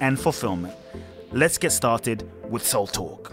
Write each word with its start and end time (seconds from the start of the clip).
and 0.00 0.18
fulfillment. 0.18 0.74
Let's 1.32 1.58
get 1.58 1.72
started 1.72 2.28
with 2.50 2.66
Soul 2.66 2.86
Talk. 2.86 3.32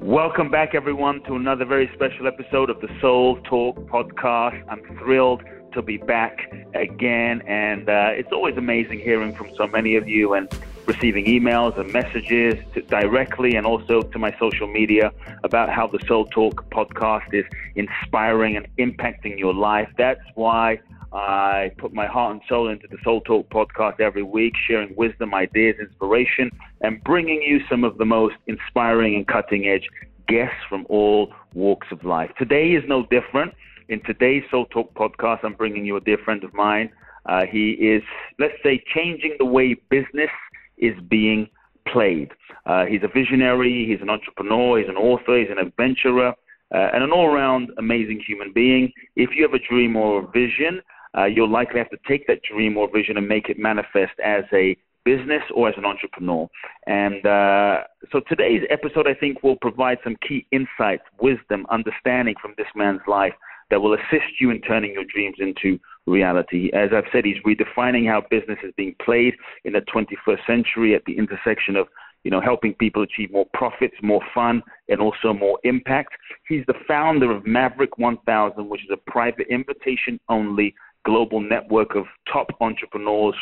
Welcome 0.00 0.50
back, 0.50 0.74
everyone, 0.74 1.22
to 1.24 1.34
another 1.34 1.64
very 1.64 1.90
special 1.94 2.28
episode 2.28 2.70
of 2.70 2.80
the 2.80 2.88
Soul 3.00 3.40
Talk 3.42 3.76
podcast. 3.88 4.62
I'm 4.68 4.82
thrilled 4.98 5.42
to 5.72 5.82
be 5.82 5.96
back 5.96 6.52
again, 6.74 7.42
and 7.42 7.88
uh, 7.88 8.10
it's 8.12 8.30
always 8.32 8.56
amazing 8.56 9.00
hearing 9.00 9.34
from 9.34 9.48
so 9.56 9.66
many 9.66 9.96
of 9.96 10.08
you 10.08 10.34
and 10.34 10.48
receiving 10.86 11.24
emails 11.26 11.76
and 11.78 11.92
messages 11.92 12.54
to, 12.74 12.82
directly 12.82 13.56
and 13.56 13.66
also 13.66 14.02
to 14.02 14.18
my 14.18 14.34
social 14.38 14.68
media 14.68 15.12
about 15.42 15.68
how 15.70 15.86
the 15.86 15.98
Soul 16.06 16.26
Talk 16.26 16.64
podcast 16.70 17.34
is 17.34 17.44
inspiring 17.74 18.56
and 18.56 18.66
impacting 18.78 19.38
your 19.38 19.54
life. 19.54 19.90
That's 19.98 20.20
why 20.34 20.80
I 21.16 21.72
put 21.78 21.94
my 21.94 22.06
heart 22.06 22.32
and 22.32 22.42
soul 22.46 22.68
into 22.68 22.86
the 22.90 22.98
Soul 23.02 23.22
Talk 23.22 23.48
podcast 23.48 24.00
every 24.00 24.22
week, 24.22 24.52
sharing 24.68 24.94
wisdom, 24.96 25.32
ideas, 25.32 25.76
inspiration, 25.80 26.50
and 26.82 27.02
bringing 27.04 27.40
you 27.40 27.60
some 27.70 27.84
of 27.84 27.96
the 27.96 28.04
most 28.04 28.34
inspiring 28.46 29.14
and 29.14 29.26
cutting 29.26 29.66
edge 29.66 29.88
guests 30.28 30.58
from 30.68 30.84
all 30.90 31.32
walks 31.54 31.86
of 31.90 32.04
life. 32.04 32.30
Today 32.38 32.72
is 32.72 32.84
no 32.86 33.06
different. 33.06 33.54
In 33.88 34.02
today's 34.02 34.42
Soul 34.50 34.66
Talk 34.66 34.92
podcast, 34.92 35.38
I'm 35.42 35.54
bringing 35.54 35.86
you 35.86 35.96
a 35.96 36.02
dear 36.02 36.18
friend 36.22 36.44
of 36.44 36.52
mine. 36.52 36.90
Uh, 37.24 37.46
he 37.50 37.70
is, 37.70 38.02
let's 38.38 38.62
say, 38.62 38.84
changing 38.94 39.36
the 39.38 39.46
way 39.46 39.74
business 39.88 40.30
is 40.76 40.94
being 41.08 41.48
played. 41.90 42.30
Uh, 42.66 42.84
he's 42.84 43.02
a 43.02 43.08
visionary, 43.08 43.86
he's 43.88 44.02
an 44.02 44.10
entrepreneur, 44.10 44.80
he's 44.80 44.88
an 44.90 44.96
author, 44.96 45.38
he's 45.38 45.50
an 45.50 45.66
adventurer, 45.66 46.34
uh, 46.74 46.88
and 46.92 47.02
an 47.02 47.10
all 47.10 47.26
around 47.26 47.70
amazing 47.78 48.20
human 48.26 48.52
being. 48.52 48.92
If 49.14 49.30
you 49.34 49.44
have 49.44 49.54
a 49.54 49.66
dream 49.66 49.96
or 49.96 50.22
a 50.22 50.26
vision, 50.26 50.82
uh, 51.16 51.24
you'll 51.24 51.50
likely 51.50 51.78
have 51.78 51.90
to 51.90 51.98
take 52.08 52.26
that 52.26 52.40
dream 52.42 52.76
or 52.76 52.90
vision 52.92 53.16
and 53.16 53.26
make 53.26 53.48
it 53.48 53.58
manifest 53.58 54.12
as 54.24 54.44
a 54.52 54.76
business 55.04 55.42
or 55.54 55.68
as 55.68 55.74
an 55.78 55.84
entrepreneur. 55.84 56.48
And 56.86 57.24
uh, 57.24 57.84
so 58.12 58.20
today's 58.28 58.62
episode, 58.70 59.06
I 59.06 59.14
think, 59.14 59.42
will 59.42 59.56
provide 59.56 59.98
some 60.02 60.16
key 60.26 60.46
insights, 60.50 61.04
wisdom, 61.20 61.64
understanding 61.70 62.34
from 62.42 62.54
this 62.58 62.66
man's 62.74 63.00
life 63.06 63.32
that 63.70 63.80
will 63.80 63.94
assist 63.94 64.40
you 64.40 64.50
in 64.50 64.60
turning 64.60 64.92
your 64.92 65.04
dreams 65.04 65.36
into 65.38 65.78
reality. 66.06 66.70
As 66.72 66.90
I've 66.94 67.10
said, 67.12 67.24
he's 67.24 67.42
redefining 67.46 68.08
how 68.08 68.22
business 68.30 68.58
is 68.62 68.72
being 68.76 68.94
played 69.04 69.34
in 69.64 69.72
the 69.72 69.80
21st 69.80 70.46
century 70.46 70.94
at 70.94 71.04
the 71.04 71.16
intersection 71.16 71.76
of 71.76 71.88
you 72.26 72.30
know, 72.30 72.40
helping 72.40 72.74
people 72.74 73.04
achieve 73.04 73.30
more 73.30 73.46
profits, 73.54 73.94
more 74.02 74.20
fun, 74.34 74.60
and 74.88 75.00
also 75.00 75.32
more 75.32 75.60
impact. 75.62 76.12
He's 76.48 76.64
the 76.66 76.74
founder 76.88 77.30
of 77.30 77.46
Maverick 77.46 77.98
1000, 77.98 78.68
which 78.68 78.80
is 78.80 78.90
a 78.92 79.10
private 79.10 79.46
invitation 79.48 80.18
only 80.28 80.74
global 81.06 81.40
network 81.40 81.94
of 81.94 82.04
top 82.30 82.48
entrepreneurs 82.60 83.36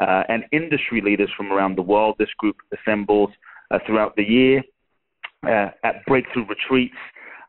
uh, 0.00 0.22
and 0.28 0.44
industry 0.52 1.00
leaders 1.00 1.30
from 1.36 1.52
around 1.52 1.76
the 1.76 1.82
world. 1.82 2.16
This 2.18 2.34
group 2.38 2.56
assembles 2.76 3.30
uh, 3.70 3.78
throughout 3.86 4.16
the 4.16 4.24
year 4.24 4.62
uh, 5.46 5.68
at 5.84 6.04
breakthrough 6.06 6.46
retreats, 6.46 6.96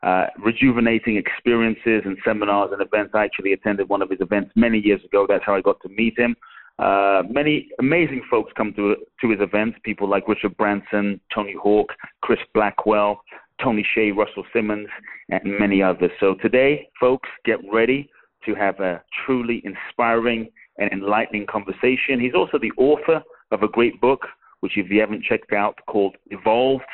uh, 0.02 0.26
rejuvenating 0.38 1.16
experiences 1.16 2.02
and 2.04 2.16
seminars 2.24 2.70
and 2.72 2.82
events. 2.82 3.12
I 3.14 3.24
actually 3.24 3.54
attended 3.54 3.88
one 3.88 4.02
of 4.02 4.10
his 4.10 4.20
events 4.20 4.50
many 4.54 4.78
years 4.78 5.02
ago. 5.04 5.26
That's 5.28 5.44
how 5.44 5.54
I 5.54 5.62
got 5.62 5.80
to 5.82 5.88
meet 5.88 6.18
him. 6.18 6.36
Uh, 6.78 7.22
many 7.30 7.68
amazing 7.78 8.22
folks 8.30 8.52
come 8.56 8.72
to 8.74 8.96
to 9.20 9.30
his 9.30 9.40
events. 9.40 9.78
People 9.84 10.08
like 10.08 10.26
Richard 10.26 10.56
Branson, 10.56 11.20
Tony 11.34 11.54
Hawk, 11.62 11.88
Chris 12.22 12.40
Blackwell, 12.54 13.22
Tony 13.62 13.86
Hsieh, 13.94 14.16
Russell 14.16 14.44
Simmons, 14.52 14.88
and 15.28 15.42
many 15.44 15.82
others. 15.82 16.10
So 16.18 16.34
today, 16.42 16.88
folks, 16.98 17.28
get 17.44 17.58
ready 17.72 18.10
to 18.46 18.54
have 18.54 18.80
a 18.80 19.02
truly 19.24 19.62
inspiring 19.64 20.50
and 20.78 20.90
enlightening 20.92 21.46
conversation. 21.46 22.20
He's 22.20 22.34
also 22.34 22.58
the 22.58 22.72
author 22.76 23.22
of 23.50 23.62
a 23.62 23.68
great 23.68 24.00
book, 24.00 24.26
which 24.60 24.72
if 24.76 24.90
you 24.90 25.00
haven't 25.00 25.24
checked 25.24 25.52
out, 25.52 25.78
called 25.86 26.16
Evolved 26.30 26.84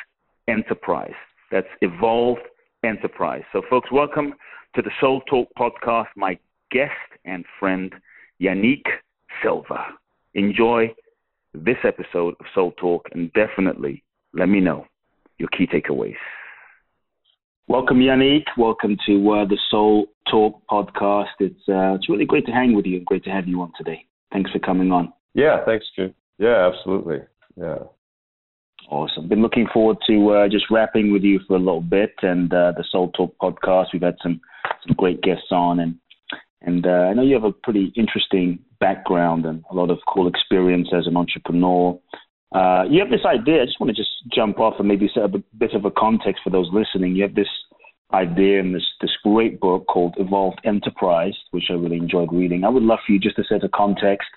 Enterprise. 0.47 1.13
That's 1.51 1.67
Evolved 1.81 2.41
Enterprise. 2.83 3.43
So, 3.53 3.61
folks, 3.69 3.91
welcome 3.91 4.33
to 4.75 4.81
the 4.81 4.91
Soul 4.99 5.21
Talk 5.29 5.47
podcast. 5.57 6.07
My 6.15 6.37
guest 6.71 6.91
and 7.25 7.45
friend, 7.59 7.93
Yanik 8.41 8.83
Silver. 9.41 9.83
Enjoy 10.35 10.93
this 11.53 11.77
episode 11.83 12.35
of 12.39 12.45
Soul 12.53 12.73
Talk 12.77 13.07
and 13.13 13.31
definitely 13.33 14.03
let 14.33 14.49
me 14.49 14.59
know 14.59 14.85
your 15.37 15.49
key 15.49 15.67
takeaways. 15.67 16.15
Welcome, 17.67 17.99
Yanik. 17.99 18.45
Welcome 18.57 18.97
to 19.05 19.31
uh, 19.31 19.45
the 19.45 19.57
Soul 19.69 20.07
Talk 20.29 20.61
podcast. 20.69 21.27
It's 21.39 21.61
uh, 21.67 21.95
it's 21.95 22.09
really 22.09 22.25
great 22.25 22.45
to 22.45 22.51
hang 22.51 22.75
with 22.75 22.85
you 22.85 22.97
and 22.97 23.05
great 23.05 23.23
to 23.25 23.29
have 23.29 23.47
you 23.47 23.61
on 23.61 23.71
today. 23.77 24.05
Thanks 24.31 24.51
for 24.51 24.59
coming 24.59 24.91
on. 24.91 25.13
Yeah, 25.33 25.63
thanks, 25.65 25.85
Jim. 25.95 26.13
Yeah, 26.37 26.69
absolutely. 26.71 27.19
Yeah. 27.55 27.79
Awesome. 28.89 29.27
Been 29.27 29.41
looking 29.41 29.67
forward 29.71 29.97
to 30.07 30.29
uh, 30.31 30.47
just 30.49 30.65
rapping 30.71 31.11
with 31.11 31.21
you 31.21 31.39
for 31.47 31.55
a 31.55 31.59
little 31.59 31.81
bit 31.81 32.13
and 32.21 32.51
uh, 32.51 32.73
the 32.75 32.83
Soul 32.89 33.11
Talk 33.11 33.35
podcast. 33.41 33.87
We've 33.93 34.01
had 34.01 34.17
some 34.23 34.41
some 34.85 34.95
great 34.95 35.21
guests 35.21 35.51
on 35.51 35.79
and 35.79 35.95
and 36.61 36.85
uh, 36.85 37.07
I 37.09 37.13
know 37.13 37.21
you 37.21 37.35
have 37.35 37.43
a 37.43 37.51
pretty 37.51 37.93
interesting 37.95 38.59
background 38.79 39.45
and 39.45 39.63
a 39.71 39.75
lot 39.75 39.91
of 39.91 39.99
cool 40.07 40.27
experience 40.27 40.89
as 40.95 41.07
an 41.07 41.17
entrepreneur. 41.17 41.99
Uh, 42.53 42.83
you 42.89 42.99
have 42.99 43.11
this 43.11 43.25
idea. 43.25 43.61
I 43.61 43.65
just 43.65 43.79
want 43.79 43.95
to 43.95 44.01
just 44.01 44.09
jump 44.33 44.59
off 44.59 44.75
and 44.79 44.87
maybe 44.87 45.09
set 45.13 45.23
a 45.23 45.43
bit 45.57 45.73
of 45.73 45.85
a 45.85 45.91
context 45.91 46.41
for 46.43 46.49
those 46.49 46.69
listening. 46.73 47.15
You 47.15 47.23
have 47.23 47.35
this 47.35 47.47
idea 48.13 48.59
in 48.59 48.73
this 48.73 48.85
this 49.01 49.11
great 49.23 49.59
book 49.59 49.85
called 49.87 50.15
Evolved 50.17 50.59
Enterprise, 50.65 51.35
which 51.51 51.65
I 51.69 51.73
really 51.73 51.97
enjoyed 51.97 52.33
reading. 52.33 52.63
I 52.63 52.69
would 52.69 52.83
love 52.83 52.99
for 53.05 53.13
you 53.13 53.19
just 53.19 53.35
to 53.37 53.43
set 53.47 53.63
a 53.63 53.69
context 53.69 54.29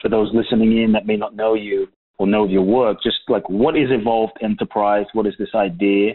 for 0.00 0.08
those 0.08 0.30
listening 0.32 0.82
in 0.82 0.92
that 0.92 1.06
may 1.06 1.16
not 1.16 1.36
know 1.36 1.54
you 1.54 1.88
or 2.18 2.26
know 2.26 2.46
your 2.46 2.62
work. 2.62 2.98
Just 3.02 3.18
like 3.28 3.48
what 3.48 3.76
is 3.76 3.88
Evolved 3.90 4.38
Enterprise? 4.42 5.06
What 5.12 5.26
is 5.26 5.34
this 5.38 5.54
idea? 5.54 6.12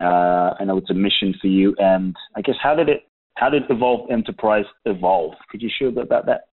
Uh, 0.00 0.54
I 0.60 0.64
know 0.64 0.76
it's 0.76 0.90
a 0.90 0.94
mission 0.94 1.34
for 1.40 1.46
you, 1.46 1.74
and 1.78 2.14
I 2.36 2.42
guess 2.42 2.56
how 2.62 2.74
did 2.74 2.88
it 2.88 3.08
how 3.34 3.50
did 3.50 3.62
Evolved 3.68 4.10
Enterprise 4.10 4.64
evolve? 4.84 5.34
Could 5.50 5.62
you 5.62 5.70
share 5.78 5.88
a 5.88 5.92
bit 5.92 6.04
about 6.04 6.26
that? 6.26 6.48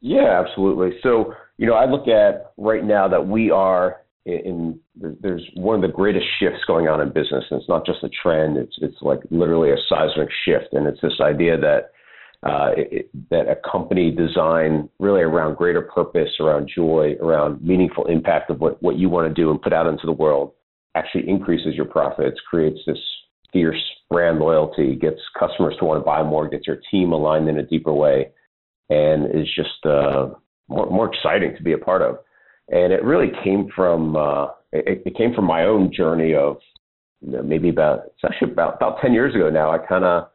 Yeah, 0.00 0.42
absolutely. 0.44 0.98
So, 1.02 1.34
you 1.58 1.66
know, 1.66 1.74
I 1.74 1.84
look 1.84 2.08
at 2.08 2.52
right 2.56 2.82
now 2.82 3.06
that 3.08 3.26
we 3.26 3.50
are 3.50 3.98
in, 4.26 4.80
in 4.96 5.16
there's 5.20 5.46
one 5.54 5.76
of 5.76 5.82
the 5.82 5.94
greatest 5.94 6.26
shifts 6.38 6.60
going 6.66 6.88
on 6.88 7.00
in 7.00 7.08
business, 7.08 7.44
and 7.50 7.60
it's 7.60 7.68
not 7.68 7.86
just 7.86 8.02
a 8.02 8.10
trend; 8.22 8.56
it's 8.56 8.76
it's 8.80 9.00
like 9.00 9.20
literally 9.30 9.70
a 9.70 9.76
seismic 9.88 10.28
shift, 10.44 10.72
and 10.72 10.86
it's 10.86 11.00
this 11.00 11.20
idea 11.20 11.58
that 11.58 11.92
uh, 12.42 12.70
it, 12.76 13.10
that 13.30 13.48
a 13.48 13.56
company 13.70 14.10
design 14.10 14.88
really 14.98 15.20
around 15.20 15.56
greater 15.56 15.82
purpose, 15.82 16.30
around 16.40 16.70
joy, 16.74 17.14
around 17.20 17.62
meaningful 17.62 18.06
impact 18.06 18.50
of 18.50 18.60
what 18.60 18.82
what 18.82 18.96
you 18.96 19.08
want 19.08 19.28
to 19.28 19.34
do 19.34 19.50
and 19.50 19.60
put 19.60 19.72
out 19.72 19.86
into 19.86 20.06
the 20.06 20.12
world 20.12 20.52
actually 20.94 21.28
increases 21.28 21.74
your 21.74 21.84
profits, 21.84 22.40
creates 22.48 22.80
this 22.86 22.98
fierce 23.52 23.80
brand 24.10 24.38
loyalty, 24.38 24.96
gets 24.96 25.20
customers 25.38 25.74
to 25.78 25.84
want 25.84 26.00
to 26.00 26.04
buy 26.04 26.22
more, 26.22 26.48
gets 26.48 26.66
your 26.66 26.80
team 26.90 27.12
aligned 27.12 27.48
in 27.48 27.58
a 27.58 27.62
deeper 27.62 27.92
way 27.92 28.30
and 28.88 29.26
is 29.26 29.46
just 29.54 29.84
uh, 29.84 30.28
more, 30.68 30.90
more 30.90 31.14
exciting 31.14 31.54
to 31.56 31.62
be 31.62 31.72
a 31.72 31.78
part 31.78 32.02
of. 32.02 32.18
And 32.70 32.92
it 32.92 33.04
really 33.04 33.32
came 33.42 33.68
from 33.74 34.16
uh, 34.16 34.46
it, 34.72 35.02
it 35.04 35.16
came 35.16 35.34
from 35.34 35.44
my 35.44 35.64
own 35.64 35.92
journey 35.92 36.34
of 36.34 36.58
you 37.20 37.32
know, 37.32 37.42
maybe 37.42 37.68
about 37.68 38.06
it's 38.06 38.24
actually 38.24 38.52
about 38.52 38.76
about 38.76 39.00
ten 39.00 39.12
years 39.12 39.34
ago 39.34 39.50
now. 39.50 39.70
I 39.70 39.78
kind 39.78 40.04
of 40.04 40.28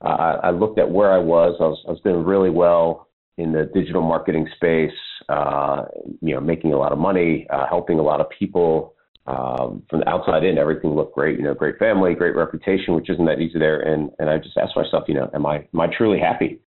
uh, 0.00 0.38
I 0.42 0.50
looked 0.50 0.78
at 0.78 0.90
where 0.90 1.12
I 1.12 1.18
was. 1.18 1.56
I 1.60 1.64
was 1.64 1.84
I 1.86 1.90
was 1.90 2.00
doing 2.00 2.24
really 2.24 2.50
well 2.50 3.08
in 3.38 3.52
the 3.52 3.70
digital 3.74 4.02
marketing 4.02 4.48
space. 4.56 4.90
Uh, 5.28 5.84
you 6.20 6.34
know, 6.34 6.40
making 6.40 6.72
a 6.72 6.78
lot 6.78 6.92
of 6.92 6.98
money, 6.98 7.46
uh, 7.50 7.66
helping 7.68 7.98
a 7.98 8.02
lot 8.02 8.20
of 8.20 8.26
people. 8.36 8.94
Um, 9.24 9.84
from 9.88 10.00
the 10.00 10.08
outside 10.08 10.42
in, 10.42 10.58
everything 10.58 10.96
looked 10.96 11.14
great. 11.14 11.38
You 11.38 11.44
know, 11.44 11.54
great 11.54 11.78
family, 11.78 12.14
great 12.14 12.34
reputation, 12.34 12.94
which 12.94 13.08
isn't 13.08 13.24
that 13.26 13.40
easy 13.40 13.58
there. 13.58 13.80
And 13.80 14.10
and 14.18 14.28
I 14.28 14.38
just 14.38 14.56
asked 14.56 14.76
myself, 14.76 15.04
you 15.08 15.14
know, 15.14 15.30
am 15.34 15.46
I 15.46 15.66
am 15.72 15.80
I 15.80 15.86
truly 15.96 16.18
happy? 16.18 16.60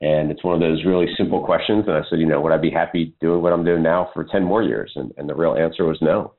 And 0.00 0.30
it's 0.30 0.44
one 0.44 0.54
of 0.54 0.60
those 0.60 0.84
really 0.84 1.06
simple 1.16 1.44
questions. 1.44 1.84
And 1.86 1.96
I 1.96 2.02
said, 2.08 2.18
you 2.18 2.26
know, 2.26 2.40
would 2.40 2.52
I 2.52 2.58
be 2.58 2.70
happy 2.70 3.14
doing 3.20 3.40
what 3.40 3.52
I'm 3.52 3.64
doing 3.64 3.82
now 3.82 4.10
for 4.12 4.24
10 4.24 4.44
more 4.44 4.62
years? 4.62 4.92
And, 4.94 5.12
and 5.16 5.28
the 5.28 5.34
real 5.34 5.54
answer 5.54 5.84
was 5.84 5.98
no. 6.02 6.34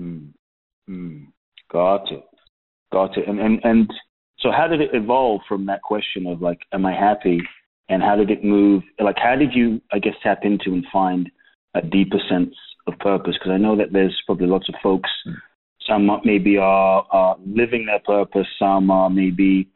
Mm. 0.00 0.30
Mm. 0.90 1.26
Got 1.70 2.10
it. 2.10 2.24
Got 2.92 3.16
it. 3.16 3.28
And, 3.28 3.38
and, 3.38 3.60
and 3.62 3.92
so 4.40 4.50
how 4.50 4.66
did 4.66 4.80
it 4.80 4.90
evolve 4.92 5.42
from 5.48 5.66
that 5.66 5.82
question 5.82 6.26
of 6.26 6.42
like, 6.42 6.58
am 6.72 6.84
I 6.84 6.92
happy? 6.92 7.40
And 7.88 8.02
how 8.02 8.16
did 8.16 8.30
it 8.30 8.42
move? 8.42 8.82
Like, 8.98 9.16
how 9.18 9.36
did 9.36 9.52
you, 9.54 9.80
I 9.92 9.98
guess, 10.00 10.14
tap 10.22 10.40
into 10.42 10.72
and 10.72 10.84
find 10.92 11.30
a 11.74 11.82
deeper 11.82 12.18
sense 12.28 12.54
of 12.86 12.98
purpose? 12.98 13.34
Because 13.38 13.52
I 13.52 13.58
know 13.58 13.76
that 13.76 13.92
there's 13.92 14.20
probably 14.26 14.46
lots 14.46 14.68
of 14.68 14.74
folks, 14.82 15.10
some 15.86 16.10
maybe 16.24 16.56
are, 16.56 17.06
are 17.10 17.36
living 17.46 17.86
their 17.86 18.00
purpose, 18.00 18.46
some 18.58 18.90
are 18.90 19.10
maybe 19.10 19.68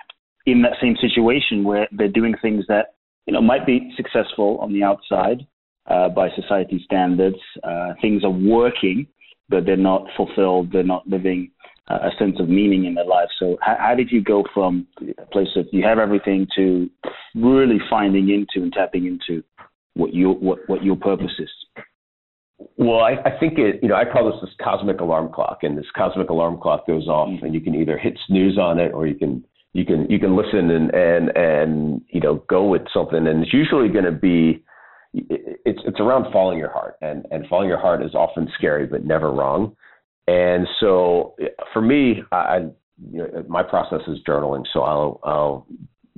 in 0.51 0.63
that 0.63 0.73
same 0.81 0.97
situation 1.01 1.65
where 1.65 1.89
they're 1.93 2.09
doing 2.09 2.35
things 2.41 2.65
that, 2.69 2.95
you 3.27 3.33
know, 3.33 3.41
might 3.41 3.67
be 3.67 3.93
successful 3.97 4.59
on 4.59 4.73
the 4.73 4.83
outside 4.83 5.47
uh, 5.87 6.09
by 6.09 6.29
society 6.35 6.81
standards. 6.85 7.37
Uh, 7.63 7.93
things 8.01 8.25
are 8.25 8.31
working, 8.31 9.07
but 9.49 9.65
they're 9.65 9.77
not 9.77 10.05
fulfilled. 10.17 10.73
They're 10.73 10.83
not 10.83 11.07
living 11.07 11.51
uh, 11.89 11.99
a 12.03 12.11
sense 12.19 12.37
of 12.41 12.49
meaning 12.49 12.85
in 12.85 12.95
their 12.95 13.05
life. 13.05 13.29
So, 13.39 13.57
how, 13.61 13.77
how, 13.79 13.95
did 13.95 14.11
you 14.11 14.23
go 14.23 14.45
from 14.53 14.87
a 15.01 15.27
place 15.27 15.49
of 15.57 15.67
you 15.73 15.85
have 15.85 15.99
everything 15.99 16.47
to 16.57 16.91
really 17.35 17.79
finding 17.89 18.29
into 18.31 18.63
and 18.65 18.73
tapping 18.73 19.07
into 19.07 19.43
what 19.95 20.15
your 20.15 20.35
what 20.35 20.59
what 20.67 20.83
your 20.83 20.97
purpose 20.97 21.33
is? 21.39 21.51
Well, 22.77 23.01
I, 23.01 23.13
I 23.25 23.39
think 23.39 23.59
it. 23.59 23.81
You 23.83 23.89
know, 23.89 23.95
I 23.95 24.05
call 24.05 24.31
this 24.31 24.41
this 24.43 24.55
cosmic 24.63 25.01
alarm 25.01 25.33
clock, 25.33 25.61
and 25.63 25.79
this 25.79 25.87
cosmic 25.97 26.29
alarm 26.31 26.59
clock 26.61 26.87
goes 26.87 27.07
off, 27.07 27.29
mm-hmm. 27.29 27.45
and 27.45 27.55
you 27.55 27.61
can 27.61 27.75
either 27.75 27.97
hit 27.97 28.19
snooze 28.27 28.59
on 28.59 28.79
it, 28.79 28.93
or 28.93 29.07
you 29.07 29.15
can 29.15 29.45
you 29.79 29.85
can 29.85 30.11
you 30.11 30.19
can 30.19 30.37
listen 30.37 30.71
and 30.71 30.95
and 30.95 31.37
and 31.37 32.01
you 32.09 32.21
know 32.21 32.43
go 32.49 32.67
with 32.67 32.83
something, 32.93 33.27
and 33.27 33.43
it's 33.43 33.53
usually 33.53 33.89
going 33.89 34.05
to 34.05 34.13
be 34.13 34.65
it's 35.15 35.81
it's 35.87 36.01
around 36.01 36.33
following 36.33 36.59
your 36.59 36.73
heart, 36.73 36.97
and 37.01 37.27
and 37.31 37.47
following 37.49 37.69
your 37.69 37.81
heart 37.81 38.03
is 38.03 38.15
often 38.15 38.49
scary, 38.57 38.87
but 38.87 39.05
never 39.05 39.33
wrong. 39.33 39.75
And 40.29 40.67
so 40.79 41.35
for 41.73 41.81
me, 41.81 42.23
I, 42.33 42.67
you 43.11 43.19
know, 43.19 43.45
my 43.49 43.63
process 43.63 44.01
is 44.09 44.19
journaling. 44.29 44.65
So 44.73 44.81
I'll, 44.83 45.21
I'll, 45.25 45.67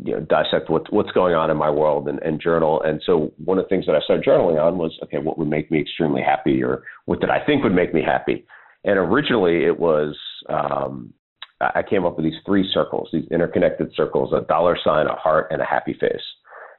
you 0.02 0.14
know, 0.14 0.20
dissect 0.20 0.68
what, 0.68 0.92
what's 0.92 1.12
going 1.12 1.34
on 1.34 1.48
in 1.48 1.56
my 1.56 1.70
world 1.70 2.08
and, 2.08 2.18
and 2.22 2.40
journal. 2.40 2.82
And 2.82 3.00
so 3.06 3.32
one 3.44 3.58
of 3.58 3.64
the 3.64 3.68
things 3.68 3.86
that 3.86 3.94
I 3.94 4.00
started 4.00 4.24
journaling 4.24 4.60
on 4.60 4.78
was, 4.78 4.98
okay, 5.04 5.18
what 5.18 5.38
would 5.38 5.48
make 5.48 5.70
me 5.70 5.80
extremely 5.80 6.22
happy 6.22 6.60
or 6.62 6.82
what 7.04 7.20
did 7.20 7.30
I 7.30 7.44
think 7.44 7.62
would 7.62 7.74
make 7.74 7.94
me 7.94 8.02
happy? 8.02 8.44
And 8.82 8.98
originally 8.98 9.64
it 9.64 9.78
was, 9.78 10.16
um, 10.48 11.12
I 11.60 11.82
came 11.82 12.04
up 12.06 12.16
with 12.16 12.24
these 12.24 12.40
three 12.46 12.68
circles, 12.72 13.08
these 13.12 13.26
interconnected 13.30 13.92
circles, 13.94 14.32
a 14.32 14.40
dollar 14.46 14.78
sign, 14.82 15.06
a 15.06 15.14
heart, 15.14 15.48
and 15.50 15.60
a 15.60 15.64
happy 15.64 15.94
face. 16.00 16.22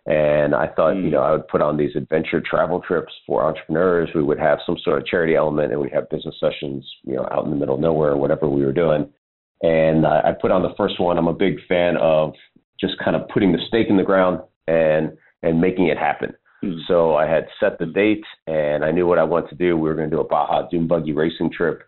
And 0.08 0.56
I 0.56 0.68
thought, 0.68 0.96
mm. 0.96 1.04
you 1.04 1.12
know, 1.12 1.22
I 1.22 1.32
would 1.32 1.48
put 1.48 1.62
on 1.62 1.78
these 1.78 1.96
adventure 1.96 2.42
travel 2.42 2.82
trips 2.82 3.14
for 3.28 3.44
entrepreneurs. 3.44 4.10
We 4.16 4.24
would 4.24 4.40
have 4.40 4.58
some 4.66 4.78
sort 4.84 5.00
of 5.00 5.06
charity 5.06 5.36
element, 5.36 5.72
and 5.72 5.80
we'd 5.80 5.94
have 5.94 6.10
business 6.10 6.36
sessions, 6.40 6.88
you 7.04 7.16
know, 7.16 7.28
out 7.32 7.46
in 7.46 7.52
the 7.52 7.56
middle 7.56 7.76
of 7.76 7.82
nowhere, 7.82 8.18
whatever 8.18 8.50
we 8.50 8.66
were 8.66 8.74
doing. 8.74 9.08
And 9.62 10.08
I, 10.08 10.30
I 10.30 10.32
put 10.40 10.50
on 10.50 10.64
the 10.64 10.74
first 10.76 11.00
one. 11.00 11.20
I'm 11.20 11.28
a 11.28 11.34
big 11.34 11.58
fan 11.68 11.98
of 11.98 12.34
just 12.80 12.94
kind 13.04 13.16
of 13.16 13.28
putting 13.30 13.52
the 13.52 13.60
stake 13.68 13.88
in 13.90 13.98
the 13.98 14.04
ground 14.04 14.40
and 14.68 15.12
and 15.44 15.62
making 15.62 15.88
it 15.88 15.98
happen. 15.98 16.34
Mm. 16.64 16.80
So 16.88 17.16
I 17.16 17.28
had 17.28 17.48
set 17.60 17.78
the 17.78 17.86
date, 17.86 18.24
and 18.48 18.84
I 18.84 18.92
knew 18.92 19.06
what 19.06 19.20
I 19.20 19.24
wanted 19.24 19.50
to 19.50 19.56
do. 19.56 19.78
We 19.78 19.88
were 19.88 19.96
going 19.96 20.10
to 20.10 20.16
do 20.16 20.22
a 20.22 20.28
Baja 20.28 20.68
Dune 20.70 20.88
buggy 20.88 21.14
racing 21.14 21.52
trip. 21.56 21.84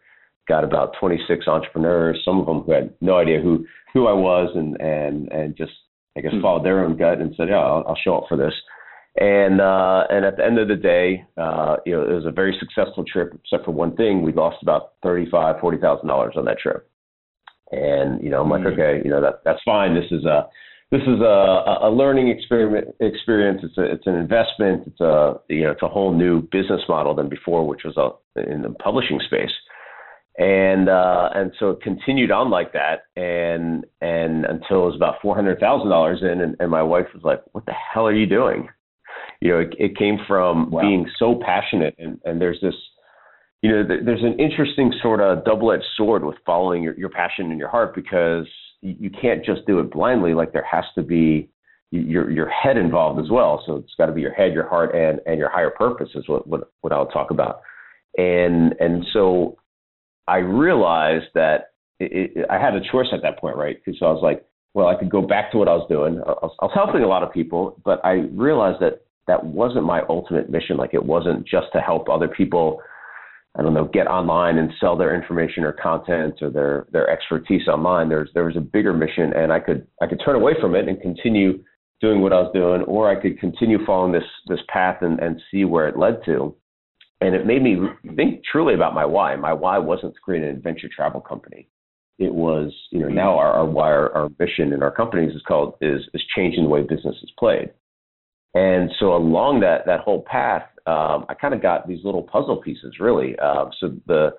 Got 0.48 0.64
about 0.64 0.94
26 1.00 1.48
entrepreneurs, 1.48 2.22
some 2.26 2.40
of 2.40 2.46
them 2.46 2.62
who 2.62 2.74
had 2.74 2.94
no 3.00 3.18
idea 3.18 3.40
who 3.40 3.66
who 3.94 4.08
I 4.08 4.14
was, 4.14 4.50
and 4.56 4.80
and 4.82 5.32
and 5.32 5.56
just 5.56 5.72
I 6.18 6.22
guess, 6.22 6.34
mm 6.34 6.42
followed 6.42 6.66
their 6.66 6.84
own 6.84 6.98
gut 6.98 7.20
and 7.20 7.34
said, 7.36 7.50
"Yeah, 7.50 7.60
I'll, 7.60 7.84
I'll 7.88 7.98
show 8.04 8.18
up 8.18 8.26
for 8.28 8.38
this." 8.38 8.54
And 9.16 9.62
uh, 9.62 10.04
and 10.10 10.26
at 10.26 10.38
the 10.38 10.46
end 10.46 10.60
of 10.60 10.68
the 10.68 10.76
day, 10.76 11.24
uh, 11.38 11.78
you 11.86 11.94
know, 11.94 12.04
it 12.04 12.14
was 12.14 12.26
a 12.26 12.32
very 12.32 12.56
successful 12.60 13.04
trip, 13.06 13.34
except 13.34 13.66
for 13.66 13.72
one 13.72 13.96
thing: 13.96 14.22
we 14.22 14.34
lost 14.34 14.58
about 14.62 14.94
thirty-five, 15.02 15.60
forty 15.60 15.78
thousand 15.78 16.08
dollars 16.08 16.34
on 16.36 16.46
that 16.46 16.60
trip. 16.60 16.90
And 17.72 18.24
you 18.24 18.30
know, 18.30 18.42
I'm 18.42 18.50
like, 18.50 18.62
mm 18.62 18.74
okay, 18.74 19.02
you 19.04 19.12
know, 19.12 19.22
that 19.22 19.42
that's 19.46 19.62
fine. 19.64 19.96
This 19.96 20.12
is 20.12 20.26
a 20.26 20.48
this 20.92 21.02
is 21.02 21.20
a, 21.22 21.80
a 21.84 21.90
learning 21.90 22.30
experiment 22.30 22.96
experience. 23.00 23.62
It's 23.64 23.78
a 23.78 23.84
it's 23.84 24.08
an 24.08 24.16
investment. 24.16 24.84
It's 24.88 25.02
a 25.02 25.40
you 25.50 25.64
know 25.64 25.72
it's 25.72 25.82
a 25.82 25.88
whole 25.88 26.14
new 26.14 26.42
business 26.42 26.82
model 26.88 27.16
than 27.16 27.30
before, 27.30 27.66
which 27.66 27.84
was 27.86 27.98
a, 27.98 28.52
in 28.52 28.62
the 28.62 28.70
publishing 28.70 29.20
space 29.26 29.52
and 30.38 30.90
uh, 30.90 31.30
and 31.36 31.52
so 31.60 31.72
it 31.72 31.82
continued 31.82 32.32
on 32.32 32.50
like 32.50 32.74
that, 32.74 33.04
and 33.16 33.86
and 34.02 34.46
until 34.46 34.84
it 34.84 34.88
was 34.88 34.96
about 34.96 35.16
four 35.22 35.36
hundred 35.36 35.60
thousand 35.60 35.90
dollars 35.90 36.20
in, 36.22 36.42
and, 36.42 36.56
and 36.60 36.72
my 36.72 36.82
wife 36.82 37.06
was 37.14 37.24
like, 37.24 37.42
"What 37.52 37.66
the 37.66 37.74
hell 37.74 38.08
are 38.08 38.16
you 38.16 38.26
doing?" 38.26 38.68
You 39.42 39.52
know, 39.52 39.60
it, 39.60 39.76
it 39.78 39.98
came 39.98 40.18
from 40.28 40.72
wow. 40.72 40.82
being 40.82 41.08
so 41.20 41.40
passionate, 41.46 41.96
and 42.00 42.20
and 42.26 42.42
there's 42.42 42.60
this, 42.62 42.74
you 43.62 43.72
know, 43.72 43.88
th- 43.88 44.02
there's 44.06 44.24
an 44.24 44.40
interesting 44.40 44.92
sort 45.04 45.22
of 45.22 45.46
double-edged 45.46 45.84
sword 45.98 46.24
with 46.24 46.38
following 46.46 46.82
your 46.82 46.98
your 46.98 47.10
passion 47.10 47.52
and 47.52 47.60
your 47.60 47.70
heart 47.70 47.94
because 47.94 48.48
you, 48.82 48.96
you 49.02 49.10
can't 49.12 49.46
just 49.46 49.68
do 49.68 49.80
it 49.80 49.92
blindly. 49.92 50.34
Like 50.34 50.52
there 50.52 50.66
has 50.70 50.86
to 50.96 51.04
be 51.04 51.50
your 51.92 52.32
your 52.32 52.50
head 52.50 52.78
involved 52.78 53.20
as 53.20 53.30
well. 53.30 53.62
So 53.68 53.76
it's 53.76 53.94
got 54.00 54.08
to 54.08 54.14
be 54.14 54.22
your 54.22 54.34
head, 54.34 54.52
your 54.52 54.68
heart, 54.68 54.96
and 54.96 55.20
and 55.28 55.38
your 55.38 55.50
higher 55.50 55.70
purpose 55.70 56.10
is 56.16 56.28
what 56.28 56.48
what 56.48 56.72
what 56.82 56.92
I'll 56.92 57.06
talk 57.06 57.30
about. 57.30 57.62
And 58.18 58.74
and 58.80 59.06
so 59.14 59.58
I 60.28 60.38
realized 60.38 61.28
that 61.36 61.72
it, 62.00 62.38
it, 62.38 62.46
I 62.50 62.58
had 62.58 62.76
a 62.76 62.82
choice 62.92 63.08
at 63.14 63.22
that 63.22 63.40
point, 63.40 63.58
right? 63.58 63.78
Because 63.84 64.00
so 64.00 64.06
I 64.08 64.12
was 64.12 64.24
like, 64.24 64.46
well, 64.74 64.88
I 64.88 64.96
could 64.96 65.10
go 65.10 65.22
back 65.22 65.52
to 65.52 65.58
what 65.58 65.68
I 65.68 65.74
was 65.74 65.88
doing. 65.90 66.20
I 66.26 66.32
was, 66.32 66.56
I 66.60 66.66
was 66.66 66.74
helping 66.74 67.04
a 67.04 67.08
lot 67.08 67.24
of 67.24 67.32
people, 67.32 67.80
but 67.86 68.04
I 68.04 68.26
realized 68.34 68.82
that 68.82 69.02
that 69.28 69.46
wasn't 69.46 69.86
my 69.86 70.02
ultimate 70.10 70.50
mission. 70.50 70.78
Like 70.78 70.94
it 70.94 71.06
wasn't 71.06 71.48
just 71.48 71.68
to 71.74 71.80
help 71.80 72.10
other 72.10 72.28
people. 72.28 72.82
I 73.56 73.62
don't 73.62 73.76
know, 73.76 73.86
get 73.86 74.08
online 74.08 74.58
and 74.58 74.72
sell 74.80 74.98
their 74.98 75.16
information 75.16 75.64
or 75.64 75.74
content 75.74 76.42
or 76.42 76.50
their 76.50 76.88
their 76.92 77.08
expertise 77.08 77.68
online. 77.68 78.10
There's 78.10 78.30
there 78.34 78.46
was 78.46 78.58
a 78.58 78.62
bigger 78.62 78.94
mission, 78.94 79.32
and 79.36 79.54
I 79.54 79.60
could 79.60 79.86
I 80.02 80.08
could 80.08 80.22
turn 80.26 80.36
away 80.36 80.54
from 80.60 80.74
it 80.74 80.88
and 80.88 81.00
continue 81.00 81.64
doing 82.02 82.22
what 82.22 82.34
I 82.34 82.42
was 82.42 82.52
doing, 82.54 82.82
or 82.84 83.10
I 83.10 83.22
could 83.22 83.40
continue 83.40 83.86
following 83.86 84.12
this 84.12 84.24
this 84.48 84.60
path 84.70 85.04
and 85.04 85.20
and 85.20 85.40
see 85.52 85.66
where 85.66 85.88
it 85.88 86.00
led 86.00 86.26
to 86.26 86.56
and 87.24 87.36
it 87.36 87.46
made 87.46 87.62
me 87.64 87.78
think 88.16 88.42
truly 88.52 88.74
about 88.74 88.94
my 88.94 89.06
why. 89.06 89.36
My 89.36 89.54
why 89.54 89.78
wasn't 89.78 90.14
to 90.14 90.20
create 90.20 90.44
an 90.44 90.50
adventure 90.50 90.90
travel 90.94 91.22
company. 91.22 91.68
It 92.20 92.34
was, 92.34 92.72
you 92.92 93.00
know, 93.00 93.08
now 93.08 93.38
our, 93.38 93.52
our 93.54 93.66
why, 93.66 93.92
our, 93.92 94.12
our 94.16 94.30
mission 94.40 94.74
in 94.74 94.84
our 94.84 94.92
companies 94.92 95.36
is 95.36 95.42
called 95.48 95.76
is 95.82 96.02
is 96.14 96.22
changing 96.36 96.64
the 96.64 96.70
way 96.70 96.82
business 96.82 97.16
is 97.24 97.32
played. 97.40 97.72
And 98.54 98.92
so 99.00 99.16
along 99.16 99.62
that 99.62 99.86
that 99.88 100.02
whole 100.02 100.24
path, 100.24 100.64
um, 100.86 101.26
I 101.30 101.34
kind 101.34 101.54
of 101.54 101.62
got 101.62 101.88
these 101.88 102.04
little 102.04 102.22
puzzle 102.22 102.58
pieces, 102.58 103.00
really. 103.00 103.36
Uh, 103.40 103.66
so 103.80 103.96
the 104.06 104.32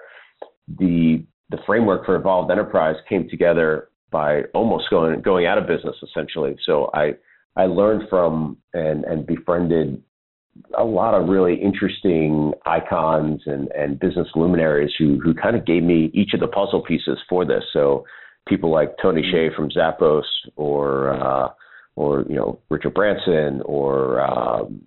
the 0.78 1.24
the 1.50 1.58
framework 1.66 2.06
for 2.06 2.16
evolved 2.16 2.50
enterprise 2.50 2.96
came 3.08 3.28
together 3.28 3.88
by 4.10 4.42
almost 4.54 4.88
going 4.90 5.20
going 5.22 5.46
out 5.46 5.58
of 5.58 5.66
business 5.66 5.96
essentially. 6.02 6.56
So 6.64 6.90
I 6.94 7.14
I 7.56 7.66
learned 7.66 8.08
from 8.08 8.58
and 8.72 9.04
and 9.04 9.26
befriended 9.26 10.02
a 10.76 10.84
lot 10.84 11.14
of 11.14 11.28
really 11.28 11.54
interesting 11.54 12.52
icons 12.66 13.42
and, 13.46 13.68
and 13.72 13.98
business 13.98 14.28
luminaries 14.34 14.92
who 14.98 15.20
who 15.20 15.34
kind 15.34 15.56
of 15.56 15.66
gave 15.66 15.82
me 15.82 16.10
each 16.14 16.34
of 16.34 16.40
the 16.40 16.46
puzzle 16.46 16.82
pieces 16.82 17.18
for 17.28 17.44
this. 17.44 17.64
So 17.72 18.04
people 18.48 18.70
like 18.70 18.96
Tony 19.00 19.22
mm-hmm. 19.22 19.54
From 19.54 19.70
Zappos 19.70 20.22
or 20.56 21.10
uh, 21.12 21.48
or 21.96 22.24
you 22.28 22.36
know 22.36 22.60
Richard 22.70 22.94
Branson 22.94 23.62
or 23.64 24.20
um, 24.20 24.82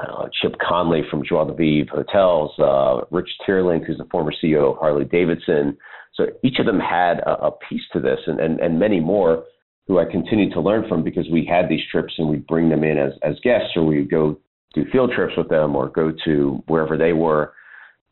uh, 0.00 0.28
Chip 0.40 0.56
Conley 0.66 1.02
from 1.10 1.22
Joie 1.24 1.44
de 1.44 1.54
Vivre 1.54 1.90
Hotels, 1.92 2.52
uh, 2.58 3.04
Rich 3.10 3.30
Teerlink, 3.46 3.86
who's 3.86 3.98
the 3.98 4.06
former 4.10 4.32
CEO 4.42 4.72
of 4.72 4.78
Harley 4.78 5.04
Davidson. 5.04 5.76
So 6.14 6.26
each 6.42 6.58
of 6.58 6.66
them 6.66 6.80
had 6.80 7.20
a, 7.20 7.46
a 7.46 7.50
piece 7.68 7.82
to 7.92 8.00
this, 8.00 8.18
and, 8.26 8.40
and 8.40 8.60
and 8.60 8.78
many 8.78 9.00
more 9.00 9.44
who 9.86 9.98
I 9.98 10.04
continued 10.04 10.52
to 10.52 10.60
learn 10.60 10.88
from 10.88 11.02
because 11.02 11.28
we 11.32 11.44
had 11.44 11.68
these 11.68 11.80
trips 11.90 12.14
and 12.18 12.28
we'd 12.28 12.46
bring 12.46 12.68
them 12.68 12.84
in 12.84 12.98
as 12.98 13.12
as 13.22 13.36
guests 13.42 13.70
or 13.76 13.84
we'd 13.84 14.10
go 14.10 14.38
do 14.74 14.84
field 14.92 15.12
trips 15.14 15.34
with 15.36 15.48
them 15.48 15.74
or 15.74 15.88
go 15.88 16.12
to 16.24 16.62
wherever 16.66 16.96
they 16.96 17.12
were. 17.12 17.52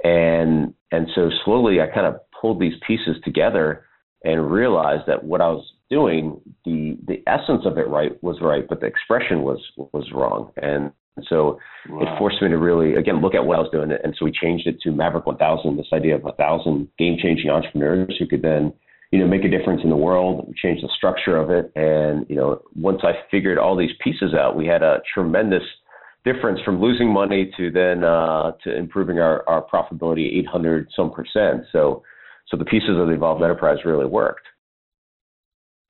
And 0.04 0.74
and 0.90 1.08
so 1.14 1.30
slowly 1.44 1.80
I 1.80 1.86
kind 1.86 2.06
of 2.06 2.20
pulled 2.40 2.60
these 2.60 2.74
pieces 2.86 3.16
together 3.24 3.84
and 4.24 4.50
realized 4.50 5.04
that 5.06 5.24
what 5.24 5.40
I 5.40 5.48
was 5.48 5.64
doing, 5.90 6.40
the 6.64 6.98
the 7.06 7.22
essence 7.26 7.62
of 7.64 7.78
it 7.78 7.88
right 7.88 8.22
was 8.22 8.38
right, 8.40 8.64
but 8.68 8.80
the 8.80 8.86
expression 8.86 9.42
was 9.42 9.60
was 9.76 10.10
wrong. 10.12 10.52
And 10.60 10.92
so 11.28 11.58
wow. 11.88 12.00
it 12.02 12.18
forced 12.18 12.40
me 12.42 12.48
to 12.48 12.58
really 12.58 12.94
again 12.94 13.20
look 13.20 13.34
at 13.34 13.44
what 13.44 13.58
I 13.58 13.62
was 13.62 13.70
doing. 13.70 13.90
And 13.90 14.14
so 14.18 14.24
we 14.24 14.32
changed 14.32 14.66
it 14.66 14.80
to 14.82 14.90
Maverick 14.90 15.26
1000, 15.26 15.76
this 15.76 15.86
idea 15.92 16.16
of 16.16 16.24
a 16.26 16.32
thousand 16.32 16.88
game 16.98 17.16
changing 17.20 17.50
entrepreneurs 17.50 18.16
who 18.18 18.26
could 18.26 18.42
then 18.42 18.72
you 19.10 19.18
know 19.18 19.26
make 19.26 19.44
a 19.44 19.48
difference 19.48 19.80
in 19.82 19.90
the 19.90 19.96
world. 19.96 20.44
We 20.48 20.54
changed 20.54 20.84
the 20.84 20.90
structure 20.96 21.36
of 21.36 21.50
it, 21.50 21.72
and 21.74 22.26
you 22.28 22.36
know 22.36 22.62
once 22.74 23.00
I 23.02 23.12
figured 23.30 23.58
all 23.58 23.76
these 23.76 23.96
pieces 24.02 24.34
out, 24.34 24.56
we 24.56 24.66
had 24.66 24.82
a 24.82 25.00
tremendous 25.12 25.62
difference 26.24 26.60
from 26.64 26.80
losing 26.80 27.12
money 27.12 27.50
to 27.56 27.70
then 27.70 28.04
uh, 28.04 28.52
to 28.64 28.76
improving 28.76 29.18
our, 29.18 29.48
our 29.48 29.64
profitability 29.64 30.38
800 30.40 30.88
some 30.94 31.10
percent. 31.10 31.64
So, 31.72 32.02
so 32.48 32.56
the 32.56 32.64
pieces 32.64 32.90
of 32.98 33.06
the 33.06 33.14
evolved 33.14 33.42
enterprise 33.42 33.78
really 33.84 34.06
worked. 34.06 34.46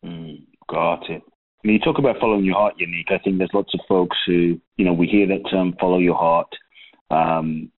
Mm, 0.04 0.44
got 0.68 1.08
it. 1.10 1.22
Mean, 1.64 1.74
you 1.74 1.80
talk 1.80 1.98
about 1.98 2.16
following 2.20 2.44
your 2.44 2.54
heart, 2.54 2.74
Yanik, 2.80 3.12
I 3.12 3.18
think 3.22 3.38
there's 3.38 3.50
lots 3.52 3.74
of 3.74 3.80
folks 3.88 4.16
who, 4.26 4.60
you 4.76 4.84
know, 4.84 4.92
we 4.92 5.06
hear 5.06 5.26
that 5.26 5.50
term, 5.50 5.74
follow 5.80 5.98
your 5.98 6.14
heart. 6.14 6.48
Um, 7.10 7.70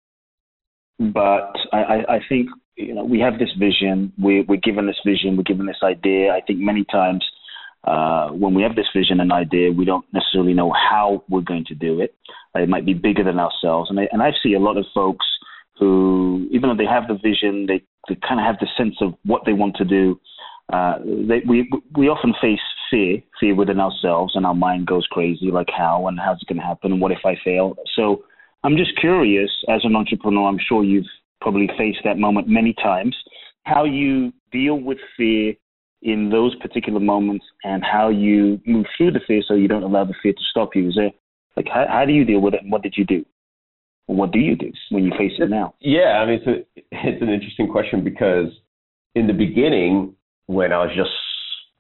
but 0.99 1.55
I, 1.73 2.05
I 2.09 2.21
think 2.29 2.51
you 2.77 2.95
know, 2.95 3.05
we 3.05 3.19
have 3.21 3.39
this 3.39 3.49
vision. 3.59 4.13
We're, 4.19 4.45
we're 4.45 4.61
given 4.61 4.87
this 4.87 5.01
vision. 5.05 5.37
We're 5.37 5.45
given 5.45 5.67
this 5.67 5.83
idea. 5.83 6.33
I 6.33 6.41
think 6.47 6.61
many 6.61 6.85
times 6.85 7.25
uh, 7.85 8.29
when 8.29 8.55
we 8.55 8.63
have 8.63 8.77
this 8.77 8.89
vision 8.95 9.21
and 9.21 9.33
idea, 9.33 9.73
we 9.73 9.85
don't 9.85 10.05
necessarily 10.13 10.53
know 10.53 10.73
how 10.73 11.25
we're 11.29 11.41
going 11.41 11.65
to 11.67 11.75
do 11.75 12.01
it. 12.01 12.15
It 12.55 12.69
might 12.69 12.85
be 12.85 12.95
bigger 12.95 13.25
than 13.25 13.39
ourselves. 13.39 13.91
And 13.91 13.99
I, 13.99 14.09
and 14.13 14.23
I 14.23 14.31
see 14.43 14.55
a 14.55 14.59
lot 14.59 14.77
of 14.77 14.85
folks 14.95 15.27
who, 15.79 16.47
even 16.51 16.69
though 16.69 16.77
they 16.77 16.91
have 16.91 17.09
the 17.09 17.15
vision, 17.15 17.67
they, 17.67 17.83
they 18.09 18.19
kind 18.27 18.39
of 18.39 18.47
have 18.47 18.59
the 18.61 18.69
sense 18.77 18.97
of 19.01 19.15
what 19.25 19.43
they 19.47 19.55
want 19.55 19.77
to 19.77 19.85
do. 19.85 20.21
Uh, 20.73 20.99
they, 20.99 21.43
we 21.49 21.69
we 21.97 22.09
often 22.09 22.33
face 22.41 22.61
fear, 22.91 23.21
fear 23.41 23.57
within 23.57 23.81
ourselves, 23.81 24.37
and 24.37 24.47
our 24.47 24.55
mind 24.55 24.87
goes 24.87 25.07
crazy, 25.11 25.51
like 25.51 25.69
how 25.77 26.07
and 26.07 26.19
how's 26.21 26.41
it 26.41 26.49
going 26.49 26.61
to 26.61 26.67
happen, 26.67 26.93
and 26.93 27.01
what 27.01 27.11
if 27.11 27.19
I 27.25 27.35
fail? 27.45 27.75
So 27.97 28.25
I'm 28.63 28.77
just 28.77 28.97
curious, 29.01 29.51
as 29.69 29.81
an 29.85 29.97
entrepreneur, 29.97 30.49
I'm 30.49 30.61
sure 30.69 30.85
you've 30.85 31.07
probably 31.41 31.69
faced 31.77 32.01
that 32.05 32.19
moment 32.19 32.47
many 32.47 32.73
times, 32.75 33.17
how 33.65 33.85
you 33.85 34.33
deal 34.53 34.77
with 34.77 34.99
fear 35.17 35.55
in 36.03 36.31
those 36.31 36.55
particular 36.57 37.01
moments 37.01 37.45
and 37.65 37.83
how 37.85 38.09
you 38.09 38.61
move 38.67 38.87
through 38.97 39.13
the 39.13 39.21
fear 39.27 39.43
so 39.47 39.55
you 39.55 39.69
don't 39.69 39.83
allow 39.83 40.05
the 40.05 40.15
fear 40.23 40.33
to 40.33 40.43
stop 40.51 40.75
you. 40.75 40.89
Is 40.89 40.95
there 40.97 41.11
like 41.57 41.67
how, 41.73 41.87
how 41.89 42.05
do 42.05 42.13
you 42.13 42.25
deal 42.25 42.41
with 42.41 42.55
it 42.55 42.63
and 42.63 42.73
what 42.73 42.83
did 42.83 42.95
you 42.97 43.05
do? 43.05 43.25
What 44.07 44.33
do 44.33 44.39
you 44.39 44.57
do 44.57 44.73
when 44.91 45.05
you 45.05 45.13
face 45.17 45.33
it 45.39 45.51
now? 45.51 45.75
Yeah, 45.81 46.21
I 46.21 46.27
mean 46.27 46.41
it's 46.43 46.47
a, 46.47 46.83
it's 47.09 47.23
an 47.23 47.29
interesting 47.29 47.71
question 47.71 48.03
because 48.03 48.49
in 49.15 49.27
the 49.27 49.33
beginning 49.33 50.15
when 50.47 50.73
I 50.73 50.79
was 50.79 50.91
just 50.97 51.11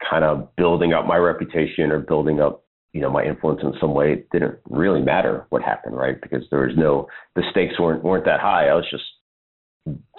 kind 0.09 0.25
of 0.25 0.55
building 0.57 0.93
up 0.93 1.07
my 1.07 1.17
reputation 1.17 1.91
or 1.91 2.01
building 2.01 2.41
up 2.41 2.65
you 2.93 3.01
know 3.01 3.11
my 3.11 3.25
influence 3.25 3.61
in 3.63 3.73
some 3.81 3.95
way 3.95 4.13
it 4.13 4.31
didn't 4.31 4.59
really 4.69 5.01
matter 5.01 5.47
what 5.51 5.63
happened 5.63 5.97
right 5.97 6.21
because 6.21 6.45
there 6.51 6.67
was 6.67 6.77
no 6.77 7.07
the 7.37 7.43
stakes 7.51 7.79
weren't 7.79 8.03
weren't 8.03 8.25
that 8.25 8.41
high 8.41 8.69
i 8.69 8.75
was 8.75 8.87
just 8.91 9.05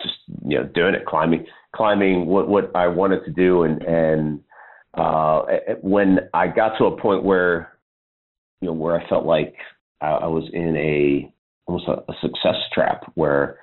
just 0.02 0.16
you 0.46 0.58
know 0.58 0.64
doing 0.74 0.94
it 0.94 1.06
climbing 1.06 1.46
climbing 1.76 2.26
what 2.26 2.48
what 2.48 2.72
i 2.76 2.88
wanted 2.88 3.24
to 3.26 3.32
do 3.32 3.64
and 3.64 3.82
and 3.84 4.40
uh 4.96 5.42
when 5.82 6.20
i 6.34 6.48
got 6.48 6.78
to 6.78 6.86
a 6.86 7.02
point 7.02 7.24
where 7.24 7.78
you 8.60 8.68
know 8.68 8.74
where 8.74 9.00
i 9.00 9.10
felt 9.10 9.26
like 9.26 9.56
i, 10.02 10.08
I 10.08 10.28
was 10.28 10.50
in 10.54 10.76
a 10.76 11.34
almost 11.68 11.88
a, 11.88 12.12
a 12.12 12.16
success 12.22 12.58
trap 12.74 13.04
where 13.16 13.60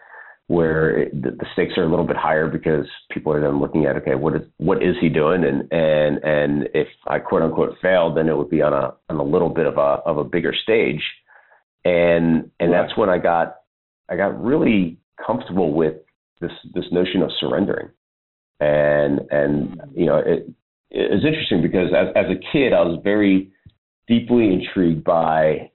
where 0.49 1.03
it, 1.03 1.23
the, 1.23 1.31
the 1.31 1.47
stakes 1.53 1.75
are 1.77 1.85
a 1.85 1.89
little 1.89 2.07
bit 2.07 2.17
higher 2.17 2.49
because 2.49 2.87
people 3.11 3.33
are 3.33 3.41
then 3.41 3.61
looking 3.61 3.85
at 3.85 3.97
okay 3.97 4.15
what 4.15 4.35
is 4.35 4.43
what 4.57 4.83
is 4.83 4.97
he 5.01 5.09
doing? 5.09 5.45
And 5.45 5.71
and 5.71 6.25
and 6.25 6.69
if 6.75 6.89
I 7.07 7.19
quote 7.19 7.43
unquote 7.43 7.77
failed 7.81 8.17
then 8.17 8.29
it 8.29 8.37
would 8.37 8.51
be 8.51 8.63
on 8.63 8.73
a 8.73 8.95
on 9.11 9.17
a 9.17 9.23
little 9.23 9.51
bit 9.51 9.67
of 9.67 9.77
a 9.77 10.01
of 10.07 10.17
a 10.17 10.25
bigger 10.25 10.55
stage. 10.55 11.03
And 11.85 12.51
and 12.59 12.73
that's 12.73 12.97
when 12.97 13.09
I 13.09 13.19
got 13.19 13.57
I 14.09 14.17
got 14.17 14.43
really 14.43 14.99
comfortable 15.25 15.73
with 15.73 15.97
this 16.41 16.53
this 16.75 16.87
notion 16.91 17.23
of 17.23 17.31
surrendering 17.39 17.91
and 18.61 19.21
and 19.31 19.81
you 19.95 20.07
know 20.07 20.19
it 20.19 20.51
it's 20.91 21.25
interesting 21.25 21.63
because 21.63 21.91
as 21.95 22.09
as 22.17 22.27
a 22.31 22.53
kid 22.53 22.73
I 22.73 22.83
was 22.83 23.01
very 23.03 23.51
deeply 24.07 24.53
intrigued 24.53 25.05
by 25.05 25.71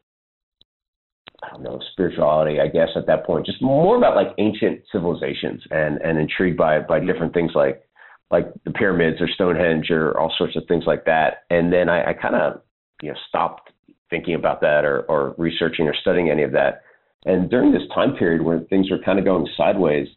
I 1.44 1.50
don't 1.50 1.64
know, 1.64 1.80
spirituality, 1.92 2.60
I 2.60 2.68
guess, 2.68 2.90
at 2.96 3.06
that 3.08 3.26
point, 3.26 3.46
just 3.46 3.62
more 3.62 3.98
about 3.98 4.16
like 4.16 4.34
ancient 4.38 4.82
civilizations 4.92 5.62
and, 5.72 6.02
and 6.02 6.18
intrigued 6.18 6.58
by, 6.58 6.80
by 6.80 7.00
mm-hmm. 7.00 7.08
different 7.08 7.34
things 7.34 7.52
like, 7.54 7.84
like 8.32 8.46
the 8.64 8.72
pyramids 8.72 9.22
or 9.22 9.28
Stonehenge 9.28 9.92
or 9.92 10.18
all 10.18 10.34
sorts 10.38 10.56
of 10.56 10.64
things 10.68 10.86
like 10.88 11.06
that. 11.06 11.44
And 11.50 11.72
then 11.72 11.90
I, 11.90 12.12
I 12.12 12.14
kind 12.14 12.36
of, 12.36 12.62
you 13.02 13.10
know, 13.10 13.18
stopped 13.28 13.72
thinking 14.10 14.36
about 14.36 14.62
that 14.62 14.86
or, 14.86 15.02
or 15.02 15.36
researching 15.38 15.88
or 15.88 15.96
studying 16.02 16.30
any 16.30 16.44
of 16.44 16.52
that. 16.54 16.84
And 17.26 17.50
during 17.50 17.72
this 17.72 17.84
time 17.94 18.16
period 18.16 18.42
when 18.42 18.66
things 18.68 18.90
were 18.90 19.00
kind 19.04 19.20
of 19.20 19.26
going 19.26 19.48
sideways, 19.58 20.08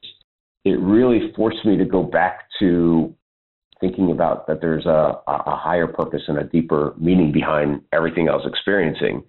it 0.66 0.80
really 0.80 1.32
forced 1.36 1.64
me 1.64 1.76
to 1.78 1.84
go 1.84 2.02
back 2.02 2.40
to 2.58 3.14
thinking 3.80 4.10
about 4.10 4.48
that 4.48 4.60
there's 4.60 4.84
a, 4.84 5.12
a 5.28 5.56
higher 5.56 5.86
purpose 5.86 6.22
and 6.26 6.38
a 6.38 6.44
deeper 6.44 6.92
meaning 6.98 7.30
behind 7.30 7.82
everything 7.92 8.28
I 8.28 8.34
was 8.34 8.46
experiencing 8.46 9.22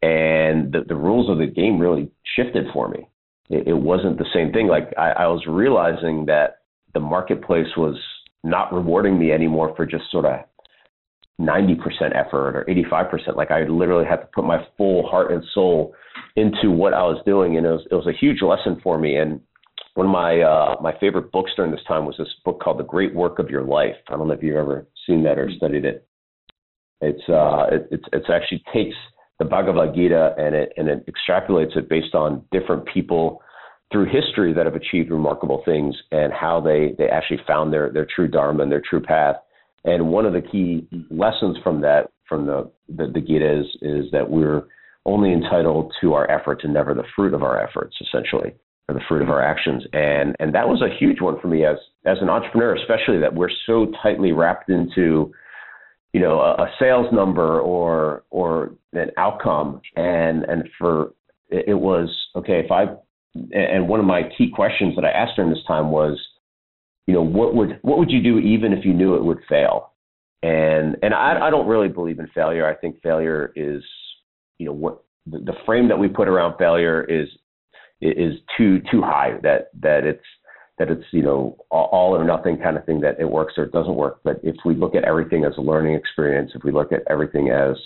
and 0.00 0.72
the, 0.72 0.84
the 0.86 0.94
rules 0.94 1.28
of 1.28 1.38
the 1.38 1.46
game 1.46 1.80
really 1.80 2.08
shifted 2.36 2.66
for 2.72 2.88
me. 2.88 3.08
It, 3.50 3.66
it 3.66 3.72
wasn't 3.72 4.18
the 4.18 4.26
same 4.32 4.52
thing. 4.52 4.68
Like 4.68 4.92
I, 4.96 5.10
I 5.10 5.26
was 5.26 5.44
realizing 5.48 6.26
that 6.26 6.58
the 6.94 7.00
marketplace 7.00 7.76
was 7.76 7.96
not 8.44 8.72
rewarding 8.72 9.18
me 9.18 9.32
anymore 9.32 9.74
for 9.74 9.86
just 9.86 10.04
sort 10.12 10.26
of 10.26 10.40
90% 11.40 11.78
effort 12.14 12.56
or 12.56 12.64
85%. 12.68 13.34
Like 13.34 13.50
I 13.50 13.64
literally 13.64 14.06
had 14.06 14.20
to 14.20 14.28
put 14.32 14.44
my 14.44 14.64
full 14.76 15.04
heart 15.08 15.32
and 15.32 15.42
soul 15.52 15.94
into 16.36 16.70
what 16.70 16.94
I 16.94 17.02
was 17.02 17.20
doing. 17.26 17.56
And 17.56 17.66
it 17.66 17.70
was, 17.70 17.86
it 17.90 17.94
was 17.94 18.06
a 18.06 18.12
huge 18.12 18.40
lesson 18.40 18.80
for 18.84 18.98
me. 18.98 19.16
And 19.16 19.40
one 19.96 20.06
of 20.06 20.12
my, 20.12 20.40
uh, 20.40 20.76
my 20.80 20.96
favorite 20.98 21.32
books 21.32 21.52
during 21.56 21.72
this 21.72 21.84
time 21.88 22.04
was 22.04 22.16
this 22.18 22.28
book 22.44 22.60
called 22.60 22.78
The 22.78 22.84
Great 22.84 23.14
Work 23.14 23.38
of 23.38 23.50
Your 23.50 23.62
Life. 23.62 23.96
I 24.08 24.16
don't 24.16 24.28
know 24.28 24.34
if 24.34 24.42
you've 24.42 24.56
ever 24.56 24.86
seen 25.06 25.22
that 25.24 25.38
or 25.38 25.50
studied 25.56 25.84
it. 25.84 26.06
It's, 27.00 27.22
uh, 27.28 27.66
it, 27.72 27.88
it's, 27.90 28.04
it's 28.12 28.30
actually 28.30 28.62
takes 28.72 28.94
the 29.38 29.44
Bhagavad 29.44 29.94
Gita 29.94 30.34
and 30.38 30.54
it 30.54 30.72
and 30.76 30.88
it 30.88 31.06
extrapolates 31.06 31.76
it 31.76 31.88
based 31.88 32.14
on 32.14 32.42
different 32.52 32.86
people 32.92 33.42
through 33.92 34.06
history 34.06 34.52
that 34.52 34.66
have 34.66 34.74
achieved 34.74 35.10
remarkable 35.10 35.62
things 35.64 35.94
and 36.10 36.32
how 36.32 36.60
they 36.60 36.94
they 36.98 37.08
actually 37.08 37.40
found 37.46 37.72
their 37.72 37.90
their 37.90 38.06
true 38.14 38.28
dharma 38.28 38.62
and 38.62 38.72
their 38.72 38.82
true 38.88 39.00
path. 39.00 39.36
And 39.84 40.08
one 40.08 40.26
of 40.26 40.32
the 40.32 40.40
key 40.40 40.88
lessons 41.10 41.58
from 41.62 41.82
that 41.82 42.10
from 42.28 42.46
the 42.46 42.70
the, 42.88 43.08
the 43.12 43.20
Gita 43.20 43.60
is 43.60 43.66
is 43.82 44.10
that 44.12 44.28
we're 44.28 44.64
only 45.04 45.32
entitled 45.32 45.92
to 46.00 46.14
our 46.14 46.28
efforts 46.30 46.62
and 46.64 46.74
never 46.74 46.92
the 46.92 47.04
fruit 47.14 47.32
of 47.32 47.42
our 47.42 47.62
efforts, 47.62 47.94
essentially, 48.00 48.54
or 48.88 48.94
the 48.94 49.00
fruit 49.08 49.22
of 49.22 49.30
our 49.30 49.42
actions. 49.42 49.84
And 49.92 50.36
and 50.38 50.54
that 50.54 50.68
was 50.68 50.82
a 50.82 50.94
huge 50.98 51.20
one 51.20 51.40
for 51.40 51.48
me 51.48 51.64
as 51.64 51.76
as 52.04 52.18
an 52.20 52.28
entrepreneur, 52.28 52.74
especially 52.74 53.18
that 53.20 53.34
we're 53.34 53.50
so 53.66 53.92
tightly 54.02 54.32
wrapped 54.32 54.70
into 54.70 55.32
you 56.12 56.20
know 56.20 56.40
a, 56.40 56.62
a 56.62 56.70
sales 56.78 57.06
number 57.12 57.60
or 57.60 58.24
or 58.30 58.72
an 58.92 59.10
outcome. 59.16 59.80
And 59.96 60.44
and 60.44 60.68
for 60.78 61.12
it, 61.48 61.64
it 61.68 61.74
was 61.74 62.08
okay 62.36 62.60
if 62.64 62.70
I 62.70 62.86
and 63.52 63.88
one 63.88 64.00
of 64.00 64.06
my 64.06 64.22
key 64.36 64.50
questions 64.54 64.94
that 64.96 65.04
I 65.04 65.10
asked 65.10 65.36
during 65.36 65.50
this 65.50 65.64
time 65.66 65.90
was 65.90 66.18
you 67.06 67.14
know 67.14 67.22
what 67.22 67.54
would 67.54 67.78
what 67.82 67.98
would 67.98 68.10
you 68.10 68.22
do 68.22 68.38
even 68.38 68.72
if 68.72 68.84
you 68.84 68.94
knew 68.94 69.16
it 69.16 69.24
would 69.24 69.40
fail? 69.48 69.92
And 70.42 70.96
and 71.02 71.12
I, 71.12 71.46
I 71.46 71.50
don't 71.50 71.66
really 71.66 71.88
believe 71.88 72.20
in 72.20 72.28
failure. 72.34 72.66
I 72.66 72.74
think 72.74 73.02
failure 73.02 73.52
is 73.56 73.82
you 74.58 74.66
know 74.66 74.72
what 74.72 75.02
the, 75.26 75.38
the 75.38 75.54
frame 75.64 75.88
that 75.88 75.98
we 75.98 76.08
put 76.08 76.28
around 76.28 76.56
failure 76.56 77.02
is 77.02 77.28
is 78.00 78.34
too 78.56 78.80
too 78.90 79.02
high 79.02 79.38
that 79.42 79.70
that 79.80 80.04
it's 80.04 80.24
that 80.78 80.90
it's 80.90 81.04
you 81.10 81.22
know 81.22 81.56
all 81.70 82.14
or 82.14 82.24
nothing 82.24 82.58
kind 82.58 82.76
of 82.76 82.84
thing 82.84 83.00
that 83.00 83.18
it 83.18 83.30
works 83.30 83.54
or 83.56 83.64
it 83.64 83.72
doesn't 83.72 83.94
work. 83.94 84.20
But 84.24 84.40
if 84.42 84.56
we 84.64 84.74
look 84.74 84.94
at 84.94 85.04
everything 85.04 85.44
as 85.44 85.54
a 85.56 85.62
learning 85.62 85.94
experience, 85.94 86.52
if 86.54 86.64
we 86.64 86.72
look 86.72 86.92
at 86.92 87.00
everything 87.08 87.50
as 87.50 87.76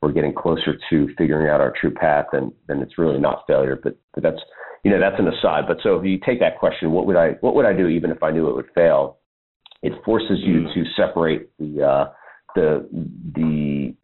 we're 0.00 0.12
getting 0.12 0.34
closer 0.34 0.78
to 0.90 1.08
figuring 1.18 1.48
out 1.48 1.60
our 1.60 1.72
true 1.80 1.92
path, 1.92 2.26
then 2.32 2.52
then 2.68 2.80
it's 2.80 2.98
really 2.98 3.18
not 3.18 3.44
failure. 3.46 3.78
But 3.82 3.98
but 4.14 4.22
that's 4.22 4.40
you 4.84 4.90
know 4.90 5.00
that's 5.00 5.18
an 5.18 5.28
aside. 5.28 5.64
But 5.66 5.78
so 5.82 5.96
if 5.96 6.04
you 6.04 6.18
take 6.24 6.40
that 6.40 6.58
question, 6.58 6.92
what 6.92 7.06
would 7.06 7.16
I 7.16 7.30
what 7.40 7.54
would 7.54 7.66
I 7.66 7.72
do 7.72 7.88
even 7.88 8.10
if 8.10 8.22
I 8.22 8.30
knew 8.30 8.48
it 8.48 8.54
would 8.54 8.70
fail? 8.74 9.18
It 9.82 9.92
forces 10.04 10.38
you 10.40 10.62
mm. 10.62 10.74
to 10.74 10.84
separate 10.96 11.50
the 11.58 11.82
uh, 11.82 12.12
the 12.54 12.88
the 13.34 13.94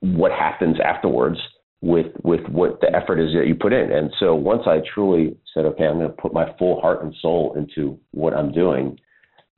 what 0.00 0.32
happens 0.32 0.76
afterwards 0.84 1.38
with 1.82 2.06
with 2.22 2.40
what 2.48 2.80
the 2.80 2.94
effort 2.94 3.18
is 3.18 3.34
that 3.34 3.46
you 3.46 3.54
put 3.54 3.72
in. 3.72 3.92
And 3.92 4.10
so 4.18 4.34
once 4.34 4.62
I 4.66 4.78
truly 4.94 5.36
said, 5.52 5.64
okay, 5.66 5.84
I'm 5.84 5.98
going 5.98 6.08
to 6.08 6.14
put 6.14 6.32
my 6.32 6.54
full 6.58 6.80
heart 6.80 7.02
and 7.02 7.14
soul 7.20 7.54
into 7.56 7.98
what 8.12 8.32
I'm 8.32 8.52
doing, 8.52 8.98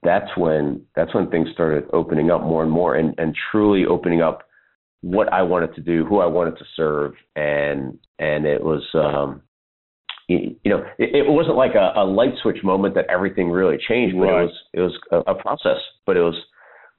that's 0.02 0.30
when 0.36 0.82
that's 0.96 1.14
when 1.14 1.30
things 1.30 1.48
started 1.52 1.84
opening 1.92 2.30
up 2.30 2.42
more 2.42 2.62
and 2.62 2.72
more 2.72 2.96
and, 2.96 3.14
and 3.18 3.34
truly 3.50 3.84
opening 3.84 4.22
up 4.22 4.42
what 5.02 5.30
I 5.32 5.42
wanted 5.42 5.74
to 5.74 5.82
do, 5.82 6.06
who 6.06 6.20
I 6.20 6.26
wanted 6.26 6.56
to 6.58 6.64
serve, 6.74 7.12
and 7.36 7.98
and 8.18 8.46
it 8.46 8.62
was 8.62 8.82
um, 8.94 9.42
you, 10.28 10.56
you 10.64 10.70
know 10.70 10.82
it, 10.98 11.14
it, 11.14 11.30
wasn't 11.30 11.56
like 11.56 11.74
a, 11.74 11.92
a, 12.00 12.04
light 12.04 12.32
switch 12.42 12.64
moment 12.64 12.94
that 12.94 13.04
everything 13.10 13.50
really 13.50 13.76
changed, 13.86 14.16
but 14.16 14.24
right. 14.24 14.40
it 14.40 14.44
was 14.44 14.54
it 14.72 14.80
was 14.80 14.98
a, 15.10 15.32
a, 15.32 15.34
process, 15.34 15.76
but 16.06 16.16
it 16.16 16.22
was 16.22 16.34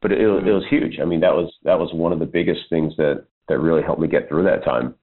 but 0.03 0.11
it, 0.11 0.19
mm-hmm. 0.19 0.47
it 0.47 0.51
was 0.51 0.65
huge. 0.69 0.99
I 1.01 1.05
mean 1.05 1.21
that 1.21 1.33
was 1.33 1.51
that 1.63 1.79
was 1.79 1.89
one 1.93 2.13
of 2.13 2.19
the 2.19 2.27
biggest 2.27 2.61
things 2.69 2.93
that 2.97 3.25
that 3.49 3.59
really 3.59 3.81
helped 3.81 4.01
me 4.01 4.07
get 4.07 4.29
through 4.29 4.43
that 4.43 4.63
time. 4.63 4.93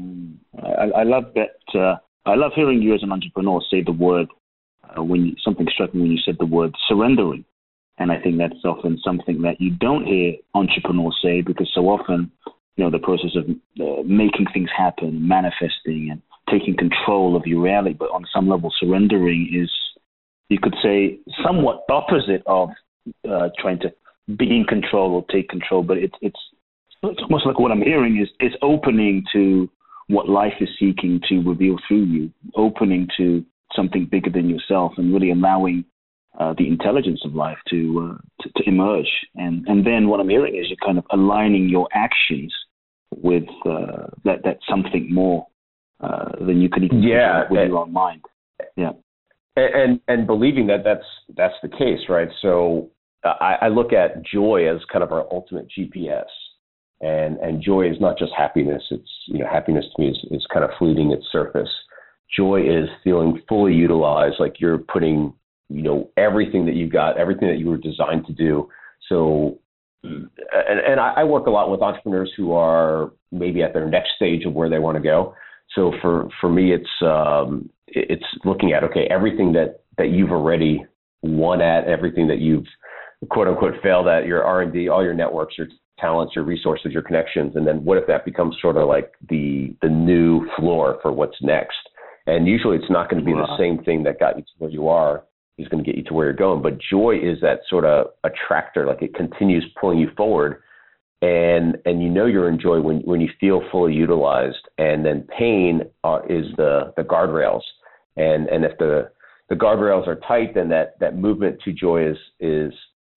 Mm. 0.00 0.34
I, 0.62 1.00
I 1.00 1.02
love 1.02 1.24
that. 1.34 1.78
Uh, 1.78 1.96
I 2.28 2.34
love 2.34 2.52
hearing 2.54 2.82
you 2.82 2.94
as 2.94 3.02
an 3.02 3.12
entrepreneur 3.12 3.60
say 3.70 3.82
the 3.82 3.92
word 3.92 4.28
uh, 4.96 5.02
when 5.02 5.26
you, 5.26 5.34
something 5.44 5.66
struck 5.72 5.94
me 5.94 6.02
when 6.02 6.10
you 6.10 6.18
said 6.24 6.36
the 6.38 6.46
word 6.46 6.74
surrendering, 6.88 7.44
and 7.98 8.10
I 8.12 8.20
think 8.20 8.38
that's 8.38 8.64
often 8.64 8.98
something 9.04 9.42
that 9.42 9.60
you 9.60 9.70
don't 9.70 10.04
hear 10.04 10.34
entrepreneurs 10.54 11.18
say 11.22 11.40
because 11.40 11.70
so 11.74 11.82
often, 11.88 12.30
you 12.76 12.84
know, 12.84 12.90
the 12.90 12.98
process 12.98 13.30
of 13.36 13.44
uh, 13.80 14.02
making 14.04 14.46
things 14.52 14.68
happen, 14.76 15.26
manifesting, 15.26 16.08
and 16.10 16.22
taking 16.50 16.76
control 16.76 17.36
of 17.36 17.46
your 17.46 17.62
reality, 17.62 17.94
but 17.98 18.10
on 18.10 18.24
some 18.34 18.48
level, 18.48 18.72
surrendering 18.78 19.50
is, 19.52 19.70
you 20.48 20.58
could 20.60 20.76
say, 20.82 21.18
somewhat 21.44 21.84
opposite 21.90 22.42
of 22.46 22.70
uh, 23.28 23.48
trying 23.58 23.78
to 23.80 23.92
be 24.36 24.44
in 24.44 24.64
control 24.64 25.14
or 25.14 25.24
take 25.30 25.48
control, 25.48 25.82
but 25.82 25.96
it's 25.96 26.14
it's 26.20 26.40
it's 27.02 27.22
almost 27.22 27.46
like 27.46 27.58
what 27.58 27.70
I'm 27.70 27.82
hearing 27.82 28.20
is 28.20 28.28
is 28.40 28.52
opening 28.62 29.24
to 29.32 29.68
what 30.08 30.28
life 30.28 30.54
is 30.60 30.68
seeking 30.78 31.20
to 31.28 31.40
reveal 31.40 31.76
through 31.86 32.04
you, 32.04 32.30
opening 32.54 33.08
to 33.16 33.44
something 33.74 34.06
bigger 34.10 34.30
than 34.30 34.48
yourself 34.48 34.92
and 34.96 35.12
really 35.12 35.30
allowing 35.30 35.84
uh, 36.38 36.54
the 36.58 36.68
intelligence 36.68 37.20
of 37.24 37.34
life 37.34 37.58
to, 37.70 38.14
uh, 38.14 38.42
to, 38.42 38.50
to 38.56 38.68
emerge. 38.68 39.08
And 39.34 39.66
and 39.66 39.86
then 39.86 40.08
what 40.08 40.20
I'm 40.20 40.28
hearing 40.28 40.54
is 40.54 40.66
you're 40.68 40.76
kind 40.84 40.98
of 40.98 41.04
aligning 41.10 41.68
your 41.68 41.88
actions 41.92 42.54
with 43.10 43.44
uh, 43.64 44.08
that 44.24 44.42
that 44.44 44.58
something 44.68 45.12
more 45.12 45.46
uh, 46.00 46.32
than 46.38 46.60
you 46.60 46.68
could 46.68 46.84
even 46.84 47.02
yeah, 47.02 47.44
with 47.50 47.60
and, 47.60 47.70
your 47.70 47.78
own 47.78 47.92
mind. 47.92 48.22
Yeah, 48.76 48.92
and 49.56 50.00
and 50.08 50.26
believing 50.26 50.66
that 50.66 50.84
that's 50.84 51.06
that's 51.36 51.54
the 51.62 51.68
case, 51.68 52.00
right? 52.08 52.28
So 52.42 52.90
uh, 53.24 53.34
I, 53.40 53.54
I 53.62 53.68
look 53.68 53.92
at 53.92 54.22
joy 54.24 54.68
as 54.72 54.80
kind 54.92 55.02
of 55.02 55.12
our 55.12 55.26
ultimate 55.32 55.68
GPS. 55.76 56.26
And 57.00 57.36
and 57.38 57.62
joy 57.62 57.90
is 57.90 58.00
not 58.00 58.18
just 58.18 58.32
happiness. 58.36 58.82
It's 58.90 59.10
you 59.26 59.38
know 59.38 59.46
happiness 59.46 59.84
to 59.94 60.02
me 60.02 60.08
is, 60.08 60.18
is 60.30 60.46
kind 60.52 60.64
of 60.64 60.70
fleeting 60.78 61.12
its 61.12 61.26
surface. 61.30 61.68
Joy 62.34 62.62
is 62.62 62.88
feeling 63.04 63.42
fully 63.48 63.74
utilized, 63.74 64.36
like 64.38 64.60
you're 64.60 64.78
putting 64.78 65.34
you 65.68 65.82
know 65.82 66.10
everything 66.16 66.64
that 66.66 66.74
you've 66.74 66.92
got, 66.92 67.18
everything 67.18 67.48
that 67.48 67.58
you 67.58 67.68
were 67.68 67.76
designed 67.76 68.26
to 68.26 68.32
do. 68.32 68.68
So, 69.08 69.58
and, 70.02 70.30
and 70.52 70.98
I, 71.00 71.14
I 71.18 71.24
work 71.24 71.46
a 71.46 71.50
lot 71.50 71.70
with 71.70 71.82
entrepreneurs 71.82 72.32
who 72.36 72.52
are 72.52 73.12
maybe 73.30 73.62
at 73.62 73.74
their 73.74 73.86
next 73.86 74.10
stage 74.16 74.44
of 74.46 74.54
where 74.54 74.70
they 74.70 74.78
want 74.78 74.96
to 74.96 75.02
go. 75.02 75.34
So 75.74 75.92
for 76.00 76.28
for 76.40 76.48
me, 76.48 76.72
it's 76.72 76.88
um, 77.02 77.68
it's 77.88 78.24
looking 78.44 78.72
at 78.72 78.84
okay, 78.84 79.06
everything 79.10 79.52
that 79.52 79.80
that 79.98 80.08
you've 80.08 80.30
already 80.30 80.84
won 81.22 81.60
at, 81.60 81.84
everything 81.86 82.28
that 82.28 82.38
you've 82.38 82.66
quote 83.30 83.48
unquote 83.48 83.74
failed 83.82 84.08
at, 84.08 84.26
your 84.26 84.44
R 84.44 84.62
and 84.62 84.72
D, 84.72 84.88
all 84.88 85.04
your 85.04 85.14
networks, 85.14 85.58
your 85.58 85.68
talents, 85.98 86.34
your 86.34 86.44
resources, 86.44 86.92
your 86.92 87.02
connections, 87.02 87.56
and 87.56 87.66
then 87.66 87.84
what 87.84 87.98
if 87.98 88.06
that 88.06 88.24
becomes 88.24 88.56
sort 88.60 88.76
of 88.76 88.88
like 88.88 89.12
the 89.28 89.74
the 89.82 89.88
new 89.88 90.48
floor 90.56 90.98
for 91.02 91.12
what's 91.12 91.36
next? 91.40 91.76
And 92.26 92.46
usually, 92.46 92.76
it's 92.76 92.90
not 92.90 93.08
going 93.08 93.20
to 93.20 93.26
be 93.26 93.34
wow. 93.34 93.46
the 93.46 93.56
same 93.58 93.84
thing 93.84 94.02
that 94.04 94.18
got 94.18 94.36
you 94.36 94.42
to 94.42 94.48
where 94.58 94.70
you 94.70 94.88
are 94.88 95.24
is 95.58 95.68
going 95.68 95.82
to 95.82 95.86
get 95.88 95.96
you 95.96 96.04
to 96.04 96.14
where 96.14 96.26
you're 96.26 96.34
going. 96.34 96.62
But 96.62 96.78
joy 96.78 97.16
is 97.22 97.40
that 97.40 97.60
sort 97.68 97.84
of 97.84 98.08
attractor, 98.24 98.86
like 98.86 99.02
it 99.02 99.14
continues 99.14 99.64
pulling 99.80 99.98
you 99.98 100.10
forward. 100.16 100.62
And 101.22 101.78
and 101.86 102.02
you 102.02 102.10
know 102.10 102.26
you're 102.26 102.48
in 102.48 102.60
joy 102.60 102.80
when 102.80 102.98
when 103.00 103.20
you 103.20 103.30
feel 103.40 103.62
fully 103.72 103.94
utilized, 103.94 104.68
and 104.76 105.04
then 105.04 105.26
pain 105.38 105.82
uh, 106.04 106.20
is 106.28 106.46
the 106.56 106.92
the 106.96 107.02
guardrails. 107.02 107.62
And 108.16 108.48
and 108.48 108.64
if 108.64 108.76
the 108.78 109.10
the 109.48 109.54
guardrails 109.54 110.06
are 110.06 110.16
tight, 110.16 110.54
then 110.54 110.68
that 110.68 110.98
that 111.00 111.16
movement 111.16 111.60
to 111.64 111.72
joy 111.72 112.10
is 112.10 112.18
is 112.38 112.72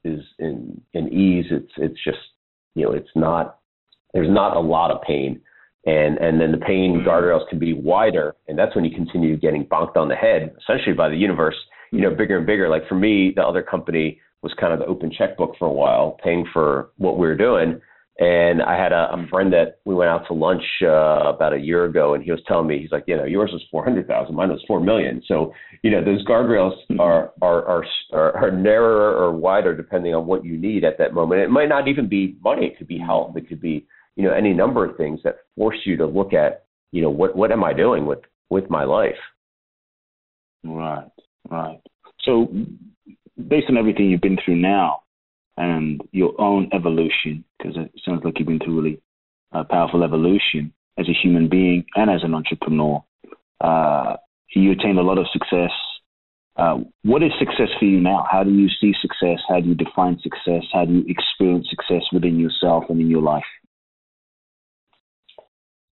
is 0.06 0.22
in 0.38 0.80
in 0.94 1.12
ease. 1.12 1.48
It's 1.52 1.72
it's 1.76 2.02
just 2.04 2.20
you 2.76 2.86
know 2.86 2.92
it's 2.92 3.10
not 3.16 3.60
there's 4.14 4.30
not 4.30 4.56
a 4.56 4.60
lot 4.60 4.92
of 4.92 5.02
pain, 5.02 5.42
and 5.86 6.18
and 6.18 6.40
then 6.40 6.52
the 6.52 6.58
pain 6.58 6.98
mm-hmm. 6.98 7.08
guardrails 7.08 7.48
can 7.50 7.60
be 7.60 7.74
wider, 7.74 8.36
and 8.48 8.58
that's 8.58 8.76
when 8.76 8.86
you 8.86 8.96
continue 8.96 9.38
getting 9.38 9.66
bonked 9.66 9.98
on 9.98 10.08
the 10.08 10.16
head, 10.16 10.56
essentially 10.62 10.96
by 10.96 11.10
the 11.10 11.18
universe 11.18 11.56
you 11.92 12.02
know, 12.02 12.14
bigger 12.14 12.38
and 12.38 12.46
bigger. 12.46 12.70
Like 12.70 12.88
for 12.88 12.96
me, 12.96 13.34
the 13.36 13.44
other 13.44 13.62
company 13.62 14.20
was 14.42 14.54
kind 14.60 14.74
of 14.74 14.80
the 14.80 14.86
open 14.86 15.12
checkbook 15.16 15.56
for 15.58 15.68
a 15.68 15.72
while, 15.72 16.18
paying 16.24 16.46
for 16.54 16.92
what 16.98 17.18
we 17.18 17.28
were 17.28 17.36
doing. 17.36 17.82
And 18.20 18.62
I 18.62 18.78
had 18.78 18.92
a, 18.92 19.14
a 19.14 19.28
friend 19.30 19.54
that 19.54 19.80
we 19.86 19.96
went 19.96 20.10
out 20.10 20.28
to 20.28 20.34
lunch 20.34 20.64
uh, 20.82 21.30
about 21.30 21.54
a 21.54 21.58
year 21.58 21.86
ago, 21.86 22.16
and 22.16 22.22
he 22.22 22.32
was 22.32 22.42
telling 22.46 22.68
me, 22.68 22.78
he's 22.78 22.92
like, 22.92 23.06
you 23.08 23.16
know, 23.16 23.24
yours 23.24 23.52
was 23.54 23.64
four 23.72 23.82
hundred 23.82 24.08
thousand, 24.08 24.36
mine 24.36 24.50
was 24.50 24.62
four 24.68 24.82
million. 24.82 25.24
So, 25.26 25.54
you 25.84 25.92
know, 25.92 26.04
those 26.04 26.26
guardrails 26.26 26.74
mm-hmm. 26.92 27.00
are, 27.00 27.32
are 27.42 27.64
are 27.64 27.86
are 28.12 28.36
are 28.36 28.52
narrower 28.52 29.16
or 29.16 29.32
wider 29.32 29.74
depending 29.74 30.14
on 30.14 30.26
what 30.26 30.44
you 30.44 30.58
need 30.58 30.84
at 30.84 30.98
that 30.98 31.14
moment. 31.14 31.42
It 31.42 31.50
might 31.50 31.70
not 31.70 31.88
even 31.88 32.10
be 32.10 32.36
money; 32.44 32.66
it 32.66 32.78
could 32.78 32.88
be 32.88 33.00
health, 33.00 33.38
it 33.38 33.48
could 33.48 33.62
be, 33.62 33.88
you 34.18 34.24
know, 34.24 34.34
any 34.34 34.54
number 34.54 34.84
of 34.84 34.98
things 34.98 35.22
that 35.24 35.38
force 35.56 35.78
you 35.86 35.96
to 35.96 36.06
look 36.06 36.34
at, 36.34 36.66
you 36.92 37.02
know, 37.02 37.10
what 37.10 37.38
what 37.38 37.54
am 37.54 37.64
I 37.64 37.72
doing 37.72 38.06
with 38.06 38.20
with 38.50 38.70
my 38.70 38.84
life? 38.84 39.16
Right. 40.66 41.08
Right. 41.50 41.80
So, 42.24 42.50
based 43.48 43.68
on 43.70 43.78
everything 43.78 44.10
you've 44.10 44.20
been 44.20 44.40
through 44.44 44.58
now 44.58 45.04
and 45.60 46.02
your 46.12 46.40
own 46.40 46.70
evolution, 46.74 47.44
because 47.58 47.76
it 47.78 47.92
sounds 48.04 48.24
like 48.24 48.40
you've 48.40 48.48
been 48.48 48.60
through 48.60 48.82
really 48.82 49.02
a 49.52 49.64
powerful 49.64 50.04
evolution 50.04 50.74
as 50.98 51.08
a 51.08 51.14
human 51.14 51.50
being 51.50 51.84
and 51.96 52.10
as 52.10 52.24
an 52.24 52.34
entrepreneur, 52.34 53.04
uh, 53.62 54.16
you 54.56 54.72
attained 54.72 54.98
a 54.98 55.04
lot 55.04 55.18
of 55.18 55.28
success. 55.32 55.72
Uh, 56.56 56.80
what 57.04 57.22
is 57.22 57.32
success 57.38 57.70
for 57.78 57.86
you 57.86 58.00
now? 58.00 58.26
How 58.30 58.44
do 58.44 58.52
you 58.52 58.68
see 58.82 58.94
success? 59.02 59.40
How 59.48 59.60
do 59.60 59.68
you 59.68 59.76
define 59.76 60.20
success? 60.22 60.64
How 60.74 60.86
do 60.86 60.94
you 60.94 61.06
experience 61.08 61.68
success 61.70 62.04
within 62.12 62.40
yourself 62.40 62.86
and 62.90 63.00
in 63.00 63.10
your 63.10 63.22
life? 63.22 63.44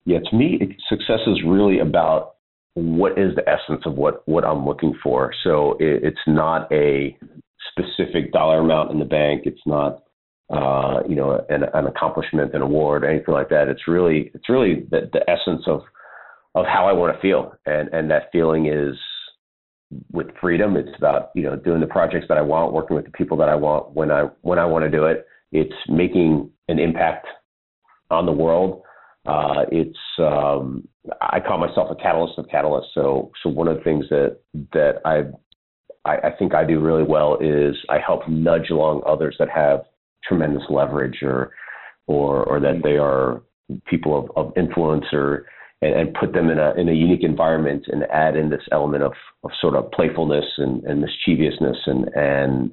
Yeah, 0.05 0.19
to 0.31 0.37
me, 0.37 0.77
success 0.89 1.21
is 1.27 1.43
really 1.47 1.81
about 1.81 2.35
what 2.75 3.19
is 3.19 3.35
the 3.37 3.49
essence 3.49 3.83
of 3.87 3.95
what 3.95 4.27
what 4.29 4.45
I'm 4.45 4.67
looking 4.67 4.95
for. 5.03 5.33
So 5.43 5.73
it, 5.81 6.05
it's 6.05 6.27
not 6.27 6.71
a 6.73 7.17
specific 7.71 8.33
dollar 8.33 8.61
amount 8.61 8.91
in 8.91 8.99
the 8.99 9.05
bank. 9.05 9.43
It's 9.45 9.61
not 9.67 10.03
uh, 10.51 11.01
you 11.09 11.17
know 11.17 11.45
an, 11.49 11.65
an 11.75 11.87
accomplishment, 11.87 12.55
an 12.55 12.63
award, 12.63 13.05
anything 13.05 13.35
like 13.35 13.49
that. 13.51 13.69
It's 13.69 13.89
really 13.89 14.31
it's 14.35 14.49
really 14.49 14.87
the, 14.91 15.11
the 15.13 15.29
essence 15.29 15.63
of 15.67 15.83
of 16.55 16.67
how 16.67 16.87
I 16.87 16.93
want 16.93 17.15
to 17.15 17.21
feel, 17.21 17.55
and 17.67 17.89
and 17.93 18.11
that 18.11 18.31
feeling 18.33 18.67
is 18.67 18.97
with 20.13 20.27
freedom. 20.41 20.77
It's 20.77 20.97
about 20.97 21.31
you 21.35 21.43
know 21.43 21.57
doing 21.57 21.81
the 21.81 21.87
projects 21.87 22.27
that 22.29 22.39
I 22.39 22.43
want, 22.43 22.73
working 22.73 22.97
with 22.97 23.07
the 23.07 23.13
people 23.13 23.37
that 23.39 23.49
I 23.49 23.55
want 23.55 23.93
when 23.95 24.11
I 24.11 24.29
when 24.43 24.59
I 24.59 24.67
want 24.67 24.85
to 24.85 24.91
do 24.91 25.05
it. 25.05 25.27
It's 25.53 25.75
making 25.89 26.51
an 26.69 26.79
impact 26.79 27.27
on 28.11 28.27
the 28.27 28.33
world 28.33 28.83
uh, 29.27 29.65
it's 29.73 29.99
um, 30.19 30.87
I 31.21 31.41
call 31.41 31.59
myself 31.59 31.91
a 31.91 31.95
catalyst 31.95 32.39
of 32.39 32.47
catalysts. 32.47 32.93
So 32.93 33.31
so 33.43 33.49
one 33.49 33.69
of 33.69 33.79
the 33.79 33.83
things 33.83 34.05
that 34.11 34.39
that 34.73 35.01
I, 35.05 35.23
I 36.05 36.17
I 36.17 36.31
think 36.39 36.55
I 36.55 36.65
do 36.65 36.81
really 36.81 37.03
well 37.03 37.39
is 37.41 37.77
I 37.89 37.99
help 37.99 38.29
nudge 38.29 38.71
along 38.71 39.03
others 39.07 39.37
that 39.39 39.49
have 39.51 39.85
tremendous 40.27 40.63
leverage 40.69 41.23
or 41.23 41.53
or 42.07 42.45
or 42.45 42.61
that 42.61 42.81
they 42.83 42.97
are 42.97 43.43
people 43.87 44.19
of, 44.19 44.47
of 44.47 44.53
influence 44.57 45.07
or 45.13 45.47
and, 45.83 45.95
and 45.95 46.15
put 46.15 46.33
them 46.33 46.51
in 46.51 46.59
a 46.59 46.75
in 46.75 46.89
a 46.89 46.93
unique 46.93 47.23
environment 47.23 47.85
and 47.89 48.05
add 48.05 48.37
in 48.37 48.51
this 48.51 48.63
element 48.73 49.03
of, 49.03 49.13
of 49.45 49.51
sort 49.61 49.75
of 49.75 49.91
playfulness 49.93 50.45
and, 50.59 50.85
and 50.85 51.01
mischievousness 51.01 51.79
and 51.87 52.09
and 52.15 52.71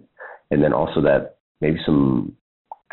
and 0.51 0.63
then 0.63 0.73
also 0.73 1.01
that 1.01 1.37
maybe 1.61 1.79
some 1.85 2.35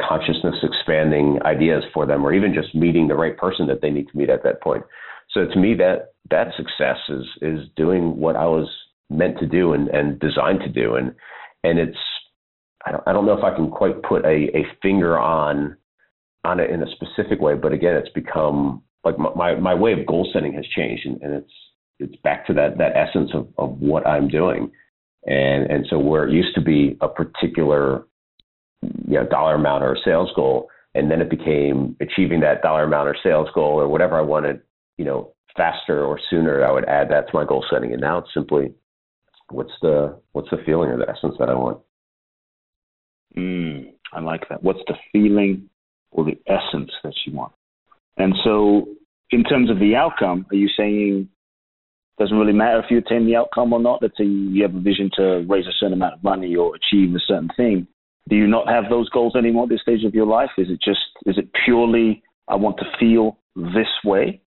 consciousness 0.00 0.54
expanding 0.62 1.40
ideas 1.44 1.82
for 1.92 2.06
them 2.06 2.24
or 2.24 2.32
even 2.32 2.54
just 2.54 2.72
meeting 2.74 3.08
the 3.08 3.16
right 3.16 3.36
person 3.36 3.66
that 3.66 3.80
they 3.82 3.90
need 3.90 4.06
to 4.08 4.16
meet 4.16 4.30
at 4.30 4.44
that 4.44 4.62
point. 4.62 4.84
So 5.32 5.44
to 5.44 5.58
me 5.58 5.74
that 5.74 6.12
that 6.30 6.48
success 6.56 6.98
is 7.08 7.24
is 7.42 7.66
doing 7.76 8.16
what 8.18 8.36
i 8.36 8.44
was 8.44 8.68
meant 9.10 9.38
to 9.38 9.46
do 9.46 9.72
and, 9.72 9.88
and 9.88 10.18
designed 10.20 10.60
to 10.60 10.68
do 10.68 10.94
and 10.94 11.14
and 11.64 11.78
it's 11.78 11.98
I 12.86 12.92
don't, 12.92 13.02
I 13.06 13.12
don't 13.12 13.26
know 13.26 13.36
if 13.36 13.44
i 13.44 13.54
can 13.54 13.70
quite 13.70 14.02
put 14.02 14.24
a, 14.24 14.56
a 14.56 14.66
finger 14.82 15.18
on 15.18 15.76
on 16.44 16.60
it 16.60 16.70
in 16.70 16.82
a 16.82 16.90
specific 16.90 17.40
way 17.40 17.54
but 17.54 17.72
again 17.72 17.96
it's 17.96 18.10
become 18.10 18.82
like 19.04 19.18
my, 19.18 19.32
my, 19.34 19.54
my 19.54 19.74
way 19.74 19.92
of 19.92 20.06
goal 20.06 20.28
setting 20.32 20.52
has 20.54 20.66
changed 20.66 21.06
and, 21.06 21.20
and 21.22 21.34
it's 21.34 21.52
it's 22.00 22.16
back 22.22 22.46
to 22.46 22.54
that 22.54 22.78
that 22.78 22.96
essence 22.96 23.30
of, 23.34 23.48
of 23.56 23.78
what 23.80 24.06
i'm 24.06 24.28
doing 24.28 24.70
and 25.26 25.70
and 25.70 25.86
so 25.88 25.98
where 25.98 26.26
it 26.26 26.32
used 26.32 26.54
to 26.54 26.60
be 26.60 26.96
a 27.00 27.08
particular 27.08 28.04
you 28.82 29.14
know 29.14 29.26
dollar 29.26 29.54
amount 29.54 29.84
or 29.84 29.96
sales 30.04 30.30
goal, 30.34 30.68
and 30.94 31.10
then 31.10 31.20
it 31.20 31.30
became 31.30 31.96
achieving 32.00 32.40
that 32.40 32.62
dollar 32.62 32.84
amount 32.84 33.08
or 33.08 33.16
sales 33.22 33.48
goal 33.54 33.80
or 33.80 33.88
whatever 33.88 34.16
I 34.16 34.22
wanted, 34.22 34.60
you 34.96 35.04
know, 35.04 35.32
faster 35.56 36.04
or 36.04 36.20
sooner. 36.30 36.64
I 36.64 36.70
would 36.70 36.84
add 36.86 37.10
that 37.10 37.28
to 37.28 37.34
my 37.34 37.44
goal 37.44 37.64
setting, 37.70 37.92
and 37.92 38.00
now 38.00 38.18
it's 38.18 38.32
simply 38.32 38.72
what's 39.50 39.72
the 39.82 40.18
what's 40.32 40.50
the 40.50 40.58
feeling 40.64 40.90
or 40.90 40.98
the 40.98 41.08
essence 41.08 41.34
that 41.38 41.48
I 41.48 41.54
want. 41.54 41.80
Mm, 43.36 43.92
I 44.12 44.20
like 44.20 44.48
that. 44.48 44.62
What's 44.62 44.80
the 44.86 44.94
feeling 45.12 45.68
or 46.10 46.24
the 46.24 46.38
essence 46.46 46.90
that 47.04 47.14
you 47.26 47.34
want? 47.34 47.52
And 48.16 48.34
so, 48.44 48.88
in 49.30 49.44
terms 49.44 49.70
of 49.70 49.78
the 49.78 49.94
outcome, 49.94 50.46
are 50.50 50.56
you 50.56 50.68
saying 50.76 51.28
doesn't 52.18 52.36
really 52.36 52.52
matter 52.52 52.80
if 52.80 52.90
you 52.90 52.98
attain 52.98 53.26
the 53.26 53.36
outcome 53.36 53.72
or 53.72 53.80
not? 53.80 54.02
Let's 54.02 54.18
you 54.18 54.62
have 54.62 54.74
a 54.74 54.80
vision 54.80 55.10
to 55.16 55.44
raise 55.48 55.66
a 55.66 55.72
certain 55.78 55.92
amount 55.92 56.14
of 56.14 56.24
money 56.24 56.56
or 56.56 56.74
achieve 56.74 57.14
a 57.14 57.20
certain 57.26 57.50
thing 57.56 57.86
do 58.28 58.36
you 58.36 58.46
not 58.46 58.68
have 58.68 58.84
those 58.90 59.08
goals 59.08 59.34
anymore 59.36 59.64
at 59.64 59.70
this 59.70 59.80
stage 59.80 60.04
of 60.04 60.14
your 60.14 60.26
life? 60.26 60.50
Is 60.58 60.68
it 60.68 60.80
just 60.84 61.00
is 61.26 61.38
it 61.38 61.48
purely 61.64 62.22
I 62.46 62.56
want 62.56 62.76
to 62.78 62.84
feel 62.98 63.38
this 63.56 63.88
way? 64.04 64.40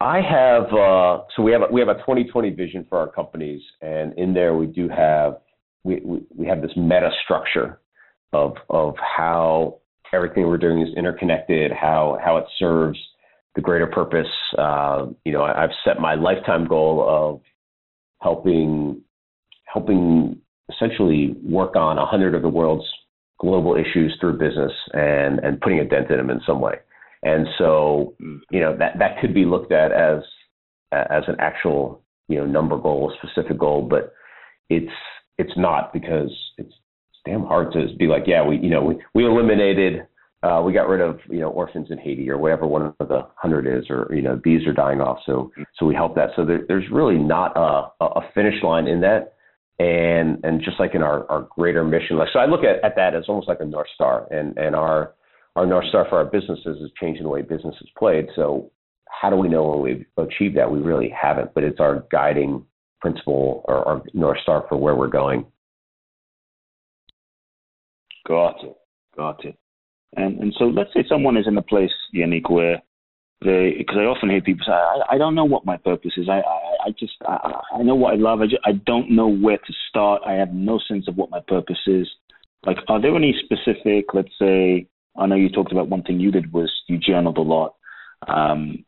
I 0.00 0.20
have 0.20 0.64
uh, 0.72 1.24
so 1.34 1.42
we 1.42 1.52
have 1.52 1.62
a, 1.62 1.72
we 1.72 1.80
have 1.80 1.88
a 1.88 1.94
2020 1.94 2.50
vision 2.50 2.86
for 2.88 2.98
our 2.98 3.08
companies, 3.08 3.60
and 3.82 4.16
in 4.16 4.32
there 4.32 4.54
we 4.54 4.66
do 4.66 4.88
have 4.88 5.38
we, 5.84 6.00
we, 6.04 6.20
we 6.36 6.46
have 6.46 6.62
this 6.62 6.70
meta 6.76 7.10
structure 7.24 7.80
of 8.32 8.54
of 8.70 8.94
how 8.98 9.78
everything 10.12 10.46
we're 10.46 10.58
doing 10.58 10.82
is 10.82 10.88
interconnected, 10.96 11.72
how 11.72 12.18
how 12.24 12.36
it 12.36 12.44
serves 12.58 12.98
the 13.56 13.60
greater 13.60 13.88
purpose. 13.88 14.28
Uh, 14.56 15.06
you 15.24 15.32
know, 15.32 15.42
I've 15.42 15.70
set 15.84 16.00
my 16.00 16.14
lifetime 16.14 16.66
goal 16.68 17.04
of 17.08 17.40
helping 18.22 19.02
helping 19.64 20.40
essentially 20.70 21.34
work 21.42 21.74
on 21.76 21.98
a 21.98 22.02
100 22.02 22.34
of 22.34 22.42
the 22.42 22.48
world's 22.48 22.86
global 23.40 23.76
issues 23.76 24.16
through 24.20 24.38
business 24.38 24.72
and, 24.92 25.38
and 25.40 25.60
putting 25.60 25.78
a 25.78 25.84
dent 25.84 26.10
in 26.10 26.16
them 26.16 26.30
in 26.30 26.40
some 26.46 26.60
way. 26.60 26.74
And 27.22 27.46
so, 27.58 28.14
you 28.50 28.60
know, 28.60 28.76
that, 28.78 28.98
that 28.98 29.20
could 29.20 29.34
be 29.34 29.44
looked 29.44 29.72
at 29.72 29.92
as, 29.92 30.22
as 30.92 31.24
an 31.26 31.36
actual 31.38 32.02
you 32.28 32.36
know 32.38 32.46
number 32.46 32.78
goal, 32.78 33.12
a 33.12 33.26
specific 33.26 33.58
goal, 33.58 33.82
but 33.82 34.12
it's 34.68 34.92
it's 35.38 35.52
not 35.56 35.92
because 35.92 36.30
it's, 36.58 36.72
it's 37.08 37.20
damn 37.24 37.44
hard 37.44 37.72
to 37.72 37.86
be 37.98 38.06
like, 38.06 38.24
yeah, 38.26 38.46
we 38.46 38.58
you 38.58 38.70
know 38.70 38.82
we 38.82 38.96
we 39.14 39.26
eliminated. 39.26 40.06
Uh, 40.40 40.62
we 40.64 40.72
got 40.72 40.86
rid 40.88 41.00
of 41.00 41.18
you 41.28 41.40
know 41.40 41.50
orphans 41.50 41.88
in 41.90 41.98
Haiti 41.98 42.30
or 42.30 42.38
whatever 42.38 42.64
one 42.64 42.94
of 43.00 43.08
the 43.08 43.26
hundred 43.34 43.66
is, 43.66 43.86
or 43.90 44.08
you 44.14 44.22
know 44.22 44.36
bees 44.36 44.66
are 44.68 44.72
dying 44.72 45.00
off, 45.00 45.18
so 45.26 45.50
so 45.76 45.84
we 45.84 45.94
help 45.94 46.14
that. 46.14 46.30
So 46.36 46.44
there, 46.44 46.60
there's 46.68 46.88
really 46.92 47.18
not 47.18 47.56
a, 47.56 48.04
a 48.04 48.20
finish 48.34 48.62
line 48.62 48.86
in 48.86 49.00
that, 49.00 49.34
and 49.80 50.38
and 50.44 50.62
just 50.62 50.78
like 50.78 50.94
in 50.94 51.02
our, 51.02 51.28
our 51.28 51.48
greater 51.56 51.82
mission, 51.82 52.16
like 52.16 52.28
so 52.32 52.38
I 52.38 52.46
look 52.46 52.60
at, 52.62 52.84
at 52.84 52.94
that 52.94 53.16
as 53.16 53.24
almost 53.26 53.48
like 53.48 53.58
a 53.58 53.64
north 53.64 53.88
star, 53.96 54.28
and 54.30 54.56
and 54.56 54.76
our 54.76 55.14
our 55.56 55.66
north 55.66 55.86
star 55.88 56.06
for 56.08 56.18
our 56.18 56.24
businesses 56.24 56.80
is 56.80 56.90
changing 57.00 57.24
the 57.24 57.28
way 57.28 57.42
business 57.42 57.74
is 57.80 57.88
played. 57.98 58.26
So 58.36 58.70
how 59.08 59.30
do 59.30 59.36
we 59.36 59.48
know 59.48 59.68
when 59.68 59.80
we've 59.80 60.06
achieved 60.16 60.56
that? 60.56 60.70
We 60.70 60.80
really 60.80 61.08
haven't, 61.10 61.54
but 61.54 61.64
it's 61.64 61.80
our 61.80 62.04
guiding 62.10 62.64
principle 63.00 63.64
or 63.66 63.86
our 63.86 64.02
north 64.14 64.38
star 64.42 64.64
for 64.68 64.76
where 64.76 64.94
we're 64.94 65.08
going. 65.08 65.46
Got 68.26 68.62
it. 68.62 68.76
Got 69.16 69.44
it. 69.44 69.56
And 70.16 70.38
and 70.38 70.54
so 70.58 70.66
let's 70.66 70.92
say 70.94 71.04
someone 71.08 71.36
is 71.36 71.46
in 71.46 71.56
a 71.58 71.62
place, 71.62 71.90
Yanik, 72.14 72.50
where 72.50 72.80
they 73.44 73.74
because 73.78 73.96
I 73.98 74.04
often 74.04 74.30
hear 74.30 74.40
people 74.40 74.64
say, 74.66 74.72
I, 74.72 75.14
I 75.14 75.18
don't 75.18 75.34
know 75.34 75.44
what 75.44 75.66
my 75.66 75.76
purpose 75.76 76.12
is. 76.16 76.28
I 76.28 76.40
I, 76.40 76.86
I 76.86 76.90
just 76.98 77.14
I, 77.26 77.60
I 77.74 77.82
know 77.82 77.94
what 77.94 78.14
I 78.14 78.16
love. 78.16 78.40
I 78.40 78.46
just, 78.46 78.62
I 78.64 78.72
don't 78.72 79.10
know 79.10 79.28
where 79.28 79.58
to 79.58 79.72
start. 79.88 80.22
I 80.26 80.32
have 80.34 80.52
no 80.52 80.78
sense 80.88 81.08
of 81.08 81.16
what 81.16 81.30
my 81.30 81.40
purpose 81.46 81.80
is. 81.86 82.08
Like, 82.66 82.78
are 82.88 83.00
there 83.00 83.14
any 83.14 83.34
specific, 83.44 84.06
let's 84.14 84.32
say, 84.38 84.88
I 85.16 85.26
know 85.26 85.36
you 85.36 85.48
talked 85.48 85.72
about 85.72 85.88
one 85.88 86.02
thing 86.02 86.20
you 86.20 86.30
did 86.30 86.52
was 86.52 86.70
you 86.88 86.98
journaled 86.98 87.38
a 87.38 87.42
lot. 87.42 87.74
Um, 88.26 88.84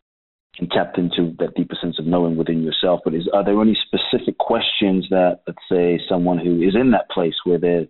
and 0.58 0.70
tapped 0.70 0.98
into 0.98 1.34
that 1.38 1.54
deeper 1.54 1.76
sense 1.80 1.98
of 1.98 2.06
knowing 2.06 2.36
within 2.36 2.62
yourself. 2.62 3.00
But 3.04 3.14
is 3.14 3.28
are 3.32 3.44
there 3.44 3.60
any 3.60 3.76
specific 3.86 4.38
questions 4.38 5.06
that, 5.10 5.40
let's 5.46 5.58
say, 5.70 6.00
someone 6.08 6.38
who 6.38 6.60
is 6.62 6.74
in 6.74 6.90
that 6.90 7.10
place 7.10 7.34
where 7.44 7.58
they're 7.58 7.86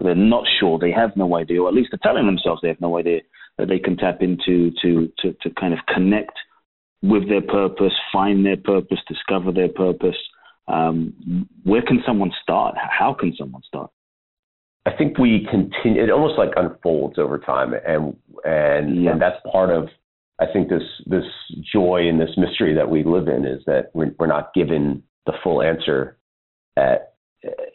they're 0.00 0.14
not 0.16 0.44
sure, 0.58 0.78
they 0.78 0.90
have 0.90 1.16
no 1.16 1.36
idea, 1.36 1.62
or 1.62 1.68
at 1.68 1.74
least 1.74 1.90
they're 1.92 2.00
telling 2.02 2.26
themselves 2.26 2.60
they 2.60 2.68
have 2.68 2.80
no 2.80 2.98
idea 2.98 3.20
that 3.56 3.68
they 3.68 3.78
can 3.78 3.96
tap 3.96 4.20
into 4.20 4.72
to 4.82 5.10
to 5.20 5.34
to 5.42 5.50
kind 5.58 5.72
of 5.72 5.80
connect 5.92 6.32
with 7.02 7.28
their 7.28 7.42
purpose, 7.42 7.92
find 8.12 8.44
their 8.44 8.56
purpose, 8.56 8.98
discover 9.08 9.52
their 9.52 9.68
purpose. 9.68 10.16
Um, 10.68 11.48
where 11.64 11.82
can 11.82 12.02
someone 12.06 12.30
start? 12.42 12.76
How 12.76 13.14
can 13.14 13.34
someone 13.36 13.62
start? 13.66 13.90
I 14.84 14.90
think 14.96 15.18
we 15.18 15.46
continue. 15.50 16.02
It 16.02 16.10
almost 16.10 16.38
like 16.38 16.50
unfolds 16.56 17.18
over 17.18 17.38
time, 17.38 17.72
and 17.86 18.16
and 18.44 19.04
yeah. 19.04 19.12
and 19.12 19.22
that's 19.22 19.36
part 19.50 19.70
of 19.70 19.88
I 20.40 20.46
think 20.52 20.68
this 20.68 20.82
this 21.06 21.24
joy 21.72 22.08
and 22.08 22.20
this 22.20 22.36
mystery 22.36 22.74
that 22.74 22.90
we 22.90 23.04
live 23.04 23.28
in 23.28 23.44
is 23.44 23.62
that 23.66 23.90
we're, 23.94 24.12
we're 24.18 24.26
not 24.26 24.54
given 24.54 25.02
the 25.26 25.34
full 25.42 25.62
answer 25.62 26.18
at 26.76 27.14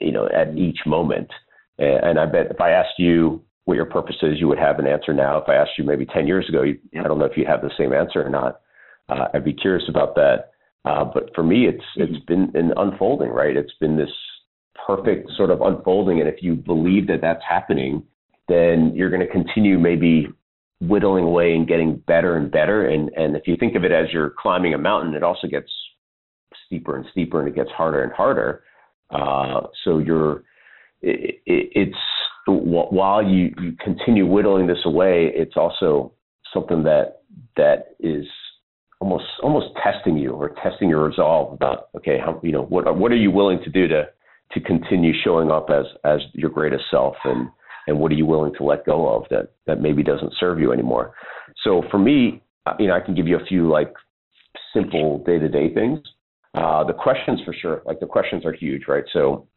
you 0.01 0.11
know 0.11 0.27
at 0.27 0.57
each 0.57 0.79
moment. 0.85 1.29
And 1.79 2.19
I 2.19 2.25
bet 2.25 2.47
if 2.49 2.59
I 2.59 2.71
asked 2.71 2.97
you 2.97 3.43
what 3.65 3.75
your 3.75 3.85
purpose 3.85 4.15
is, 4.21 4.39
you 4.39 4.47
would 4.47 4.57
have 4.57 4.79
an 4.79 4.87
answer 4.87 5.13
now. 5.13 5.37
If 5.37 5.47
I 5.47 5.55
asked 5.55 5.71
you 5.77 5.83
maybe 5.83 6.05
10 6.05 6.25
years 6.25 6.47
ago, 6.49 6.63
you, 6.63 6.79
I 6.99 7.03
don't 7.03 7.19
know 7.19 7.25
if 7.25 7.37
you 7.37 7.45
have 7.45 7.61
the 7.61 7.69
same 7.77 7.93
answer 7.93 8.25
or 8.25 8.29
not. 8.29 8.61
Uh, 9.09 9.27
I'd 9.33 9.43
be 9.43 9.53
curious 9.53 9.83
about 9.87 10.15
that. 10.15 10.51
Uh, 10.85 11.03
but 11.03 11.35
for 11.35 11.43
me, 11.43 11.67
it's 11.67 11.83
mm-hmm. 11.97 12.15
it's 12.15 12.25
been 12.25 12.51
an 12.55 12.73
unfolding, 12.77 13.29
right? 13.29 13.55
It's 13.55 13.73
been 13.79 13.97
this 13.97 14.09
perfect 14.87 15.29
sort 15.35 15.51
of 15.51 15.61
unfolding, 15.61 16.19
and 16.21 16.29
if 16.29 16.41
you 16.41 16.55
believe 16.55 17.07
that 17.07 17.19
that's 17.21 17.43
happening, 17.47 18.03
then 18.47 18.93
you're 18.95 19.09
going 19.09 19.21
to 19.21 19.31
continue 19.31 19.77
maybe 19.77 20.27
whittling 20.79 21.25
away 21.25 21.53
and 21.53 21.67
getting 21.67 21.97
better 22.07 22.37
and 22.37 22.49
better. 22.49 22.87
And 22.87 23.09
and 23.09 23.35
if 23.35 23.43
you 23.45 23.57
think 23.57 23.75
of 23.75 23.83
it 23.83 23.91
as 23.91 24.07
you're 24.13 24.33
climbing 24.39 24.73
a 24.73 24.77
mountain, 24.77 25.13
it 25.13 25.23
also 25.23 25.47
gets 25.47 25.69
steeper 26.65 26.95
and 26.95 27.05
steeper, 27.11 27.41
and 27.41 27.49
it 27.49 27.55
gets 27.55 27.69
harder 27.71 28.03
and 28.03 28.13
harder. 28.13 28.63
Uh, 29.09 29.61
so 29.83 29.99
you're 29.99 30.43
it, 31.01 31.41
it, 31.45 31.69
it's 31.75 31.97
while 32.47 33.21
you, 33.21 33.53
you 33.61 33.75
continue 33.83 34.25
whittling 34.25 34.67
this 34.67 34.77
away, 34.85 35.29
it's 35.35 35.57
also 35.57 36.13
something 36.53 36.83
that 36.83 37.23
that 37.57 37.95
is 37.99 38.25
almost 38.99 39.25
almost 39.43 39.67
testing 39.83 40.17
you 40.17 40.31
or 40.31 40.55
testing 40.63 40.89
your 40.89 41.03
resolve 41.03 41.53
about 41.53 41.89
okay 41.95 42.17
how 42.17 42.39
you 42.41 42.51
know 42.51 42.63
what 42.63 42.97
what 42.97 43.11
are 43.11 43.17
you 43.17 43.29
willing 43.29 43.59
to 43.63 43.69
do 43.69 43.87
to 43.87 44.07
to 44.53 44.59
continue 44.61 45.13
showing 45.23 45.51
up 45.51 45.69
as 45.69 45.85
as 46.03 46.21
your 46.33 46.49
greatest 46.49 46.83
self 46.89 47.15
and 47.25 47.49
and 47.87 47.99
what 47.99 48.11
are 48.11 48.15
you 48.15 48.25
willing 48.25 48.53
to 48.55 48.63
let 48.63 48.85
go 48.85 49.07
of 49.07 49.23
that 49.29 49.53
that 49.65 49.81
maybe 49.81 50.03
doesn't 50.03 50.33
serve 50.39 50.59
you 50.59 50.71
anymore. 50.71 51.13
So 51.63 51.83
for 51.89 51.97
me, 51.97 52.41
uh, 52.65 52.73
you 52.79 52.87
know, 52.87 52.95
I 52.95 52.99
can 52.99 53.15
give 53.15 53.27
you 53.27 53.37
a 53.37 53.45
few 53.45 53.69
like 53.69 53.93
simple 54.73 55.23
day 55.25 55.39
to 55.39 55.49
day 55.49 55.73
things. 55.73 55.99
Uh, 56.53 56.83
the 56.83 56.93
questions 56.93 57.39
for 57.45 57.53
sure, 57.53 57.81
like 57.85 57.99
the 57.99 58.05
questions 58.05 58.45
are 58.45 58.53
huge, 58.53 58.83
right? 58.87 59.03
So 59.13 59.47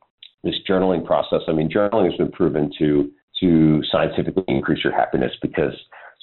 this 0.45 0.55
journaling 0.69 1.05
process, 1.05 1.41
I 1.49 1.53
mean, 1.53 1.69
journaling 1.69 2.11
has 2.11 2.17
been 2.17 2.33
proven 2.33 2.71
to 2.79 3.11
to 3.41 3.83
scientifically 3.91 4.45
increase 4.49 4.85
your 4.85 4.95
happiness 4.95 5.33
because 5.41 5.73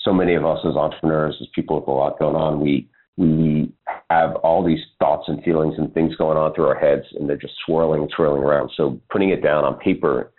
so 0.04 0.14
many 0.14 0.36
of 0.36 0.46
us 0.46 0.60
as 0.64 0.76
entrepreneurs, 0.76 1.36
as 1.42 1.48
people 1.56 1.80
with 1.80 1.88
a 1.88 1.92
lot 1.92 2.20
going 2.20 2.36
on, 2.36 2.60
we 2.60 2.88
we 3.18 3.72
have 4.10 4.36
all 4.38 4.64
these 4.66 4.80
thoughts 5.00 5.26
and 5.28 5.44
feelings 5.44 5.76
and 5.78 5.94
things 5.94 6.16
going 6.16 6.38
on 6.38 6.54
through 6.54 6.68
our 6.68 6.80
heads 6.80 7.04
and 7.14 7.28
they're 7.28 7.36
just 7.36 7.56
swirling 7.66 8.04
and 8.04 8.12
swirling 8.16 8.44
around. 8.44 8.72
So 8.78 9.02
putting 9.10 9.30
it 9.30 9.42
down 9.42 9.66
on 9.66 9.80
paper 9.80 10.32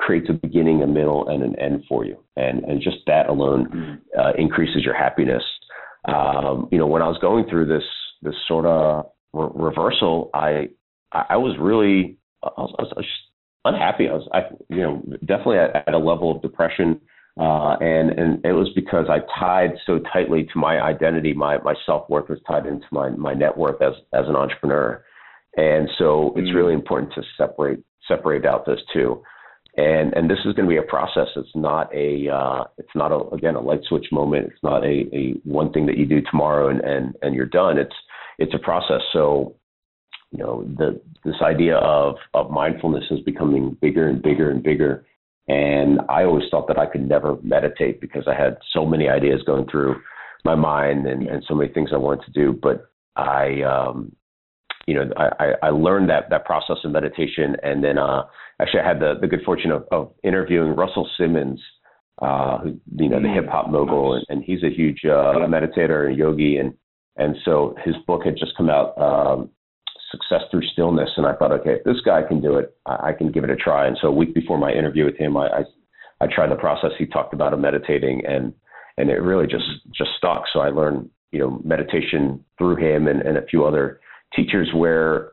creates 0.00 0.28
a 0.28 0.32
beginning, 0.32 0.82
a 0.82 0.86
middle, 0.86 1.28
and 1.28 1.42
an 1.42 1.58
end 1.58 1.84
for 1.88 2.04
you. 2.04 2.18
And 2.36 2.64
and 2.64 2.82
just 2.82 2.98
that 3.06 3.28
alone 3.28 3.66
mm-hmm. 3.66 4.20
uh, 4.20 4.32
increases 4.32 4.82
your 4.84 4.94
happiness. 4.94 5.42
Um, 6.08 6.68
you 6.72 6.78
know, 6.78 6.86
when 6.86 7.02
I 7.02 7.08
was 7.08 7.18
going 7.18 7.48
through 7.48 7.66
this 7.66 7.84
this 8.22 8.34
sort 8.48 8.66
of 8.66 9.06
re- 9.32 9.50
reversal, 9.54 10.30
I 10.34 10.70
I 11.12 11.36
was 11.36 11.56
really 11.60 12.16
I 12.42 12.48
was, 12.56 12.74
I 12.78 12.82
was 12.96 13.06
unhappy. 13.64 14.08
I 14.08 14.14
was 14.14 14.28
I 14.32 14.40
you 14.68 14.80
know 14.80 15.02
definitely 15.20 15.58
at, 15.58 15.86
at 15.86 15.94
a 15.94 15.98
level 15.98 16.34
of 16.34 16.42
depression. 16.42 17.00
Uh, 17.40 17.76
and 17.80 18.10
and 18.10 18.44
it 18.44 18.52
was 18.52 18.68
because 18.74 19.06
I 19.08 19.20
tied 19.38 19.72
so 19.86 19.98
tightly 20.12 20.44
to 20.44 20.58
my 20.58 20.80
identity, 20.80 21.32
my 21.32 21.58
my 21.58 21.74
self 21.86 22.08
worth 22.10 22.28
was 22.28 22.38
tied 22.46 22.66
into 22.66 22.86
my 22.92 23.08
my 23.10 23.32
net 23.32 23.56
worth 23.56 23.80
as 23.80 23.94
as 24.12 24.26
an 24.28 24.36
entrepreneur, 24.36 25.02
and 25.56 25.88
so 25.98 26.34
it's 26.36 26.48
mm. 26.48 26.54
really 26.54 26.74
important 26.74 27.14
to 27.14 27.22
separate 27.38 27.80
separate 28.06 28.44
out 28.44 28.66
those 28.66 28.82
two 28.92 29.22
and 29.76 30.12
and 30.14 30.28
this 30.28 30.38
is 30.44 30.54
going 30.54 30.68
to 30.68 30.68
be 30.68 30.76
a 30.76 30.82
process. 30.82 31.28
It's 31.36 31.54
not 31.54 31.94
a 31.94 32.28
uh, 32.28 32.64
it's 32.78 32.94
not 32.94 33.12
a 33.12 33.28
again 33.34 33.54
a 33.54 33.60
light 33.60 33.82
switch 33.88 34.06
moment. 34.10 34.46
It's 34.46 34.62
not 34.62 34.84
a, 34.84 35.06
a 35.14 35.34
one 35.44 35.72
thing 35.72 35.86
that 35.86 35.96
you 35.96 36.06
do 36.06 36.20
tomorrow 36.22 36.68
and, 36.68 36.80
and 36.80 37.14
and 37.22 37.34
you're 37.34 37.46
done. 37.46 37.78
It's 37.78 37.94
it's 38.38 38.54
a 38.54 38.58
process. 38.58 39.00
So 39.12 39.54
you 40.32 40.38
know 40.38 40.64
the 40.76 41.00
this 41.24 41.36
idea 41.42 41.76
of 41.76 42.16
of 42.34 42.50
mindfulness 42.50 43.04
is 43.10 43.20
becoming 43.20 43.76
bigger 43.80 44.08
and 44.08 44.20
bigger 44.20 44.50
and 44.50 44.62
bigger. 44.62 45.06
And 45.50 46.00
I 46.08 46.22
always 46.24 46.44
thought 46.50 46.68
that 46.68 46.78
I 46.78 46.86
could 46.86 47.08
never 47.08 47.36
meditate 47.42 48.00
because 48.00 48.24
I 48.28 48.34
had 48.40 48.58
so 48.72 48.86
many 48.86 49.08
ideas 49.08 49.42
going 49.44 49.66
through 49.68 50.00
my 50.44 50.54
mind 50.54 51.06
and, 51.06 51.26
and 51.26 51.42
so 51.48 51.54
many 51.54 51.72
things 51.72 51.90
I 51.92 51.96
wanted 51.96 52.24
to 52.26 52.30
do. 52.32 52.52
But 52.52 52.90
I 53.16 53.62
um, 53.62 54.12
you 54.86 54.94
know, 54.94 55.10
I, 55.16 55.52
I 55.62 55.70
learned 55.70 56.08
that 56.10 56.30
that 56.30 56.44
process 56.44 56.78
of 56.84 56.92
meditation, 56.92 57.56
and 57.62 57.84
then 57.84 57.98
uh, 57.98 58.24
actually 58.60 58.80
I 58.80 58.88
had 58.88 59.00
the, 59.00 59.14
the 59.20 59.28
good 59.28 59.42
fortune 59.44 59.70
of, 59.70 59.84
of 59.92 60.12
interviewing 60.24 60.74
Russell 60.74 61.08
Simmons, 61.18 61.60
uh, 62.22 62.58
who 62.58 62.80
you 62.96 63.08
know 63.08 63.20
the 63.20 63.28
mm. 63.28 63.34
hip 63.34 63.46
hop 63.48 63.70
mogul, 63.70 64.14
and, 64.14 64.24
and 64.28 64.44
he's 64.44 64.62
a 64.62 64.70
huge 64.70 65.00
uh, 65.04 65.46
meditator 65.46 66.08
and 66.08 66.16
yogi, 66.16 66.56
and 66.56 66.74
and 67.16 67.36
so 67.44 67.74
his 67.84 67.94
book 68.06 68.24
had 68.24 68.36
just 68.36 68.56
come 68.56 68.70
out, 68.70 68.96
um, 68.98 69.50
Success 70.10 70.42
Through 70.50 70.62
Stillness, 70.72 71.10
and 71.16 71.26
I 71.26 71.34
thought, 71.34 71.52
okay, 71.52 71.74
if 71.74 71.84
this 71.84 72.00
guy 72.04 72.22
can 72.22 72.40
do 72.40 72.56
it, 72.56 72.74
I, 72.86 73.08
I 73.08 73.12
can 73.12 73.30
give 73.30 73.44
it 73.44 73.50
a 73.50 73.56
try. 73.56 73.86
And 73.86 73.96
so 74.00 74.08
a 74.08 74.12
week 74.12 74.34
before 74.34 74.58
my 74.58 74.72
interview 74.72 75.04
with 75.04 75.16
him, 75.16 75.36
I, 75.36 75.46
I 75.48 75.64
I 76.22 76.26
tried 76.26 76.50
the 76.50 76.56
process 76.56 76.90
he 76.98 77.06
talked 77.06 77.32
about 77.32 77.54
of 77.54 77.60
meditating, 77.60 78.22
and 78.26 78.52
and 78.98 79.10
it 79.10 79.22
really 79.22 79.46
just 79.46 79.64
just 79.94 80.10
stuck. 80.16 80.44
So 80.52 80.60
I 80.60 80.68
learned 80.68 81.10
you 81.32 81.38
know 81.38 81.60
meditation 81.64 82.44
through 82.58 82.76
him 82.76 83.08
and, 83.08 83.22
and 83.22 83.38
a 83.38 83.46
few 83.46 83.64
other 83.64 84.00
teachers 84.34 84.68
where 84.74 85.32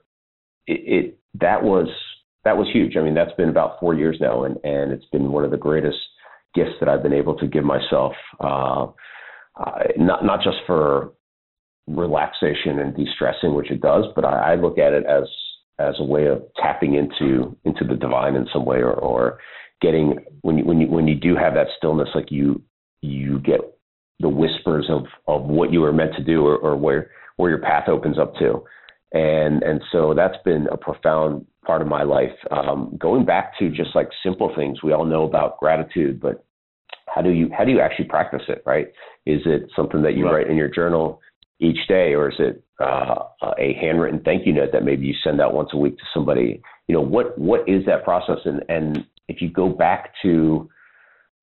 it, 0.68 0.82
it 0.86 1.20
that 1.40 1.64
was 1.64 1.88
that 2.44 2.58
was 2.58 2.68
huge. 2.72 2.96
I 2.96 3.02
mean, 3.02 3.14
that's 3.14 3.34
been 3.34 3.50
about 3.50 3.80
four 3.80 3.94
years 3.94 4.18
now, 4.22 4.44
and 4.44 4.58
and 4.64 4.92
it's 4.92 5.06
been 5.12 5.32
one 5.32 5.44
of 5.44 5.52
the 5.52 5.58
greatest 5.58 5.98
gifts 6.56 6.76
that 6.80 6.90
I've 6.90 7.04
been 7.04 7.14
able 7.14 7.36
to 7.38 7.48
give 7.48 7.64
myself. 7.64 8.14
Uh, 8.40 8.88
uh, 9.60 9.80
not 9.98 10.24
not 10.24 10.42
just 10.42 10.58
for 10.66 11.12
relaxation 11.88 12.80
and 12.80 12.96
de-stressing, 12.96 13.54
which 13.54 13.72
it 13.72 13.82
does, 13.82 14.06
but 14.16 14.26
I, 14.26 14.54
I 14.54 14.56
look 14.56 14.78
at 14.78 14.94
it 14.94 15.06
as 15.06 15.24
as 15.80 15.94
a 16.00 16.04
way 16.04 16.26
of 16.26 16.42
tapping 16.56 16.96
into 16.96 17.56
into 17.64 17.84
the 17.84 17.96
divine 17.96 18.36
in 18.36 18.48
some 18.52 18.66
way, 18.66 18.78
or, 18.78 18.94
or 18.94 19.40
getting 19.82 20.18
when 20.42 20.58
you 20.58 20.66
when 20.66 20.82
you 20.82 20.88
when 20.88 21.08
you 21.08 21.16
do 21.16 21.36
have 21.36 21.54
that 21.54 21.68
stillness, 21.78 22.10
like 22.16 22.32
you 22.32 22.62
you 23.02 23.40
get 23.40 23.62
the 24.20 24.30
whispers 24.30 24.88
of 24.90 25.06
of 25.28 25.44
what 25.44 25.72
you 25.72 25.82
were 25.82 25.94
meant 25.94 26.16
to 26.16 26.24
do, 26.24 26.46
or, 26.46 26.58
or 26.58 26.76
where 26.76 27.12
where 27.36 27.50
your 27.50 27.62
path 27.62 27.88
opens 27.88 28.18
up 28.18 28.34
to 28.36 28.64
and 29.12 29.64
and 29.64 29.82
so 29.92 30.14
that's 30.14 30.42
been 30.44 30.68
a 30.72 30.78
profound 30.78 31.46
part 31.66 31.82
of 31.82 31.88
my 31.88 32.04
life. 32.04 32.36
Um, 32.52 32.98
going 33.00 33.26
back 33.26 33.58
to 33.60 33.70
just 33.70 33.96
like 33.96 34.10
simple 34.24 34.54
things, 34.56 34.84
we 34.84 34.92
all 34.92 35.06
know 35.06 35.24
about 35.24 35.60
gratitude, 35.60 36.20
but 36.20 36.44
how 37.08 37.22
do 37.22 37.30
you 37.30 37.50
how 37.58 37.64
do 37.64 37.72
you 37.72 37.80
actually 37.80 38.06
practice 38.06 38.44
it? 38.50 38.64
Right? 38.66 38.88
Is 39.26 39.42
it 39.46 39.70
something 39.76 40.02
that 40.02 40.16
you 40.16 40.26
right. 40.26 40.34
write 40.34 40.50
in 40.50 40.58
your 40.58 40.68
journal? 40.68 41.22
Each 41.60 41.88
day, 41.88 42.14
or 42.14 42.30
is 42.30 42.36
it 42.40 42.64
uh, 42.80 43.24
a 43.58 43.74
handwritten 43.82 44.22
thank 44.24 44.46
you 44.46 44.54
note 44.54 44.72
that 44.74 44.84
maybe 44.84 45.06
you 45.08 45.14
send 45.24 45.42
out 45.42 45.54
once 45.54 45.70
a 45.74 45.78
week 45.78 45.98
to 45.98 46.04
somebody? 46.14 46.62
You 46.88 46.96
know, 46.96 47.02
what 47.02 47.38
what 47.38 47.68
is 47.68 47.86
that 47.86 48.04
process? 48.04 48.40
And 48.46 48.64
and 48.70 49.06
if 49.28 49.42
you 49.42 49.50
go 49.50 49.70
back 49.70 50.14
to 50.24 50.70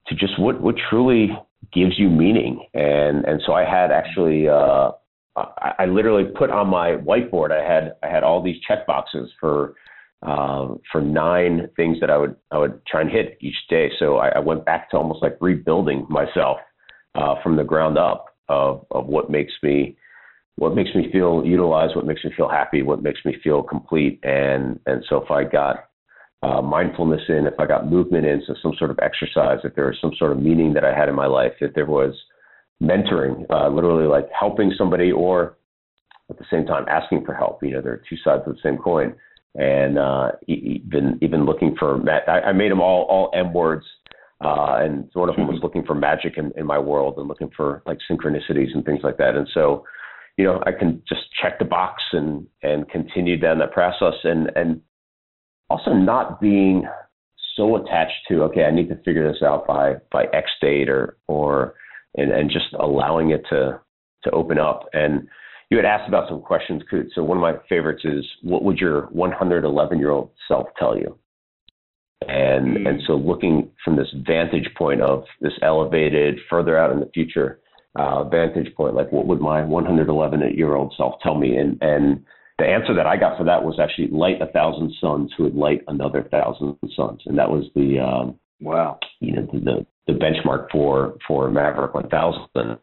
to 0.09 0.14
just 0.14 0.38
what 0.38 0.61
what 0.61 0.77
truly 0.90 1.31
gives 1.72 1.98
you 1.98 2.09
meaning, 2.09 2.66
and 2.74 3.24
and 3.24 3.42
so 3.46 3.53
I 3.53 3.64
had 3.64 3.90
actually. 3.90 4.48
Uh, 4.48 4.92
I, 5.37 5.72
I 5.81 5.87
literally 5.87 6.31
put 6.38 6.50
on 6.50 6.68
my 6.68 6.90
whiteboard. 6.92 7.50
I 7.50 7.68
had 7.68 7.96
I 8.05 8.09
had 8.09 8.22
all 8.22 8.40
these 8.40 8.61
check 8.68 8.87
boxes 8.87 9.33
for 9.40 9.74
uh, 10.22 10.74
for 10.90 11.00
nine 11.00 11.68
things 11.77 11.98
that 12.00 12.11
I 12.11 12.16
would 12.16 12.37
I 12.50 12.59
would 12.59 12.85
try 12.87 13.00
and 13.00 13.11
hit 13.11 13.37
each 13.40 13.57
day. 13.68 13.90
So 13.98 14.18
I, 14.18 14.29
I 14.29 14.38
went 14.38 14.64
back 14.64 14.90
to 14.90 14.96
almost 14.96 15.22
like 15.22 15.37
rebuilding 15.40 16.07
myself 16.09 16.59
uh, 17.14 17.35
from 17.42 17.57
the 17.57 17.64
ground 17.64 17.98
up 17.98 18.27
of 18.48 18.87
of 18.90 19.07
what 19.07 19.31
makes 19.31 19.53
me 19.62 19.96
what 20.57 20.75
makes 20.75 20.95
me 20.95 21.11
feel 21.11 21.43
utilized, 21.45 21.97
what 21.97 22.07
makes 22.07 22.25
me 22.25 22.31
feel 22.37 22.49
happy, 22.49 22.83
what 22.83 23.03
makes 23.03 23.21
me 23.25 23.37
feel 23.43 23.62
complete. 23.62 24.21
And 24.23 24.79
and 24.87 25.05
so 25.09 25.17
if 25.23 25.31
I 25.31 25.45
got 25.45 25.88
uh, 26.43 26.62
mindfulness 26.62 27.23
in, 27.29 27.47
if 27.47 27.59
I 27.59 27.67
got 27.67 27.90
movement 27.90 28.27
in, 28.27 28.43
so 28.47 28.55
some 28.62 28.75
sort 28.79 28.90
of 28.90 28.99
exercise, 29.03 29.59
if 29.64 29.75
there 29.75 29.87
was 29.87 29.99
some 30.01 30.12
sort 30.19 30.33
of 30.33 30.38
meaning 30.38 30.75
that 30.75 30.85
I 30.85 30.95
had 30.97 31.09
in 31.09 31.14
my 31.14 31.27
life, 31.27 31.53
if 31.61 31.75
there 31.75 31.87
was 31.87 32.14
mentoring, 32.83 33.47
uh, 33.51 33.69
literally 33.69 34.07
like 34.07 34.29
helping 34.38 34.73
somebody, 34.77 35.11
or 35.11 35.57
at 36.31 36.38
the 36.38 36.45
same 36.51 36.67
time 36.67 36.85
asking 36.88 37.25
for 37.25 37.35
help. 37.35 37.62
You 37.62 37.73
know, 37.73 37.83
there 37.83 37.93
are 37.93 38.03
two 38.09 38.17
sides 38.25 38.43
of 38.47 38.55
the 38.55 38.61
same 38.62 38.79
coin 38.79 39.14
and 39.57 39.99
uh, 39.99 40.33
even 40.49 41.19
even 41.23 41.45
looking 41.45 41.77
for 41.79 42.01
I, 42.11 42.49
I 42.49 42.53
made 42.53 42.71
them 42.71 42.81
all 42.81 43.05
all 43.05 43.31
M 43.35 43.53
words, 43.53 43.85
uh, 44.45 44.79
and 44.81 45.09
one 45.12 45.29
of 45.29 45.37
them 45.37 45.47
was 45.47 45.57
mm-hmm. 45.57 45.64
looking 45.64 45.85
for 45.85 45.95
magic 45.95 46.35
in, 46.37 46.53
in 46.57 46.67
my 46.67 46.79
world 46.79 47.19
and 47.19 47.29
looking 47.29 47.51
for 47.57 47.83
like 47.87 47.99
synchronicities 48.11 48.75
and 48.75 48.85
things 48.85 49.01
like 49.05 49.17
that. 49.19 49.37
And 49.37 49.49
so, 49.55 49.85
you 50.37 50.44
know, 50.44 50.62
I 50.66 50.73
can 50.73 51.03
just 51.09 51.23
check 51.40 51.59
the 51.59 51.64
box 51.64 52.03
and 52.12 52.47
and 52.62 52.88
continue 52.88 53.38
down 53.38 53.59
that 53.59 53.73
process, 53.73 54.14
and 54.25 54.51
and 54.57 54.81
also 55.70 55.92
not 55.92 56.40
being 56.40 56.87
so 57.57 57.77
attached 57.77 58.27
to 58.29 58.42
okay, 58.44 58.64
I 58.64 58.70
need 58.70 58.88
to 58.88 58.97
figure 59.05 59.31
this 59.31 59.42
out 59.42 59.66
by 59.66 59.94
by 60.11 60.25
X 60.33 60.51
date 60.61 60.88
or 60.88 61.16
or 61.29 61.75
and 62.16 62.33
and 62.33 62.51
just 62.51 62.73
allowing 62.79 63.31
it 63.31 63.44
to 63.51 63.81
to 64.25 64.31
open 64.31 64.59
up 64.59 64.88
and 64.92 65.29
you 65.70 65.79
had 65.79 65.87
asked 65.87 66.09
about 66.09 66.29
some 66.29 66.40
questions, 66.40 66.83
Kute. 66.90 67.09
So 67.14 67.25
one 67.25 67.37
of 67.37 67.42
my 67.42 67.55
favorites 67.68 68.05
is, 68.05 68.25
what 68.42 68.62
would 68.62 68.79
your 68.79 69.07
111 69.07 69.99
year 69.99 70.11
old 70.11 70.31
self 70.47 70.68
tell 70.79 70.97
you? 70.97 71.18
And 72.29 72.79
mm. 72.79 72.88
and 72.88 73.03
so 73.07 73.14
looking 73.14 73.70
from 73.85 73.97
this 73.97 74.12
vantage 74.27 74.68
point 74.77 75.01
of 75.01 75.25
this 75.40 75.53
elevated, 75.62 76.38
further 76.49 76.79
out 76.79 76.92
in 76.92 77.01
the 77.01 77.11
future 77.12 77.61
uh, 77.96 78.24
vantage 78.24 78.74
point, 78.74 78.94
like 78.94 79.12
what 79.12 79.26
would 79.26 79.40
my 79.40 79.62
111 79.62 80.57
year 80.57 80.74
old 80.74 80.94
self 80.96 81.14
tell 81.22 81.37
me? 81.37 81.57
And 81.57 81.78
and 81.80 82.24
the 82.59 82.66
answer 82.66 82.94
that 82.94 83.07
I 83.07 83.16
got 83.16 83.37
for 83.37 83.44
that 83.44 83.64
was 83.64 83.78
actually 83.80 84.09
light 84.09 84.40
a 84.40 84.46
thousand 84.46 84.92
suns 85.00 85.33
who 85.37 85.44
would 85.44 85.57
light 85.57 85.83
another 85.88 86.22
thousand 86.30 86.76
suns, 86.96 87.22
and 87.26 87.38
that 87.38 87.50
was 87.50 87.64
the 87.74 87.98
um, 88.00 88.38
wow, 88.61 88.98
you 89.20 89.37
know, 89.37 89.46
the 89.52 89.87
the 90.07 90.12
benchmark 90.12 90.70
for 90.70 91.16
for 91.26 91.50
Maverick 91.50 91.94
1000 91.94 92.78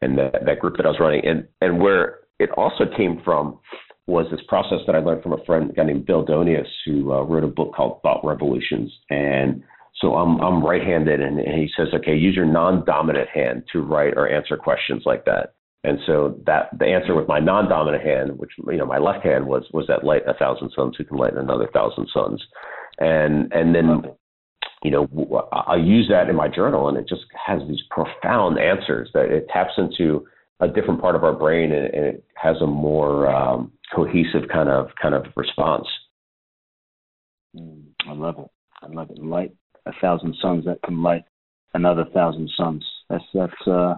and 0.00 0.18
that, 0.18 0.44
that 0.46 0.60
group 0.60 0.76
that 0.76 0.86
I 0.86 0.90
was 0.90 1.00
running. 1.00 1.26
And, 1.26 1.46
and 1.60 1.80
where 1.80 2.20
it 2.38 2.50
also 2.56 2.84
came 2.96 3.20
from 3.24 3.58
was 4.06 4.26
this 4.30 4.40
process 4.48 4.78
that 4.86 4.94
I 4.94 5.00
learned 5.00 5.22
from 5.22 5.32
a 5.32 5.44
friend, 5.44 5.70
a 5.70 5.72
guy 5.74 5.84
named 5.84 6.06
Bill 6.06 6.24
Donius, 6.24 6.68
who 6.86 7.12
uh, 7.12 7.22
wrote 7.22 7.44
a 7.44 7.48
book 7.48 7.74
called 7.74 8.00
Thought 8.02 8.24
Revolutions. 8.24 8.92
And 9.10 9.62
so 10.00 10.14
I'm, 10.14 10.40
I'm 10.40 10.64
right-handed, 10.64 11.20
and, 11.20 11.38
and 11.40 11.60
he 11.60 11.68
says, 11.76 11.88
okay, 11.92 12.14
use 12.14 12.36
your 12.36 12.46
non-dominant 12.46 13.28
hand 13.28 13.64
to 13.72 13.80
write 13.80 14.14
or 14.16 14.28
answer 14.28 14.56
questions 14.56 15.02
like 15.04 15.24
that. 15.24 15.54
And 15.84 15.98
so 16.06 16.38
that 16.46 16.70
the 16.78 16.86
answer 16.86 17.14
with 17.14 17.28
my 17.28 17.38
non-dominant 17.38 18.02
hand, 18.04 18.38
which 18.38 18.50
you 18.66 18.76
know 18.76 18.86
my 18.86 18.98
left 18.98 19.24
hand 19.24 19.46
was 19.46 19.62
was 19.72 19.86
that 19.86 20.02
light 20.02 20.22
a 20.26 20.34
thousand 20.34 20.72
suns 20.74 20.96
who 20.98 21.04
can 21.04 21.16
light 21.16 21.34
another 21.34 21.68
thousand 21.72 22.08
suns, 22.12 22.42
and 22.98 23.52
and 23.52 23.74
then 23.74 24.02
you 24.82 24.90
know, 24.90 25.50
I 25.52 25.76
use 25.76 26.08
that 26.10 26.28
in 26.28 26.36
my 26.36 26.48
journal, 26.48 26.88
and 26.88 26.96
it 26.96 27.08
just 27.08 27.22
has 27.46 27.60
these 27.68 27.82
profound 27.90 28.58
answers 28.58 29.10
that 29.12 29.26
it 29.26 29.48
taps 29.52 29.72
into 29.76 30.26
a 30.60 30.68
different 30.68 31.00
part 31.00 31.16
of 31.16 31.24
our 31.24 31.32
brain, 31.32 31.72
and, 31.72 31.92
and 31.94 32.04
it 32.04 32.24
has 32.34 32.56
a 32.60 32.66
more 32.66 33.28
um, 33.28 33.72
cohesive 33.94 34.48
kind 34.52 34.68
of 34.68 34.88
kind 35.00 35.14
of 35.14 35.26
response. 35.36 35.86
Mm, 37.56 37.84
I 38.06 38.12
love 38.12 38.38
it. 38.38 38.50
I 38.82 38.86
love 38.88 39.10
it. 39.10 39.18
Light 39.18 39.52
a 39.88 40.00
thousand 40.00 40.36
suns 40.40 40.64
that 40.66 40.82
can 40.82 41.02
light 41.02 41.24
another 41.74 42.04
thousand 42.14 42.50
suns. 42.56 42.84
That's 43.08 43.24
that's 43.34 43.66
uh, 43.66 43.94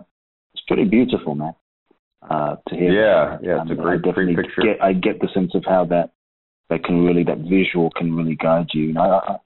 it's 0.54 0.62
pretty 0.66 0.84
beautiful, 0.84 1.34
man. 1.34 1.54
Uh, 2.28 2.56
to 2.68 2.74
hear. 2.74 2.92
Yeah, 2.92 3.36
that. 3.36 3.44
yeah, 3.44 3.62
it's 3.62 3.70
a 3.70 3.74
great, 3.74 4.00
I 4.06 4.12
great 4.12 4.36
picture. 4.36 4.62
Get, 4.62 4.82
I 4.82 4.92
get 4.92 5.20
the 5.20 5.28
sense 5.34 5.54
of 5.54 5.64
how 5.64 5.84
that 5.86 6.10
that 6.68 6.84
can 6.84 7.04
really 7.04 7.24
that 7.24 7.38
visual 7.38 7.90
can 7.96 8.14
really 8.14 8.36
guide 8.36 8.68
you. 8.72 8.84
you 8.84 8.92
know, 8.92 9.00
I, 9.00 9.36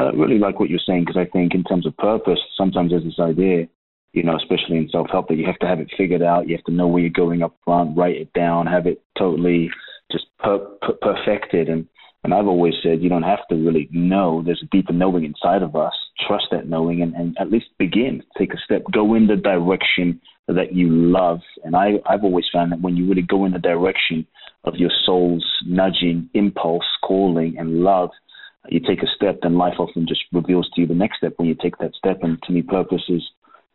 I 0.00 0.10
really 0.10 0.38
like 0.38 0.58
what 0.58 0.70
you're 0.70 0.80
saying 0.86 1.04
because 1.04 1.20
I 1.20 1.30
think 1.30 1.54
in 1.54 1.64
terms 1.64 1.86
of 1.86 1.96
purpose, 1.96 2.38
sometimes 2.56 2.90
there's 2.90 3.04
this 3.04 3.18
idea, 3.20 3.68
you 4.12 4.22
know, 4.22 4.36
especially 4.36 4.78
in 4.78 4.88
self-help, 4.90 5.28
that 5.28 5.36
you 5.36 5.46
have 5.46 5.58
to 5.58 5.66
have 5.66 5.80
it 5.80 5.92
figured 5.96 6.22
out. 6.22 6.48
You 6.48 6.56
have 6.56 6.64
to 6.64 6.72
know 6.72 6.86
where 6.86 7.02
you're 7.02 7.10
going 7.10 7.42
up 7.42 7.56
front, 7.64 7.96
write 7.96 8.16
it 8.16 8.32
down, 8.32 8.66
have 8.66 8.86
it 8.86 9.02
totally 9.18 9.70
just 10.10 10.26
per- 10.38 10.66
per- 10.80 10.98
perfected. 11.02 11.68
And 11.68 11.86
and 12.24 12.34
I've 12.34 12.46
always 12.46 12.74
said 12.82 13.02
you 13.02 13.08
don't 13.08 13.22
have 13.22 13.46
to 13.48 13.56
really 13.56 13.88
know. 13.90 14.42
There's 14.44 14.62
a 14.62 14.76
deeper 14.76 14.92
knowing 14.92 15.24
inside 15.24 15.62
of 15.62 15.76
us. 15.76 15.94
Trust 16.26 16.46
that 16.50 16.68
knowing 16.68 17.02
and, 17.02 17.14
and 17.14 17.36
at 17.40 17.50
least 17.50 17.66
begin. 17.78 18.22
Take 18.38 18.52
a 18.52 18.58
step. 18.64 18.82
Go 18.92 19.14
in 19.14 19.26
the 19.26 19.36
direction 19.36 20.20
that 20.48 20.74
you 20.74 20.88
love. 20.90 21.40
And 21.64 21.76
I, 21.76 21.94
I've 22.06 22.24
always 22.24 22.46
found 22.52 22.72
that 22.72 22.80
when 22.80 22.96
you 22.96 23.08
really 23.08 23.22
go 23.22 23.44
in 23.44 23.52
the 23.52 23.58
direction 23.58 24.26
of 24.64 24.74
your 24.76 24.90
soul's 25.06 25.46
nudging, 25.64 26.28
impulse, 26.34 26.86
calling, 27.02 27.56
and 27.58 27.82
love– 27.82 28.10
you 28.68 28.80
take 28.80 29.02
a 29.02 29.06
step, 29.14 29.40
then 29.42 29.56
life 29.56 29.74
often 29.78 30.06
just 30.06 30.20
reveals 30.32 30.68
to 30.74 30.82
you 30.82 30.86
the 30.86 30.94
next 30.94 31.18
step 31.18 31.34
when 31.36 31.48
you 31.48 31.56
take 31.60 31.78
that 31.78 31.94
step. 31.94 32.18
And 32.22 32.40
to 32.42 32.52
me, 32.52 32.62
purpose 32.62 33.02
is 33.08 33.22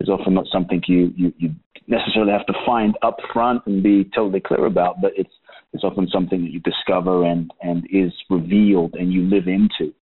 is 0.01 0.09
often 0.09 0.33
not 0.33 0.45
something 0.51 0.81
you, 0.87 1.13
you, 1.15 1.33
you 1.37 1.55
necessarily 1.87 2.33
have 2.33 2.45
to 2.45 2.53
find 2.65 2.97
up 3.01 3.15
front 3.31 3.61
and 3.65 3.81
be 3.81 4.03
totally 4.13 4.41
clear 4.41 4.65
about, 4.65 4.99
but 4.99 5.13
it's 5.15 5.31
it's 5.75 5.83
often 5.83 6.07
something 6.11 6.41
that 6.43 6.51
you 6.51 6.59
discover 6.59 7.25
and 7.25 7.51
and 7.61 7.85
is 7.91 8.11
revealed 8.29 8.95
and 8.95 9.13
you 9.13 9.23
live 9.23 9.47
into. 9.47 9.93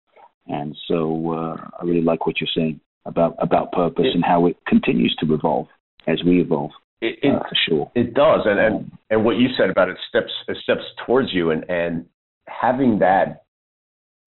And 0.48 0.76
so 0.88 1.32
uh, 1.32 1.70
I 1.80 1.84
really 1.84 2.02
like 2.02 2.26
what 2.26 2.40
you're 2.40 2.50
saying 2.56 2.80
about 3.06 3.36
about 3.40 3.72
purpose 3.72 4.06
it, 4.08 4.16
and 4.16 4.24
how 4.24 4.46
it 4.46 4.58
continues 4.68 5.16
to 5.20 5.34
evolve 5.34 5.68
as 6.08 6.22
we 6.26 6.42
evolve. 6.42 6.72
It, 7.02 7.20
it, 7.22 7.36
uh, 7.36 7.40
for 7.40 7.56
sure. 7.68 7.92
It 7.96 8.14
does, 8.14 8.42
and, 8.46 8.60
and 8.60 8.92
and 9.10 9.26
what 9.26 9.38
you 9.38 9.48
said 9.58 9.70
about 9.70 9.90
it 9.90 9.98
steps 10.08 10.32
it 10.48 10.58
steps 10.64 10.84
towards 11.06 11.34
you, 11.34 11.52
and 11.52 11.70
and 11.70 12.06
having 12.48 13.00
that 13.00 13.44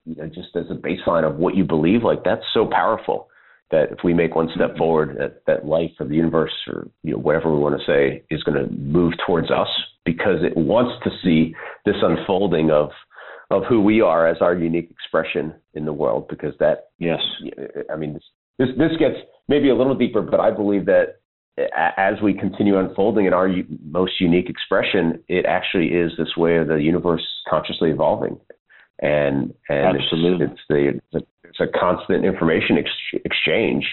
you 0.04 0.14
know, 0.14 0.26
just 0.26 0.54
as 0.54 0.66
a 0.70 0.74
baseline 0.74 1.28
of 1.28 1.36
what 1.36 1.56
you 1.56 1.64
believe, 1.64 2.02
like 2.02 2.22
that's 2.24 2.44
so 2.54 2.66
powerful 2.66 3.28
that 3.70 3.90
if 3.90 3.98
we 4.04 4.14
make 4.14 4.34
one 4.34 4.48
step 4.54 4.70
mm-hmm. 4.70 4.78
forward, 4.78 5.16
that, 5.18 5.42
that 5.46 5.66
life 5.66 5.90
or 5.98 6.06
the 6.06 6.14
universe 6.14 6.52
or 6.68 6.88
you 7.02 7.12
know 7.12 7.18
whatever 7.18 7.52
we 7.52 7.60
want 7.60 7.78
to 7.78 7.86
say 7.86 8.22
is 8.30 8.42
going 8.42 8.56
to 8.56 8.72
move 8.74 9.12
towards 9.26 9.50
us 9.50 9.68
because 10.04 10.42
it 10.42 10.56
wants 10.56 10.92
to 11.04 11.10
see 11.22 11.54
this 11.84 11.96
unfolding 12.02 12.70
of 12.70 12.90
of 13.50 13.62
who 13.68 13.80
we 13.80 14.00
are 14.00 14.26
as 14.26 14.38
our 14.40 14.56
unique 14.56 14.90
expression 14.90 15.54
in 15.74 15.84
the 15.84 15.92
world. 15.92 16.26
Because 16.28 16.54
that, 16.58 16.88
yes, 16.98 17.20
I 17.92 17.96
mean, 17.96 18.14
this 18.58 18.68
this 18.76 18.92
gets 18.98 19.16
maybe 19.48 19.70
a 19.70 19.74
little 19.74 19.94
deeper, 19.94 20.22
but 20.22 20.40
I 20.40 20.50
believe 20.50 20.86
that 20.86 21.20
as 21.96 22.20
we 22.22 22.34
continue 22.34 22.78
unfolding 22.78 23.24
in 23.24 23.32
our 23.32 23.48
most 23.82 24.20
unique 24.20 24.50
expression, 24.50 25.22
it 25.28 25.46
actually 25.46 25.88
is 25.88 26.12
this 26.18 26.36
way 26.36 26.56
of 26.56 26.68
the 26.68 26.76
universe 26.76 27.24
consciously 27.48 27.90
evolving 27.90 28.38
and 29.00 29.52
and 29.68 29.98
Absolutely. 29.98 30.46
it's, 30.46 30.60
it's 30.68 31.02
the 31.12 31.26
it's 31.48 31.60
a 31.60 31.78
constant 31.78 32.24
information 32.24 32.78
ex- 32.78 33.22
exchange 33.24 33.86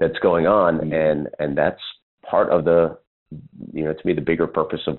that's 0.00 0.18
going 0.20 0.46
on, 0.46 0.78
mm-hmm. 0.78 0.92
and 0.92 1.28
and 1.38 1.56
that's 1.56 1.80
part 2.28 2.50
of 2.50 2.64
the 2.64 2.96
you 3.72 3.84
know 3.84 3.92
to 3.92 4.06
me 4.06 4.12
the 4.12 4.20
bigger 4.20 4.46
purpose 4.46 4.82
of 4.86 4.98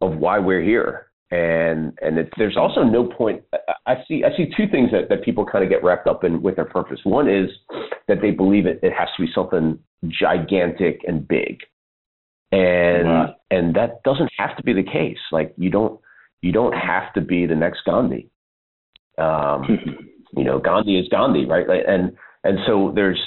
of 0.00 0.18
why 0.18 0.38
we're 0.38 0.62
here. 0.62 1.06
And 1.30 1.96
and 2.02 2.18
it, 2.18 2.28
there's 2.36 2.58
also 2.58 2.82
no 2.82 3.06
point. 3.06 3.42
I 3.86 3.94
see 4.06 4.22
I 4.22 4.36
see 4.36 4.52
two 4.54 4.68
things 4.70 4.90
that, 4.92 5.08
that 5.08 5.24
people 5.24 5.46
kind 5.46 5.64
of 5.64 5.70
get 5.70 5.82
wrapped 5.82 6.06
up 6.06 6.24
in 6.24 6.42
with 6.42 6.56
their 6.56 6.66
purpose. 6.66 7.00
One 7.04 7.28
is 7.28 7.48
that 8.06 8.20
they 8.20 8.32
believe 8.32 8.66
it, 8.66 8.80
it 8.82 8.92
has 8.92 9.08
to 9.16 9.22
be 9.24 9.32
something 9.34 9.78
gigantic 10.08 11.00
and 11.06 11.26
big, 11.26 11.60
and 12.50 13.08
wow. 13.08 13.34
and 13.50 13.74
that 13.74 14.02
doesn't 14.02 14.30
have 14.36 14.58
to 14.58 14.62
be 14.62 14.74
the 14.74 14.82
case. 14.82 15.16
Like 15.30 15.54
you 15.56 15.70
don't 15.70 15.98
you 16.42 16.52
don't 16.52 16.74
have 16.74 17.14
to 17.14 17.22
be 17.22 17.46
the 17.46 17.54
next 17.54 17.80
Gandhi. 17.86 18.28
Um, 19.16 20.08
you 20.36 20.44
know, 20.44 20.58
Gandhi 20.58 20.98
is 20.98 21.08
Gandhi, 21.08 21.46
right? 21.46 21.66
And 21.86 22.16
and 22.44 22.58
so 22.66 22.92
there's 22.94 23.20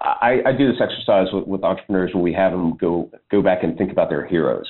I, 0.00 0.40
I 0.46 0.52
do 0.52 0.70
this 0.70 0.80
exercise 0.80 1.26
with, 1.32 1.46
with 1.46 1.64
entrepreneurs 1.64 2.12
when 2.14 2.22
we 2.22 2.32
have 2.32 2.52
them 2.52 2.76
go 2.76 3.10
go 3.30 3.42
back 3.42 3.62
and 3.62 3.76
think 3.76 3.92
about 3.92 4.08
their 4.08 4.26
heroes. 4.26 4.66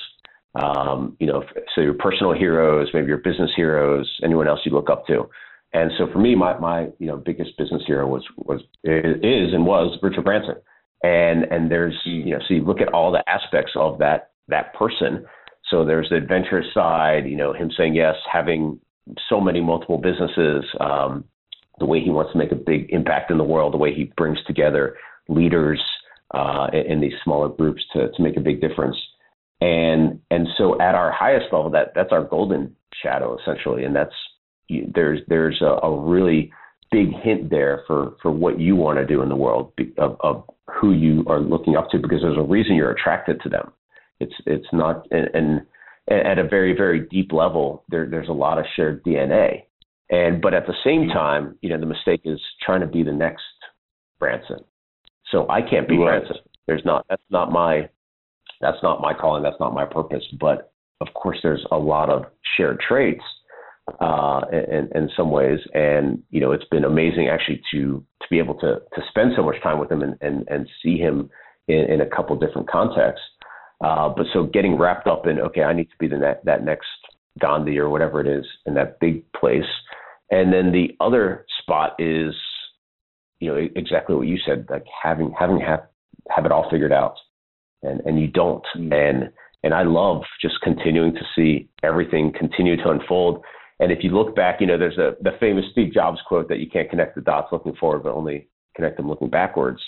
Um, 0.55 1.15
you 1.19 1.27
know, 1.27 1.43
so 1.75 1.81
your 1.81 1.93
personal 1.93 2.33
heroes, 2.33 2.89
maybe 2.93 3.07
your 3.07 3.19
business 3.19 3.51
heroes, 3.55 4.11
anyone 4.23 4.47
else 4.47 4.59
you 4.65 4.71
look 4.71 4.89
up 4.89 5.05
to. 5.07 5.29
And 5.73 5.91
so 5.97 6.07
for 6.11 6.19
me, 6.19 6.35
my 6.35 6.57
my 6.57 6.87
you 6.99 7.07
know 7.07 7.17
biggest 7.17 7.57
business 7.57 7.83
hero 7.85 8.07
was 8.07 8.23
was 8.37 8.61
is 8.83 9.53
and 9.53 9.65
was 9.65 9.97
Richard 10.01 10.25
Branson. 10.25 10.55
And 11.03 11.43
and 11.43 11.69
there's 11.71 11.95
you 12.05 12.31
know 12.31 12.39
so 12.47 12.53
you 12.53 12.63
look 12.63 12.81
at 12.81 12.93
all 12.93 13.11
the 13.11 13.23
aspects 13.29 13.73
of 13.75 13.99
that 13.99 14.31
that 14.47 14.73
person. 14.73 15.25
So 15.69 15.85
there's 15.85 16.09
the 16.09 16.15
adventurous 16.15 16.67
side, 16.73 17.25
you 17.25 17.35
know, 17.35 17.51
him 17.51 17.69
saying 17.77 17.93
yes, 17.93 18.15
having 18.31 18.79
so 19.29 19.39
many 19.39 19.61
multiple 19.61 19.97
businesses, 19.97 20.65
um, 20.79 21.23
the 21.79 21.85
way 21.85 22.01
he 22.01 22.09
wants 22.09 22.31
to 22.31 22.37
make 22.37 22.51
a 22.51 22.55
big 22.55 22.89
impact 22.89 23.31
in 23.31 23.37
the 23.37 23.43
world, 23.43 23.73
the 23.73 23.77
way 23.77 23.93
he 23.93 24.11
brings 24.17 24.39
together 24.45 24.95
leaders 25.29 25.81
uh, 26.33 26.67
in, 26.73 26.99
these 26.99 27.13
smaller 27.23 27.49
groups 27.49 27.81
to, 27.93 28.09
to 28.11 28.21
make 28.21 28.37
a 28.37 28.41
big 28.41 28.61
difference. 28.61 28.97
And 29.61 30.19
and 30.29 30.47
so 30.57 30.79
at 30.79 30.93
our 30.93 31.11
highest 31.11 31.45
level, 31.51 31.69
that 31.71 31.93
that's 31.95 32.11
our 32.11 32.23
golden 32.23 32.75
shadow 33.01 33.37
essentially, 33.39 33.85
and 33.85 33.95
that's 33.95 34.13
there's 34.93 35.21
there's 35.27 35.61
a, 35.61 35.85
a 35.85 35.99
really 35.99 36.51
big 36.91 37.11
hint 37.23 37.49
there 37.49 37.83
for 37.87 38.15
for 38.21 38.31
what 38.31 38.59
you 38.59 38.75
want 38.75 38.99
to 38.99 39.05
do 39.05 39.21
in 39.21 39.29
the 39.29 39.35
world 39.35 39.73
of, 39.97 40.17
of 40.19 40.43
who 40.67 40.93
you 40.93 41.23
are 41.27 41.39
looking 41.39 41.75
up 41.75 41.89
to 41.89 41.97
because 41.97 42.21
there's 42.21 42.37
a 42.37 42.41
reason 42.41 42.75
you're 42.75 42.91
attracted 42.91 43.41
to 43.41 43.49
them. 43.49 43.71
It's 44.19 44.33
it's 44.45 44.67
not 44.71 45.07
and, 45.11 45.29
and 45.33 45.61
at 46.09 46.39
a 46.39 46.47
very 46.47 46.75
very 46.75 47.01
deep 47.01 47.31
level 47.31 47.83
there 47.89 48.07
there's 48.09 48.29
a 48.29 48.33
lot 48.33 48.57
of 48.57 48.65
shared 48.75 49.03
DNA. 49.03 49.63
And 50.09 50.41
but 50.41 50.53
at 50.53 50.65
the 50.65 50.75
same 50.85 51.09
time, 51.09 51.57
you 51.61 51.69
know, 51.69 51.79
the 51.79 51.85
mistake 51.85 52.21
is 52.23 52.39
trying 52.61 52.81
to 52.81 52.87
be 52.87 53.03
the 53.03 53.11
next 53.11 53.43
Branson. 54.19 54.59
So 55.31 55.49
I 55.49 55.61
can't 55.61 55.87
be 55.87 55.97
right. 55.97 56.19
Branson. 56.21 56.37
There's 56.65 56.85
not 56.85 57.05
that's 57.09 57.21
not 57.29 57.51
my 57.51 57.89
that's 58.61 58.81
not 58.81 59.01
my 59.01 59.13
calling, 59.13 59.43
that's 59.43 59.59
not 59.59 59.73
my 59.73 59.85
purpose. 59.85 60.23
But 60.39 60.71
of 61.01 61.07
course 61.13 61.39
there's 61.43 61.65
a 61.71 61.77
lot 61.77 62.09
of 62.09 62.25
shared 62.55 62.79
traits 62.79 63.23
uh, 63.99 64.41
in, 64.51 64.89
in 64.95 65.09
some 65.15 65.31
ways. 65.31 65.59
And 65.73 66.23
you 66.29 66.39
know, 66.39 66.51
it's 66.51 66.65
been 66.71 66.85
amazing 66.85 67.27
actually 67.29 67.61
to 67.71 68.03
to 68.21 68.27
be 68.29 68.39
able 68.39 68.55
to 68.55 68.79
to 68.95 69.01
spend 69.09 69.33
so 69.35 69.43
much 69.43 69.61
time 69.61 69.79
with 69.79 69.91
him 69.91 70.01
and 70.01 70.15
and, 70.21 70.47
and 70.47 70.69
see 70.81 70.97
him 70.97 71.29
in, 71.67 71.79
in 71.91 72.01
a 72.01 72.05
couple 72.05 72.35
different 72.37 72.69
contexts. 72.69 73.25
Uh, 73.83 74.09
but 74.09 74.25
so 74.33 74.43
getting 74.43 74.77
wrapped 74.77 75.07
up 75.07 75.27
in 75.27 75.39
okay, 75.39 75.63
I 75.63 75.73
need 75.73 75.89
to 75.89 75.97
be 75.99 76.07
the 76.07 76.17
ne- 76.17 76.41
that 76.43 76.63
next 76.63 76.87
Gandhi 77.39 77.77
or 77.77 77.89
whatever 77.89 78.19
it 78.19 78.27
is 78.27 78.45
in 78.65 78.73
that 78.75 78.99
big 78.99 79.31
place. 79.33 79.69
And 80.31 80.51
then 80.51 80.71
the 80.71 80.95
other 80.99 81.45
spot 81.61 81.95
is, 81.99 82.33
you 83.39 83.49
know, 83.49 83.67
exactly 83.75 84.15
what 84.15 84.27
you 84.27 84.37
said, 84.45 84.65
like 84.69 84.85
having 85.03 85.33
having 85.37 85.59
have 85.59 85.87
have 86.29 86.45
it 86.45 86.51
all 86.51 86.69
figured 86.69 86.91
out, 86.91 87.15
and 87.83 88.01
and 88.01 88.19
you 88.19 88.27
don't. 88.27 88.65
Mm. 88.75 88.93
And 88.93 89.29
and 89.63 89.73
I 89.73 89.83
love 89.83 90.23
just 90.41 90.55
continuing 90.61 91.13
to 91.13 91.21
see 91.35 91.69
everything 91.83 92.33
continue 92.37 92.77
to 92.77 92.89
unfold. 92.89 93.43
And 93.79 93.91
if 93.91 94.03
you 94.03 94.09
look 94.09 94.35
back, 94.35 94.59
you 94.59 94.67
know, 94.67 94.77
there's 94.77 94.97
a 94.97 95.15
the 95.21 95.37
famous 95.39 95.65
Steve 95.71 95.93
Jobs 95.93 96.19
quote 96.27 96.49
that 96.49 96.59
you 96.59 96.69
can't 96.69 96.89
connect 96.89 97.15
the 97.15 97.21
dots 97.21 97.51
looking 97.51 97.75
forward, 97.75 98.03
but 98.03 98.13
only 98.13 98.49
connect 98.75 98.97
them 98.97 99.07
looking 99.07 99.29
backwards. 99.29 99.81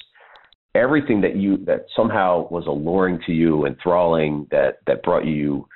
Everything 0.80 1.22
that 1.22 1.36
you 1.36 1.58
that 1.66 1.86
somehow 1.96 2.48
was 2.50 2.66
alluring 2.68 3.20
to 3.26 3.34
you, 3.34 3.66
enthralling, 3.66 4.48
that 4.52 4.78
that 4.88 5.04
brought 5.04 5.26
you 5.26 5.68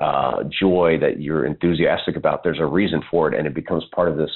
uh, 0.00 0.44
joy, 0.60 0.98
that 1.00 1.20
you're 1.20 1.44
enthusiastic 1.44 2.16
about, 2.16 2.42
there's 2.42 2.60
a 2.60 2.66
reason 2.66 3.02
for 3.10 3.30
it, 3.30 3.36
and 3.36 3.46
it 3.46 3.54
becomes 3.54 3.84
part 3.94 4.08
of 4.08 4.16
this 4.16 4.30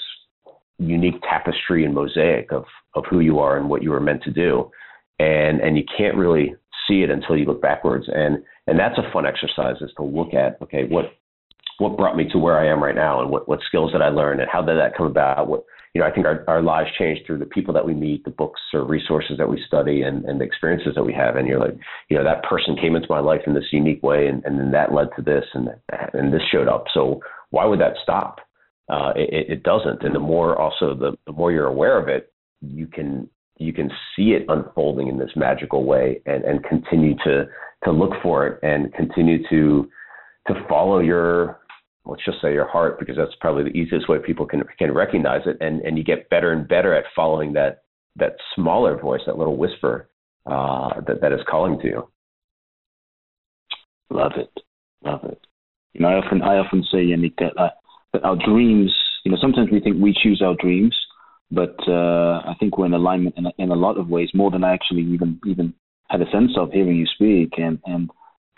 unique 0.78 1.22
tapestry 1.22 1.84
and 1.84 1.94
mosaic 1.94 2.52
of 2.52 2.64
of 2.94 3.04
who 3.08 3.20
you 3.20 3.38
are 3.38 3.56
and 3.56 3.68
what 3.70 3.82
you 3.82 3.90
were 3.90 4.00
meant 4.00 4.22
to 4.24 4.32
do. 4.32 4.70
And 5.18 5.60
and 5.60 5.76
you 5.78 5.84
can't 5.96 6.16
really 6.16 6.54
see 6.86 7.02
it 7.02 7.10
until 7.10 7.36
you 7.36 7.44
look 7.46 7.62
backwards. 7.62 8.06
And 8.08 8.42
and 8.66 8.78
that's 8.78 8.98
a 8.98 9.10
fun 9.12 9.26
exercise 9.26 9.76
is 9.80 9.92
to 9.96 10.02
look 10.02 10.34
at 10.34 10.60
okay 10.62 10.84
what 10.84 11.12
what 11.78 11.96
brought 11.96 12.16
me 12.16 12.28
to 12.30 12.38
where 12.38 12.58
I 12.58 12.68
am 12.70 12.82
right 12.82 12.94
now 12.94 13.20
and 13.20 13.30
what, 13.30 13.48
what 13.48 13.60
skills 13.66 13.92
did 13.92 14.00
I 14.00 14.08
learn 14.08 14.40
and 14.40 14.48
how 14.50 14.62
did 14.62 14.78
that 14.78 14.96
come 14.96 15.06
about? 15.06 15.46
What, 15.46 15.64
you 15.96 16.02
know, 16.02 16.08
I 16.08 16.12
think 16.12 16.26
our, 16.26 16.44
our 16.46 16.60
lives 16.60 16.90
change 16.98 17.20
through 17.24 17.38
the 17.38 17.46
people 17.46 17.72
that 17.72 17.86
we 17.86 17.94
meet, 17.94 18.22
the 18.22 18.30
books 18.30 18.60
or 18.74 18.84
resources 18.84 19.38
that 19.38 19.48
we 19.48 19.58
study 19.66 20.02
and, 20.02 20.26
and 20.26 20.38
the 20.38 20.44
experiences 20.44 20.92
that 20.94 21.02
we 21.02 21.14
have. 21.14 21.36
And 21.36 21.48
you're 21.48 21.58
like, 21.58 21.74
you 22.10 22.18
know, 22.18 22.22
that 22.22 22.42
person 22.42 22.76
came 22.76 22.96
into 22.96 23.06
my 23.08 23.20
life 23.20 23.40
in 23.46 23.54
this 23.54 23.72
unique 23.72 24.02
way 24.02 24.26
and, 24.26 24.44
and 24.44 24.58
then 24.58 24.72
that 24.72 24.92
led 24.92 25.08
to 25.16 25.22
this 25.22 25.46
and, 25.54 25.70
and 26.12 26.34
this 26.34 26.42
showed 26.52 26.68
up. 26.68 26.84
So 26.92 27.22
why 27.48 27.64
would 27.64 27.80
that 27.80 27.94
stop? 28.02 28.40
Uh, 28.90 29.12
it, 29.16 29.52
it 29.52 29.62
doesn't. 29.62 30.02
And 30.02 30.14
the 30.14 30.20
more 30.20 30.60
also, 30.60 30.94
the, 30.94 31.16
the 31.24 31.32
more 31.32 31.50
you're 31.50 31.64
aware 31.64 31.98
of 31.98 32.08
it, 32.08 32.30
you 32.60 32.86
can, 32.86 33.26
you 33.56 33.72
can 33.72 33.90
see 34.14 34.32
it 34.32 34.44
unfolding 34.50 35.08
in 35.08 35.16
this 35.18 35.30
magical 35.34 35.84
way 35.84 36.20
and, 36.26 36.44
and 36.44 36.62
continue 36.62 37.14
to, 37.24 37.46
to 37.84 37.90
look 37.90 38.12
for 38.22 38.46
it 38.46 38.60
and 38.62 38.92
continue 38.92 39.38
to, 39.48 39.88
to 40.48 40.66
follow 40.68 40.98
your 40.98 41.60
let's 42.06 42.24
just 42.24 42.40
say 42.40 42.52
your 42.52 42.68
heart, 42.68 42.98
because 42.98 43.16
that's 43.16 43.34
probably 43.40 43.64
the 43.64 43.76
easiest 43.76 44.08
way 44.08 44.18
people 44.18 44.46
can 44.46 44.62
can 44.78 44.92
recognize 44.92 45.42
it, 45.46 45.56
and 45.60 45.80
and 45.82 45.98
you 45.98 46.04
get 46.04 46.30
better 46.30 46.52
and 46.52 46.68
better 46.68 46.94
at 46.94 47.04
following 47.14 47.52
that 47.54 47.82
that 48.16 48.36
smaller 48.54 48.98
voice, 48.98 49.20
that 49.26 49.38
little 49.38 49.56
whisper 49.56 50.08
uh, 50.46 51.00
that 51.06 51.20
that 51.20 51.32
is 51.32 51.40
calling 51.48 51.78
to 51.80 51.86
you. 51.86 52.08
Love 54.10 54.32
it, 54.36 54.52
love 55.04 55.24
it. 55.24 55.40
You 55.92 56.02
know, 56.02 56.08
I 56.08 56.14
often 56.14 56.42
I 56.42 56.56
often 56.58 56.82
say, 56.92 56.98
Yanik, 56.98 57.34
that 57.38 57.56
uh, 57.60 57.70
that 58.12 58.24
our 58.24 58.36
dreams. 58.36 58.94
You 59.24 59.32
know, 59.32 59.38
sometimes 59.40 59.70
we 59.72 59.80
think 59.80 59.96
we 60.00 60.14
choose 60.22 60.40
our 60.40 60.54
dreams, 60.54 60.96
but 61.50 61.74
uh, 61.88 62.42
I 62.46 62.54
think 62.60 62.78
we're 62.78 62.86
in 62.86 62.94
alignment 62.94 63.36
in 63.36 63.46
a, 63.46 63.52
in 63.58 63.70
a 63.72 63.74
lot 63.74 63.98
of 63.98 64.08
ways, 64.08 64.30
more 64.34 64.52
than 64.52 64.62
I 64.62 64.72
actually 64.72 65.02
even 65.02 65.40
even 65.44 65.74
had 66.08 66.20
a 66.20 66.30
sense 66.30 66.52
of 66.56 66.70
hearing 66.70 66.96
you 66.96 67.06
speak, 67.06 67.54
and 67.58 67.80
and 67.86 68.08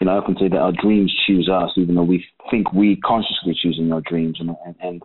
you 0.00 0.06
know, 0.06 0.12
I 0.12 0.18
often 0.18 0.36
say 0.38 0.48
that 0.48 0.58
our 0.58 0.72
dreams 0.72 1.12
choose 1.26 1.48
us, 1.52 1.70
even 1.76 1.96
though 1.96 2.04
we 2.04 2.24
think 2.50 2.72
we 2.72 2.96
consciously 3.04 3.56
choosing 3.60 3.92
our 3.92 4.00
dreams. 4.00 4.38
And, 4.38 4.50
and, 4.64 4.74
and 4.80 5.02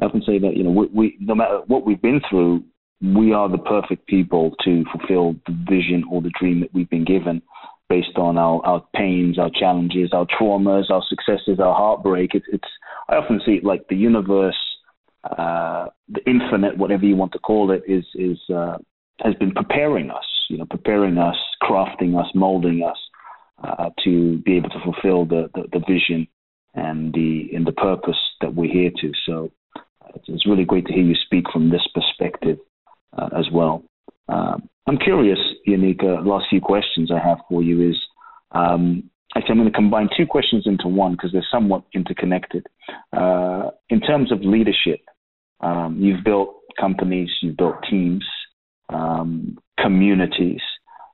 I 0.00 0.06
often 0.06 0.22
say 0.26 0.38
that, 0.40 0.56
you 0.56 0.64
know, 0.64 0.70
we, 0.70 0.86
we, 0.86 1.16
no 1.20 1.34
matter 1.34 1.60
what 1.66 1.86
we've 1.86 2.02
been 2.02 2.20
through, 2.28 2.64
we 3.00 3.32
are 3.32 3.48
the 3.48 3.58
perfect 3.58 4.06
people 4.06 4.54
to 4.64 4.84
fulfill 4.90 5.34
the 5.46 5.56
vision 5.68 6.04
or 6.10 6.20
the 6.20 6.32
dream 6.38 6.60
that 6.60 6.74
we've 6.74 6.90
been 6.90 7.04
given 7.04 7.42
based 7.88 8.16
on 8.16 8.38
our, 8.38 8.64
our 8.64 8.84
pains, 8.94 9.38
our 9.38 9.50
challenges, 9.50 10.10
our 10.12 10.26
traumas, 10.26 10.90
our 10.90 11.02
successes, 11.08 11.60
our 11.60 11.74
heartbreak. 11.74 12.30
It's, 12.34 12.46
it's 12.52 12.68
I 13.08 13.16
often 13.16 13.40
see 13.44 13.52
it 13.52 13.64
like 13.64 13.86
the 13.88 13.96
universe, 13.96 14.56
uh, 15.24 15.86
the 16.08 16.24
infinite, 16.26 16.76
whatever 16.76 17.04
you 17.04 17.14
want 17.14 17.32
to 17.32 17.38
call 17.38 17.70
it, 17.70 17.82
is, 17.86 18.04
is, 18.14 18.38
uh, 18.52 18.78
has 19.20 19.34
been 19.34 19.52
preparing 19.52 20.10
us, 20.10 20.24
you 20.48 20.58
know, 20.58 20.64
preparing 20.64 21.18
us, 21.18 21.36
crafting 21.62 22.18
us, 22.18 22.26
molding 22.34 22.82
us 22.82 22.96
uh, 23.62 23.90
to 24.04 24.38
be 24.38 24.56
able 24.56 24.70
to 24.70 24.80
fulfill 24.84 25.24
the, 25.24 25.50
the, 25.54 25.62
the, 25.72 25.84
vision 25.88 26.26
and 26.74 27.12
the 27.14 27.50
and 27.54 27.66
the 27.66 27.72
purpose 27.72 28.18
that 28.40 28.54
we're 28.54 28.72
here 28.72 28.90
to. 29.00 29.12
So 29.26 29.50
it's 30.26 30.46
really 30.46 30.64
great 30.64 30.86
to 30.86 30.92
hear 30.92 31.04
you 31.04 31.14
speak 31.24 31.44
from 31.52 31.70
this 31.70 31.86
perspective 31.94 32.58
uh, 33.16 33.28
as 33.38 33.46
well. 33.52 33.84
Um, 34.28 34.68
I'm 34.86 34.98
curious, 34.98 35.38
Yanik. 35.68 36.02
Uh, 36.02 36.22
last 36.22 36.46
few 36.50 36.60
questions 36.60 37.10
I 37.12 37.26
have 37.26 37.38
for 37.48 37.62
you 37.62 37.90
is. 37.90 37.96
Um, 38.52 39.10
Actually, 39.36 39.52
I'm 39.52 39.58
going 39.58 39.72
to 39.72 39.76
combine 39.76 40.08
two 40.16 40.26
questions 40.26 40.62
into 40.64 40.86
one 40.86 41.12
because 41.12 41.32
they're 41.32 41.46
somewhat 41.50 41.82
interconnected. 41.92 42.64
Uh, 43.12 43.70
in 43.88 44.00
terms 44.00 44.30
of 44.30 44.40
leadership, 44.42 45.00
um, 45.60 45.96
you've 45.98 46.22
built 46.22 46.54
companies, 46.78 47.28
you've 47.42 47.56
built 47.56 47.74
teams, 47.90 48.24
um, 48.90 49.58
communities. 49.80 50.60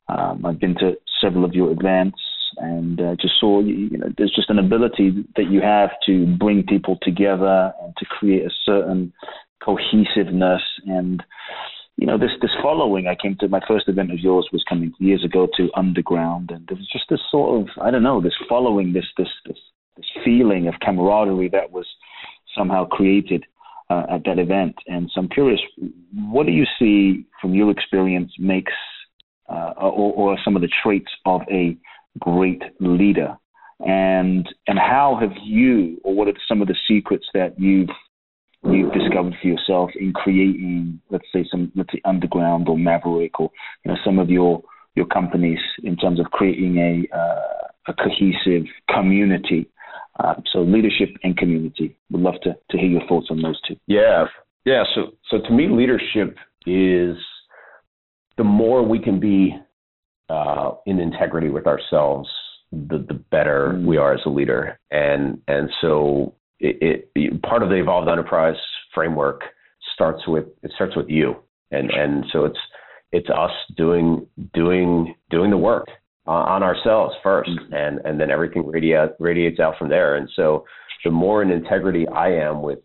Um, 0.09 0.44
I've 0.44 0.61
been 0.61 0.74
to 0.76 0.96
several 1.22 1.46
of 1.46 1.55
your 1.55 1.70
events 1.72 2.20
and 2.61 3.01
uh, 3.01 3.16
just 3.20 3.35
saw 3.40 3.61
you 3.61 3.96
know 3.96 4.09
there's 4.16 4.35
just 4.35 4.51
an 4.51 4.59
ability 4.59 5.25
that 5.37 5.51
you 5.51 5.61
have 5.61 5.90
to 6.07 6.27
bring 6.37 6.62
people 6.62 6.99
together 7.03 7.73
and 7.83 7.94
to 7.96 8.05
create 8.05 8.44
a 8.44 8.51
certain 8.64 9.12
cohesiveness. 9.64 10.62
And 10.87 11.23
you 11.96 12.07
know 12.07 12.18
this 12.18 12.31
this 12.42 12.51
following 12.62 13.07
I 13.09 13.16
came 13.20 13.37
to 13.40 13.49
my 13.49 13.61
first 13.66 13.88
event 13.88 14.12
of 14.12 14.18
yours 14.18 14.49
was 14.53 14.64
coming 14.68 14.92
years 14.99 15.25
ago 15.25 15.49
to 15.57 15.70
underground. 15.75 16.51
And 16.51 16.66
there 16.68 16.77
was 16.77 16.88
just 16.92 17.07
this 17.09 17.20
sort 17.31 17.61
of 17.62 17.68
I 17.83 17.90
don't 17.90 18.03
know 18.03 18.20
this 18.20 18.37
following 18.49 18.92
this 18.92 19.07
this 19.16 19.29
this 19.46 19.59
this 19.96 20.07
feeling 20.25 20.68
of 20.68 20.75
camaraderie 20.81 21.49
that 21.51 21.73
was 21.73 21.87
somehow 22.57 22.87
created 22.87 23.44
uh, 23.88 24.05
at 24.11 24.25
that 24.25 24.38
event. 24.38 24.77
And 24.87 25.11
so 25.14 25.23
I'm 25.23 25.29
curious 25.29 25.61
what 26.15 26.46
do 26.46 26.52
you 26.52 26.67
see 26.79 27.25
from 27.40 27.54
your 27.54 27.71
experience 27.71 28.33
makes 28.38 28.73
uh, 29.48 29.73
or, 29.77 30.13
or 30.13 30.38
some 30.44 30.56
of 30.56 30.63
the 30.63 30.71
traits 30.83 31.11
of 31.25 31.40
a 31.50 31.77
great 32.21 32.62
leader? 32.81 33.37
And 33.81 34.46
and 34.66 34.79
how 34.79 35.16
have 35.21 35.33
you, 35.42 35.98
or 36.04 36.14
what 36.14 36.29
are 36.29 36.35
some 36.46 36.60
of 36.60 36.68
the 36.68 36.77
secrets 36.87 37.27
that 37.33 37.58
you've 37.58 37.88
you've 38.64 38.92
discovered 38.92 39.35
for 39.40 39.48
yourself 39.48 39.90
in 39.98 40.12
creating, 40.12 41.00
let's 41.10 41.25
say, 41.33 41.46
some 41.50 41.73
let's 41.75 41.90
say 41.92 42.00
underground 42.04 42.68
or 42.68 42.77
maverick, 42.79 43.40
or 43.40 43.50
you 43.85 43.90
know, 43.90 43.98
some 44.04 44.18
of 44.18 44.29
your 44.29 44.62
your 44.96 45.06
companies 45.06 45.60
in 45.83 45.96
terms 45.96 46.21
of 46.21 46.27
creating 46.27 46.77
a 46.79 47.16
uh, 47.16 47.68
a 47.88 47.94
cohesive 47.94 48.66
community. 48.94 49.66
Uh, 50.18 50.35
so 50.52 50.60
leadership 50.60 51.08
and 51.23 51.37
community. 51.38 51.96
Would 52.10 52.21
love 52.21 52.35
to 52.42 52.54
to 52.71 52.77
hear 52.77 52.88
your 52.88 53.06
thoughts 53.08 53.29
on 53.31 53.40
those 53.40 53.58
two. 53.66 53.77
Yeah, 53.87 54.27
yeah. 54.66 54.85
So 54.94 55.12
so 55.31 55.38
to 55.38 55.50
me, 55.50 55.68
leadership 55.68 56.37
is 56.66 57.16
the 58.37 58.44
more 58.44 58.83
we 58.83 58.98
can 58.98 59.21
be 59.21 59.56
uh, 60.31 60.72
in 60.87 61.00
integrity 61.00 61.48
with 61.48 61.66
ourselves, 61.66 62.28
the 62.72 63.04
the 63.08 63.14
better 63.14 63.72
mm. 63.74 63.85
we 63.85 63.96
are 63.96 64.14
as 64.14 64.20
a 64.26 64.31
leader. 64.31 64.78
And 64.90 65.40
and 65.48 65.70
so 65.81 66.35
it, 66.60 67.08
it, 67.14 67.42
part 67.42 67.62
of 67.62 67.68
the 67.68 67.76
evolved 67.76 68.08
enterprise 68.08 68.56
framework 68.94 69.42
starts 69.94 70.26
with 70.26 70.46
it 70.62 70.72
starts 70.74 70.96
with 70.96 71.08
you. 71.08 71.37
And 71.70 71.90
and 71.90 72.24
so 72.33 72.44
it's 72.44 72.58
it's 73.12 73.28
us 73.28 73.52
doing 73.76 74.26
doing 74.54 75.14
doing 75.31 75.50
the 75.50 75.56
work 75.56 75.88
uh, 76.26 76.31
on 76.31 76.62
ourselves 76.62 77.14
1st 77.24 77.48
mm-hmm. 77.48 77.74
and 77.74 78.00
and 78.04 78.20
then 78.20 78.31
everything 78.31 78.66
radiates 78.66 79.14
radiates 79.18 79.58
out 79.58 79.74
from 79.78 79.88
there. 79.88 80.16
And 80.16 80.28
so, 80.37 80.64
the 81.04 81.10
more 81.10 81.42
in 81.42 81.50
integrity 81.50 82.06
I 82.08 82.28
am 82.28 82.62
with 82.62 82.81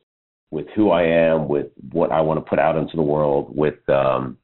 with 0.52 0.68
who 0.76 0.92
I 0.92 1.04
am, 1.04 1.48
with 1.48 1.68
what 1.92 2.12
I 2.12 2.22
want 2.22 2.44
to 2.44 2.50
put 2.50 2.60
out 2.60 2.78
into 2.78 2.96
the 2.96 3.04
world, 3.04 3.56
with 3.56 3.88
um, 3.90 4.38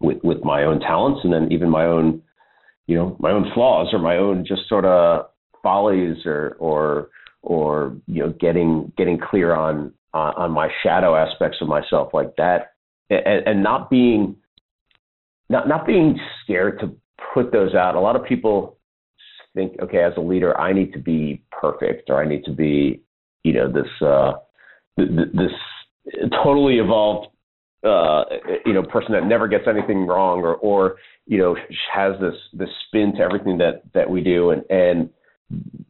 with 0.00 0.18
with 0.22 0.42
my 0.44 0.64
own 0.64 0.80
talents, 0.80 1.20
and 1.24 1.32
then 1.32 1.50
even 1.52 1.70
my 1.70 1.84
own, 1.84 2.22
you 2.86 2.96
know, 2.96 3.16
my 3.18 3.30
own 3.30 3.50
flaws 3.54 3.88
or 3.92 3.98
my 3.98 4.16
own 4.16 4.44
just 4.46 4.68
sort 4.68 4.84
of 4.84 5.26
follies 5.62 6.18
or 6.26 6.56
or 6.58 7.08
or 7.42 7.96
you 8.06 8.22
know, 8.22 8.34
getting 8.40 8.92
getting 8.96 9.18
clear 9.18 9.54
on 9.54 9.92
on, 10.12 10.34
on 10.34 10.50
my 10.50 10.68
shadow 10.82 11.16
aspects 11.16 11.58
of 11.60 11.68
myself 11.68 12.10
like 12.12 12.34
that, 12.36 12.72
and, 13.10 13.46
and 13.46 13.62
not 13.62 13.90
being 13.90 14.36
not 15.48 15.68
not 15.68 15.86
being 15.86 16.18
scared 16.42 16.80
to 16.80 16.94
put 17.34 17.52
those 17.52 17.74
out. 17.74 17.94
A 17.94 18.00
lot 18.00 18.16
of 18.16 18.24
people 18.24 18.78
think, 19.54 19.76
okay, 19.80 20.02
as 20.02 20.12
a 20.16 20.20
leader, 20.20 20.58
I 20.58 20.72
need 20.72 20.92
to 20.92 20.98
be 20.98 21.42
perfect 21.50 22.10
or 22.10 22.22
I 22.22 22.28
need 22.28 22.44
to 22.44 22.52
be, 22.52 23.00
you 23.44 23.52
know, 23.52 23.70
this 23.70 24.06
uh, 24.06 24.32
this 24.96 25.52
totally 26.42 26.78
evolved, 26.78 27.28
uh, 27.84 28.24
you 28.64 28.72
know, 28.72 28.82
person 28.82 29.12
that 29.12 29.26
never 29.26 29.48
gets 29.48 29.64
anything 29.68 30.06
wrong 30.06 30.40
or 30.40 30.54
or 30.56 30.96
you 31.26 31.38
know 31.38 31.56
has 31.92 32.12
this 32.20 32.34
this 32.52 32.68
spin 32.86 33.12
to 33.16 33.20
everything 33.20 33.58
that 33.58 33.82
that 33.92 34.08
we 34.08 34.22
do 34.22 34.50
and 34.50 34.62
and 34.70 35.10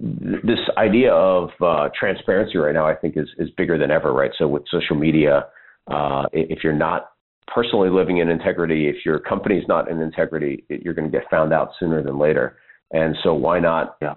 this 0.00 0.58
idea 0.76 1.12
of 1.12 1.50
uh, 1.60 1.88
transparency 1.98 2.58
right 2.58 2.74
now, 2.74 2.86
I 2.86 2.94
think, 2.94 3.16
is 3.16 3.28
is 3.38 3.50
bigger 3.56 3.78
than 3.78 3.90
ever. 3.90 4.12
Right. 4.12 4.32
So 4.38 4.48
with 4.48 4.64
social 4.70 4.96
media, 4.96 5.46
uh, 5.90 6.24
if 6.32 6.64
you're 6.64 6.72
not 6.72 7.10
personally 7.46 7.90
living 7.90 8.18
in 8.18 8.28
integrity, 8.28 8.88
if 8.88 9.04
your 9.04 9.18
company's 9.18 9.64
not 9.68 9.90
in 9.90 10.00
integrity, 10.00 10.64
it, 10.68 10.82
you're 10.82 10.94
going 10.94 11.10
to 11.10 11.16
get 11.16 11.28
found 11.30 11.52
out 11.52 11.70
sooner 11.78 12.02
than 12.02 12.18
later. 12.18 12.58
And 12.92 13.16
so 13.22 13.34
why 13.34 13.60
not 13.60 13.96
yeah. 14.00 14.14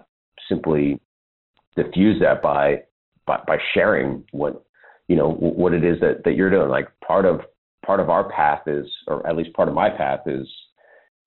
simply 0.48 1.00
diffuse 1.76 2.20
that 2.20 2.42
by, 2.42 2.82
by 3.26 3.40
by 3.46 3.58
sharing 3.74 4.24
what 4.32 4.64
you 5.06 5.16
know 5.16 5.32
what 5.32 5.72
it 5.72 5.84
is 5.84 6.00
that 6.00 6.24
that 6.24 6.34
you're 6.34 6.50
doing. 6.50 6.68
Like 6.68 6.88
part 7.06 7.24
of 7.24 7.40
part 7.88 8.00
of 8.00 8.10
our 8.10 8.30
path 8.30 8.68
is, 8.68 8.86
or 9.06 9.26
at 9.26 9.34
least 9.34 9.54
part 9.54 9.66
of 9.66 9.74
my 9.74 9.88
path 9.88 10.20
is 10.26 10.46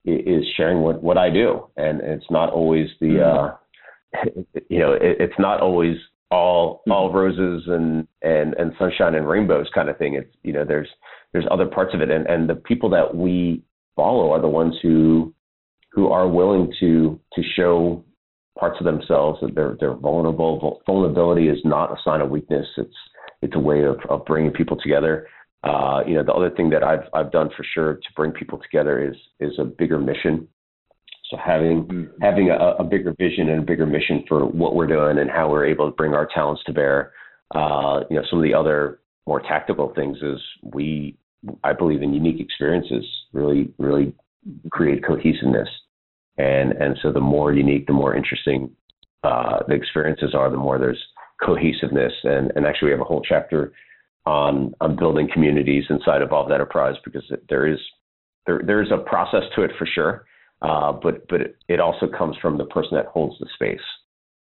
is 0.04 0.44
sharing 0.56 0.80
what 0.80 1.02
what 1.02 1.18
I 1.18 1.28
do, 1.28 1.66
and 1.76 2.00
it's 2.00 2.30
not 2.30 2.50
always 2.50 2.88
the 3.00 3.06
mm-hmm. 3.06 4.28
uh, 4.28 4.62
you 4.68 4.78
know 4.78 4.92
it, 4.92 5.16
it's 5.18 5.38
not 5.40 5.60
always 5.60 5.96
all 6.30 6.76
mm-hmm. 6.76 6.92
all 6.92 7.12
roses 7.12 7.64
and 7.66 8.06
and 8.22 8.54
and 8.54 8.72
sunshine 8.78 9.16
and 9.16 9.28
rainbows 9.28 9.66
kind 9.74 9.88
of 9.88 9.98
thing. 9.98 10.14
It's 10.14 10.32
you 10.44 10.52
know 10.52 10.64
there's 10.64 10.88
there's 11.32 11.46
other 11.50 11.66
parts 11.66 11.94
of 11.94 12.00
it, 12.00 12.10
and 12.10 12.26
and 12.28 12.48
the 12.48 12.54
people 12.54 12.88
that 12.90 13.12
we 13.12 13.64
follow 13.96 14.30
are 14.30 14.40
the 14.40 14.48
ones 14.48 14.76
who 14.82 15.34
who 15.90 16.12
are 16.12 16.28
willing 16.28 16.72
to 16.78 17.18
to 17.34 17.42
show 17.56 18.04
parts 18.56 18.76
of 18.78 18.84
themselves 18.84 19.40
that 19.42 19.56
they're 19.56 19.76
they're 19.80 19.94
vulnerable. 19.94 20.80
Vulnerability 20.86 21.48
is 21.48 21.58
not 21.64 21.90
a 21.90 21.96
sign 22.04 22.20
of 22.20 22.30
weakness. 22.30 22.68
It's 22.76 23.00
it's 23.42 23.56
a 23.56 23.58
way 23.58 23.82
of, 23.82 23.96
of 24.08 24.24
bringing 24.24 24.52
people 24.52 24.76
together. 24.76 25.26
Uh, 25.62 26.02
you 26.06 26.14
know, 26.14 26.24
the 26.24 26.32
other 26.32 26.50
thing 26.50 26.70
that 26.70 26.82
I've 26.82 27.04
I've 27.14 27.30
done 27.30 27.50
for 27.56 27.64
sure 27.74 27.94
to 27.94 28.08
bring 28.16 28.32
people 28.32 28.58
together 28.58 29.02
is 29.02 29.16
is 29.38 29.58
a 29.58 29.64
bigger 29.64 29.98
mission. 29.98 30.48
So 31.30 31.36
having 31.42 31.84
mm-hmm. 31.84 32.22
having 32.22 32.50
a, 32.50 32.74
a, 32.78 32.84
bigger 32.84 33.14
vision 33.18 33.48
and 33.48 33.62
a 33.62 33.64
bigger 33.64 33.86
mission 33.86 34.24
for 34.28 34.44
what 34.44 34.74
we're 34.74 34.86
doing 34.86 35.18
and 35.18 35.30
how 35.30 35.50
we're 35.50 35.64
able 35.64 35.88
to 35.88 35.96
bring 35.96 36.14
our 36.14 36.28
talents 36.32 36.62
to 36.66 36.72
bear. 36.72 37.12
Uh, 37.54 38.00
you 38.10 38.16
know, 38.16 38.22
some 38.28 38.38
of 38.38 38.42
the 38.42 38.54
other 38.54 39.00
more 39.26 39.40
tactical 39.40 39.92
things 39.94 40.18
is 40.20 40.40
we 40.62 41.16
I 41.62 41.72
believe 41.72 42.02
in 42.02 42.12
unique 42.12 42.40
experiences 42.40 43.04
really 43.32 43.72
really 43.78 44.14
create 44.70 45.04
cohesiveness. 45.04 45.68
And 46.38 46.72
and 46.72 46.98
so 47.02 47.12
the 47.12 47.20
more 47.20 47.52
unique, 47.52 47.86
the 47.86 47.92
more 47.92 48.16
interesting 48.16 48.70
uh, 49.22 49.60
the 49.68 49.74
experiences 49.74 50.34
are, 50.34 50.50
the 50.50 50.56
more 50.56 50.78
there's 50.78 51.02
cohesiveness. 51.40 52.12
And 52.24 52.52
and 52.56 52.66
actually 52.66 52.86
we 52.86 52.92
have 52.92 53.00
a 53.00 53.04
whole 53.04 53.22
chapter 53.26 53.72
on 54.26 54.74
on 54.80 54.96
building 54.96 55.28
communities 55.32 55.84
inside 55.90 56.22
of 56.22 56.28
Evolved 56.28 56.52
Enterprise 56.52 56.94
because 57.04 57.24
there 57.48 57.66
is 57.66 57.78
there 58.46 58.60
there 58.64 58.82
is 58.82 58.90
a 58.92 58.98
process 58.98 59.42
to 59.54 59.62
it 59.62 59.72
for 59.78 59.86
sure. 59.86 60.24
Uh, 60.60 60.92
but 60.92 61.26
but 61.28 61.40
it, 61.40 61.56
it, 61.68 61.80
also 61.80 62.06
comes 62.06 62.36
from 62.40 62.56
the 62.56 62.64
person 62.66 62.90
that 62.94 63.06
holds 63.06 63.36
the 63.40 63.46
space, 63.54 63.80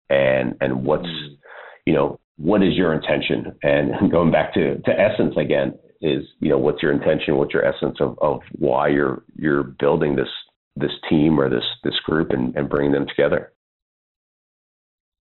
and 0.09 0.55
and 0.61 0.85
what's 0.85 1.05
mm. 1.07 1.37
you 1.85 1.93
know 1.93 2.19
what 2.37 2.61
is 2.61 2.75
your 2.75 2.93
intention? 2.93 3.55
And 3.63 4.11
going 4.11 4.31
back 4.31 4.53
to 4.53 4.77
to 4.77 4.91
essence 4.91 5.35
again 5.37 5.73
is 6.01 6.23
you 6.39 6.49
know 6.49 6.57
what's 6.59 6.83
your 6.83 6.91
intention, 6.91 7.37
what's 7.37 7.53
your 7.53 7.65
essence 7.65 7.97
of 7.99 8.17
of 8.21 8.41
why 8.51 8.89
you're 8.89 9.23
you're 9.35 9.63
building 9.63 10.15
this 10.15 10.29
this 10.75 10.91
team 11.09 11.39
or 11.39 11.49
this 11.49 11.63
this 11.83 11.99
group 12.05 12.29
and, 12.31 12.55
and 12.55 12.69
bringing 12.69 12.91
them 12.91 13.07
together. 13.07 13.53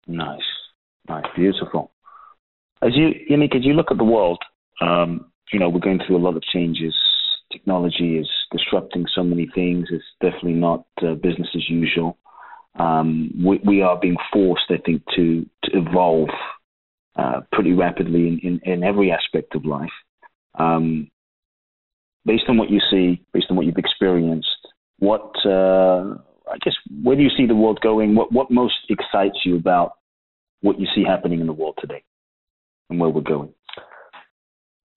Nice, 0.06 0.40
nice, 1.06 1.26
beautiful. 1.36 1.92
As 2.82 2.92
you, 2.94 3.10
Yanik, 3.30 3.56
as 3.56 3.64
you 3.64 3.74
look 3.74 3.90
at 3.90 3.98
the 3.98 4.04
world, 4.04 4.38
um, 4.80 5.30
you 5.52 5.58
know 5.58 5.68
we're 5.68 5.80
going 5.80 6.00
through 6.06 6.16
a 6.16 6.24
lot 6.24 6.36
of 6.36 6.42
changes 6.42 6.94
technology 7.52 8.18
is 8.18 8.28
disrupting 8.52 9.06
so 9.14 9.22
many 9.22 9.48
things. 9.54 9.88
It's 9.90 10.04
definitely 10.20 10.52
not 10.52 10.84
uh, 11.02 11.14
business 11.14 11.48
as 11.54 11.68
usual. 11.68 12.18
Um, 12.78 13.32
we, 13.44 13.60
we, 13.64 13.82
are 13.82 13.98
being 13.98 14.16
forced, 14.32 14.70
I 14.70 14.76
think, 14.84 15.02
to, 15.16 15.44
to 15.64 15.70
evolve 15.78 16.28
uh, 17.16 17.40
pretty 17.52 17.72
rapidly 17.72 18.28
in, 18.28 18.60
in, 18.64 18.72
in, 18.72 18.84
every 18.84 19.10
aspect 19.10 19.56
of 19.56 19.64
life. 19.64 19.90
Um, 20.58 21.10
based 22.24 22.44
on 22.48 22.56
what 22.56 22.70
you 22.70 22.80
see, 22.90 23.24
based 23.32 23.46
on 23.50 23.56
what 23.56 23.66
you've 23.66 23.78
experienced, 23.78 24.48
what 25.00 25.32
uh, 25.44 26.14
I 26.50 26.58
guess 26.62 26.74
where 27.02 27.16
do 27.16 27.22
you 27.22 27.30
see 27.36 27.46
the 27.46 27.54
world 27.54 27.80
going? 27.80 28.14
What 28.14 28.32
what 28.32 28.50
most 28.50 28.76
excites 28.88 29.38
you 29.44 29.56
about 29.56 29.94
what 30.60 30.78
you 30.78 30.86
see 30.94 31.04
happening 31.04 31.40
in 31.40 31.46
the 31.46 31.52
world 31.52 31.78
today 31.80 32.02
and 32.90 33.00
where 33.00 33.10
we're 33.10 33.20
going? 33.20 33.52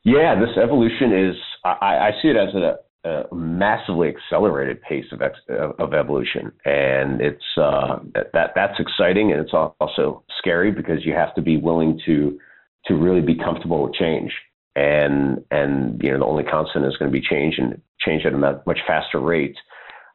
Yeah, 0.03 0.35
this 0.39 0.57
evolution 0.61 1.13
is, 1.13 1.35
I, 1.63 2.09
I 2.09 2.11
see 2.21 2.29
it 2.29 2.35
as 2.35 2.55
a, 2.55 2.77
a 3.07 3.35
massively 3.35 4.09
accelerated 4.09 4.81
pace 4.81 5.05
of, 5.11 5.21
ex, 5.21 5.37
of 5.79 5.93
evolution. 5.93 6.51
And 6.65 7.21
it's, 7.21 7.43
uh, 7.57 7.99
that, 8.33 8.51
that's 8.55 8.79
exciting. 8.79 9.31
And 9.31 9.41
it's 9.41 9.53
also 9.53 10.23
scary 10.39 10.71
because 10.71 11.05
you 11.05 11.13
have 11.13 11.35
to 11.35 11.41
be 11.41 11.57
willing 11.57 11.99
to, 12.05 12.39
to 12.85 12.95
really 12.95 13.21
be 13.21 13.35
comfortable 13.35 13.83
with 13.83 13.93
change. 13.93 14.31
And, 14.75 15.43
and, 15.51 16.01
you 16.01 16.11
know, 16.11 16.19
the 16.19 16.25
only 16.25 16.43
constant 16.43 16.85
is 16.85 16.97
going 16.97 17.11
to 17.11 17.19
be 17.19 17.25
change 17.25 17.55
and 17.57 17.79
change 17.99 18.25
at 18.25 18.33
a 18.33 18.37
much 18.37 18.79
faster 18.87 19.19
rate. 19.19 19.57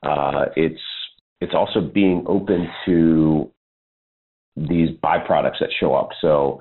Uh, 0.02 0.46
it's, 0.56 0.80
it's 1.40 1.54
also 1.54 1.80
being 1.80 2.24
open 2.26 2.68
to 2.86 3.52
these 4.56 4.88
byproducts 5.04 5.60
that 5.60 5.68
show 5.78 5.94
up. 5.94 6.08
So, 6.20 6.60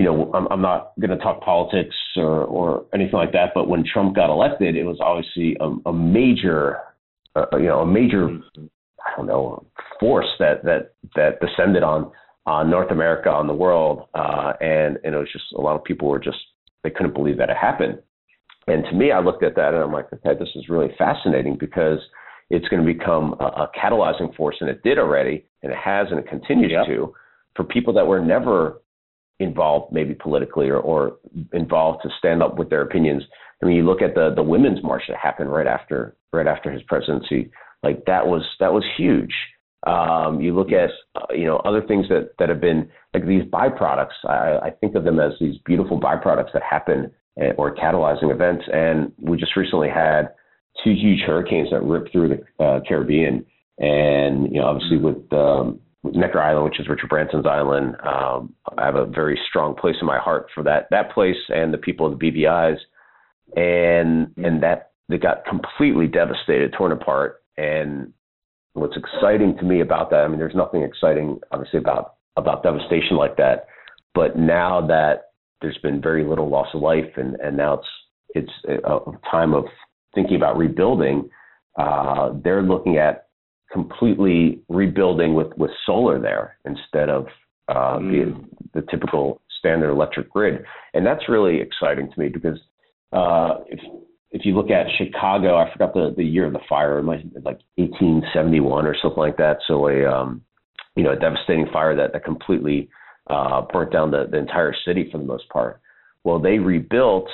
you 0.00 0.06
know, 0.06 0.30
I'm, 0.32 0.48
I'm 0.50 0.62
not 0.62 0.92
going 0.98 1.10
to 1.10 1.18
talk 1.18 1.42
politics 1.42 1.94
or, 2.16 2.44
or 2.44 2.86
anything 2.94 3.18
like 3.18 3.32
that, 3.32 3.50
but 3.54 3.68
when 3.68 3.84
Trump 3.84 4.16
got 4.16 4.30
elected, 4.30 4.74
it 4.74 4.84
was 4.84 4.96
obviously 4.98 5.58
a, 5.60 5.90
a 5.90 5.92
major, 5.92 6.78
uh, 7.36 7.44
you 7.58 7.66
know, 7.66 7.80
a 7.80 7.86
major, 7.86 8.30
I 8.56 9.16
don't 9.18 9.26
know, 9.26 9.66
force 10.00 10.28
that 10.38 10.64
that 10.64 10.94
that 11.16 11.38
descended 11.42 11.82
on 11.82 12.10
on 12.46 12.70
North 12.70 12.90
America, 12.90 13.28
on 13.28 13.46
the 13.46 13.52
world, 13.52 14.08
uh, 14.14 14.54
and 14.62 14.96
and 15.04 15.14
it 15.14 15.18
was 15.18 15.28
just 15.30 15.44
a 15.54 15.60
lot 15.60 15.76
of 15.76 15.84
people 15.84 16.08
were 16.08 16.18
just 16.18 16.38
they 16.82 16.88
couldn't 16.88 17.12
believe 17.12 17.36
that 17.36 17.50
it 17.50 17.58
happened. 17.58 17.98
And 18.66 18.84
to 18.84 18.92
me, 18.94 19.12
I 19.12 19.20
looked 19.20 19.44
at 19.44 19.54
that 19.56 19.74
and 19.74 19.82
I'm 19.82 19.92
like, 19.92 20.10
okay, 20.14 20.32
this 20.38 20.48
is 20.54 20.70
really 20.70 20.94
fascinating 20.96 21.58
because 21.60 21.98
it's 22.48 22.68
going 22.68 22.82
to 22.86 22.90
become 22.90 23.34
a, 23.38 23.44
a 23.44 23.70
catalyzing 23.78 24.34
force, 24.34 24.56
and 24.62 24.70
it 24.70 24.82
did 24.82 24.98
already, 24.98 25.44
and 25.62 25.70
it 25.70 25.78
has, 25.78 26.06
and 26.10 26.18
it 26.18 26.26
continues 26.26 26.72
yep. 26.72 26.86
to, 26.86 27.12
for 27.54 27.64
people 27.64 27.92
that 27.92 28.06
were 28.06 28.24
never 28.24 28.79
involved 29.40 29.92
maybe 29.92 30.14
politically 30.14 30.68
or, 30.68 30.78
or 30.78 31.16
involved 31.52 32.02
to 32.02 32.10
stand 32.18 32.42
up 32.42 32.56
with 32.56 32.70
their 32.70 32.82
opinions. 32.82 33.22
I 33.62 33.66
mean, 33.66 33.76
you 33.76 33.84
look 33.84 34.02
at 34.02 34.14
the 34.14 34.32
the 34.34 34.42
women's 34.42 34.82
march 34.82 35.02
that 35.08 35.16
happened 35.16 35.52
right 35.52 35.66
after 35.66 36.16
right 36.32 36.46
after 36.46 36.70
his 36.70 36.82
presidency, 36.84 37.50
like 37.82 38.04
that 38.06 38.26
was 38.26 38.42
that 38.60 38.72
was 38.72 38.84
huge. 38.96 39.34
Um, 39.86 40.40
you 40.40 40.54
look 40.54 40.72
at 40.72 40.90
uh, 41.16 41.32
you 41.32 41.46
know 41.46 41.56
other 41.58 41.82
things 41.82 42.06
that 42.08 42.30
that 42.38 42.48
have 42.48 42.60
been 42.60 42.90
like 43.14 43.26
these 43.26 43.44
byproducts. 43.44 44.24
I, 44.24 44.58
I 44.62 44.70
think 44.70 44.94
of 44.94 45.04
them 45.04 45.18
as 45.18 45.32
these 45.40 45.56
beautiful 45.64 45.98
byproducts 45.98 46.52
that 46.52 46.62
happen 46.62 47.10
uh, 47.40 47.52
or 47.56 47.74
catalyzing 47.74 48.32
events. 48.32 48.64
And 48.72 49.12
we 49.18 49.36
just 49.38 49.56
recently 49.56 49.88
had 49.88 50.30
two 50.84 50.92
huge 50.92 51.20
hurricanes 51.20 51.70
that 51.70 51.82
ripped 51.82 52.12
through 52.12 52.28
the 52.28 52.64
uh, 52.64 52.80
Caribbean, 52.86 53.44
and 53.78 54.52
you 54.52 54.60
know 54.60 54.66
obviously 54.66 54.98
with 54.98 55.32
um, 55.32 55.80
Necker 56.02 56.40
Island, 56.40 56.64
which 56.64 56.80
is 56.80 56.88
Richard 56.88 57.10
Branson's 57.10 57.46
island. 57.46 57.96
Um, 58.02 58.54
I 58.78 58.86
have 58.86 58.94
a 58.96 59.06
very 59.06 59.38
strong 59.48 59.74
place 59.74 59.96
in 60.00 60.06
my 60.06 60.18
heart 60.18 60.46
for 60.54 60.62
that 60.64 60.88
that 60.90 61.12
place 61.12 61.36
and 61.48 61.72
the 61.74 61.78
people 61.78 62.06
of 62.06 62.18
the 62.18 62.30
BVI's, 62.30 62.80
and 63.56 64.32
and 64.36 64.62
that 64.62 64.92
they 65.08 65.18
got 65.18 65.44
completely 65.44 66.06
devastated, 66.06 66.72
torn 66.72 66.92
apart. 66.92 67.42
And 67.56 68.12
what's 68.72 68.96
exciting 68.96 69.56
to 69.58 69.64
me 69.64 69.80
about 69.80 70.10
that, 70.10 70.20
I 70.20 70.28
mean, 70.28 70.38
there's 70.38 70.54
nothing 70.54 70.82
exciting, 70.82 71.40
obviously, 71.52 71.78
about 71.78 72.14
about 72.36 72.62
devastation 72.62 73.16
like 73.16 73.36
that. 73.36 73.66
But 74.14 74.38
now 74.38 74.86
that 74.86 75.32
there's 75.60 75.78
been 75.78 76.00
very 76.00 76.24
little 76.24 76.48
loss 76.48 76.68
of 76.72 76.80
life, 76.80 77.16
and 77.16 77.36
and 77.36 77.56
now 77.56 77.74
it's 77.74 77.88
it's 78.34 78.80
a 78.84 78.98
time 79.30 79.52
of 79.52 79.64
thinking 80.14 80.36
about 80.36 80.56
rebuilding. 80.56 81.28
Uh, 81.78 82.30
they're 82.42 82.62
looking 82.62 82.96
at 82.96 83.26
completely 83.72 84.60
rebuilding 84.68 85.34
with 85.34 85.52
with 85.56 85.70
solar 85.86 86.20
there 86.20 86.56
instead 86.64 87.08
of 87.08 87.26
uh, 87.68 87.98
mm. 87.98 88.10
the 88.72 88.80
the 88.80 88.86
typical 88.90 89.40
standard 89.58 89.90
electric 89.90 90.30
grid, 90.30 90.64
and 90.94 91.06
that's 91.06 91.28
really 91.28 91.60
exciting 91.60 92.10
to 92.10 92.20
me 92.20 92.28
because 92.28 92.58
uh, 93.12 93.62
if 93.68 93.80
if 94.32 94.44
you 94.44 94.54
look 94.54 94.70
at 94.70 94.86
Chicago, 94.96 95.56
I 95.56 95.72
forgot 95.72 95.92
the, 95.92 96.14
the 96.16 96.24
year 96.24 96.46
of 96.46 96.52
the 96.52 96.60
fire, 96.68 96.98
it 96.98 97.02
might 97.02 97.24
like 97.44 97.60
1871 97.76 98.86
or 98.86 98.94
something 99.02 99.18
like 99.18 99.36
that. 99.38 99.58
So 99.66 99.88
a 99.88 100.04
um, 100.04 100.42
you 100.96 101.02
know 101.02 101.12
a 101.12 101.16
devastating 101.16 101.66
fire 101.72 101.96
that 101.96 102.12
that 102.12 102.24
completely 102.24 102.88
uh, 103.28 103.62
burnt 103.72 103.92
down 103.92 104.10
the, 104.10 104.26
the 104.30 104.38
entire 104.38 104.74
city 104.84 105.08
for 105.10 105.18
the 105.18 105.24
most 105.24 105.48
part. 105.48 105.80
Well, 106.24 106.38
they 106.38 106.58
rebuilt 106.58 107.28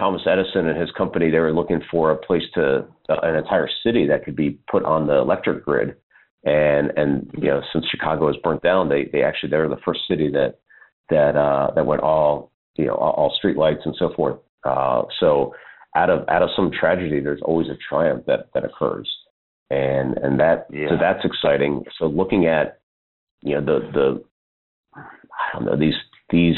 Thomas 0.00 0.22
Edison 0.26 0.66
and 0.66 0.80
his 0.80 0.90
company. 0.92 1.30
They 1.30 1.38
were 1.38 1.52
looking 1.52 1.82
for 1.90 2.10
a 2.10 2.16
place 2.16 2.42
to 2.54 2.86
uh, 3.08 3.16
an 3.22 3.36
entire 3.36 3.68
city 3.84 4.06
that 4.08 4.24
could 4.24 4.34
be 4.34 4.58
put 4.70 4.84
on 4.84 5.06
the 5.06 5.18
electric 5.18 5.64
grid. 5.64 5.94
And 6.44 6.90
and 6.96 7.30
you 7.36 7.48
know 7.48 7.60
since 7.72 7.84
Chicago 7.90 8.26
was 8.26 8.36
burnt 8.42 8.62
down, 8.62 8.88
they 8.88 9.04
they 9.12 9.22
actually 9.22 9.50
they 9.50 9.58
were 9.58 9.68
the 9.68 9.82
first 9.84 10.00
city 10.08 10.30
that 10.30 10.58
that 11.10 11.36
uh, 11.36 11.72
that 11.74 11.84
went 11.84 12.00
all 12.00 12.50
you 12.76 12.86
know 12.86 12.94
all, 12.94 13.12
all 13.12 13.34
street 13.36 13.58
lights 13.58 13.82
and 13.84 13.94
so 13.98 14.12
forth. 14.16 14.38
Uh, 14.64 15.02
so 15.20 15.54
out 15.94 16.08
of 16.08 16.26
out 16.28 16.42
of 16.42 16.48
some 16.56 16.70
tragedy, 16.72 17.20
there's 17.20 17.42
always 17.42 17.68
a 17.68 17.76
triumph 17.86 18.24
that 18.26 18.48
that 18.54 18.64
occurs, 18.64 19.10
and 19.68 20.16
and 20.18 20.40
that 20.40 20.66
yeah. 20.72 20.88
so 20.88 20.96
that's 20.98 21.24
exciting. 21.26 21.84
So 21.98 22.06
looking 22.06 22.46
at 22.46 22.80
you 23.42 23.60
know 23.60 23.64
the 23.64 23.90
the 23.92 24.24
I 24.96 25.52
don't 25.52 25.66
know 25.66 25.76
these 25.76 25.94
these 26.30 26.56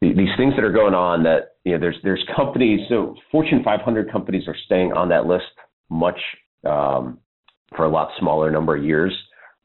these 0.00 0.36
things 0.36 0.54
that 0.56 0.64
are 0.64 0.72
going 0.72 0.94
on 0.94 1.22
that 1.24 1.56
you 1.68 1.74
know 1.74 1.80
there's 1.80 1.96
there's 2.02 2.24
companies 2.34 2.80
so 2.88 3.14
Fortune 3.30 3.62
500 3.62 4.10
companies 4.10 4.48
are 4.48 4.56
staying 4.66 4.92
on 4.92 5.08
that 5.10 5.26
list 5.26 5.44
much 5.90 6.18
um, 6.64 7.18
for 7.76 7.84
a 7.84 7.88
lot 7.88 8.10
smaller 8.18 8.50
number 8.50 8.76
of 8.76 8.84
years. 8.84 9.12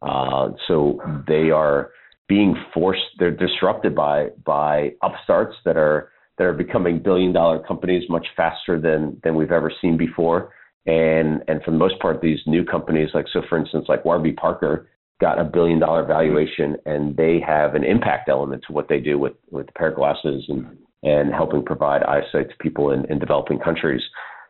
Uh, 0.02 0.50
so 0.68 1.00
they 1.28 1.50
are 1.50 1.92
being 2.28 2.56
forced 2.74 3.02
they're 3.20 3.32
disrupted 3.32 3.96
by 3.96 4.30
by 4.46 4.92
upstarts 5.02 5.56
that 5.66 5.78
are 5.78 6.12
that 6.38 6.46
are 6.46 6.54
becoming 6.54 7.00
billion 7.00 7.32
dollar 7.32 7.60
companies 7.60 8.04
much 8.10 8.26
faster 8.36 8.80
than 8.80 9.18
than 9.24 9.36
we've 9.36 9.52
ever 9.52 9.72
seen 9.82 9.98
before 9.98 10.54
and 10.86 11.42
and 11.48 11.62
for 11.64 11.72
the 11.72 11.78
most 11.78 11.98
part 12.00 12.22
these 12.22 12.40
new 12.46 12.66
companies 12.66 13.10
like 13.14 13.26
so 13.32 13.42
for 13.48 13.58
instance 13.58 13.86
like 13.88 14.04
Warby 14.04 14.34
Parker 14.34 14.90
got 15.24 15.40
a 15.40 15.44
billion 15.46 15.80
dollar 15.80 16.06
valuation 16.06 16.76
and 16.86 17.16
they 17.16 17.40
have 17.40 17.76
an 17.76 17.84
impact 17.86 18.28
element 18.28 18.62
to 18.68 18.74
what 18.74 18.90
they 18.90 19.00
do 19.00 19.18
with 19.18 19.34
with 19.52 19.74
pair 19.74 19.88
of 19.88 19.96
glasses 19.96 20.44
and 20.50 20.78
and 21.02 21.34
helping 21.34 21.64
provide 21.64 22.04
eyesight 22.04 22.50
to 22.50 22.56
people 22.60 22.92
in, 22.92 23.06
in 23.12 23.20
developing 23.20 23.58
countries 23.58 24.02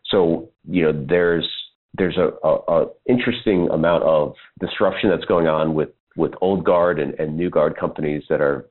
so 0.05 0.49
you 0.67 0.81
know 0.83 1.05
there's 1.07 1.47
there's 1.95 2.17
a, 2.17 2.29
a, 2.47 2.53
a 2.67 2.85
interesting 3.07 3.69
amount 3.71 4.03
of 4.03 4.33
disruption 4.59 5.11
that's 5.11 5.25
going 5.25 5.47
on 5.47 5.75
with 5.75 5.89
with 6.15 6.31
old 6.41 6.63
guard 6.63 6.99
and, 6.99 7.13
and 7.19 7.37
new 7.37 7.51
guard 7.51 7.77
companies 7.79 8.23
that 8.29 8.41
are 8.41 8.65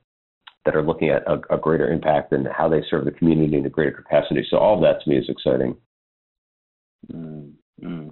that 0.65 0.75
are 0.75 0.83
looking 0.83 1.09
at 1.09 1.23
a, 1.27 1.39
a, 1.53 1.57
greater 1.57 1.89
impact 1.89 2.31
and 2.31 2.47
how 2.47 2.69
they 2.69 2.81
serve 2.89 3.03
the 3.05 3.11
community 3.11 3.57
in 3.57 3.65
a 3.65 3.69
greater 3.69 3.91
capacity. 3.91 4.45
So 4.49 4.57
all 4.57 4.75
of 4.75 4.81
that 4.81 5.03
to 5.03 5.09
me 5.09 5.17
is 5.17 5.27
exciting. 5.27 5.75
Mm-hmm. 7.13 8.09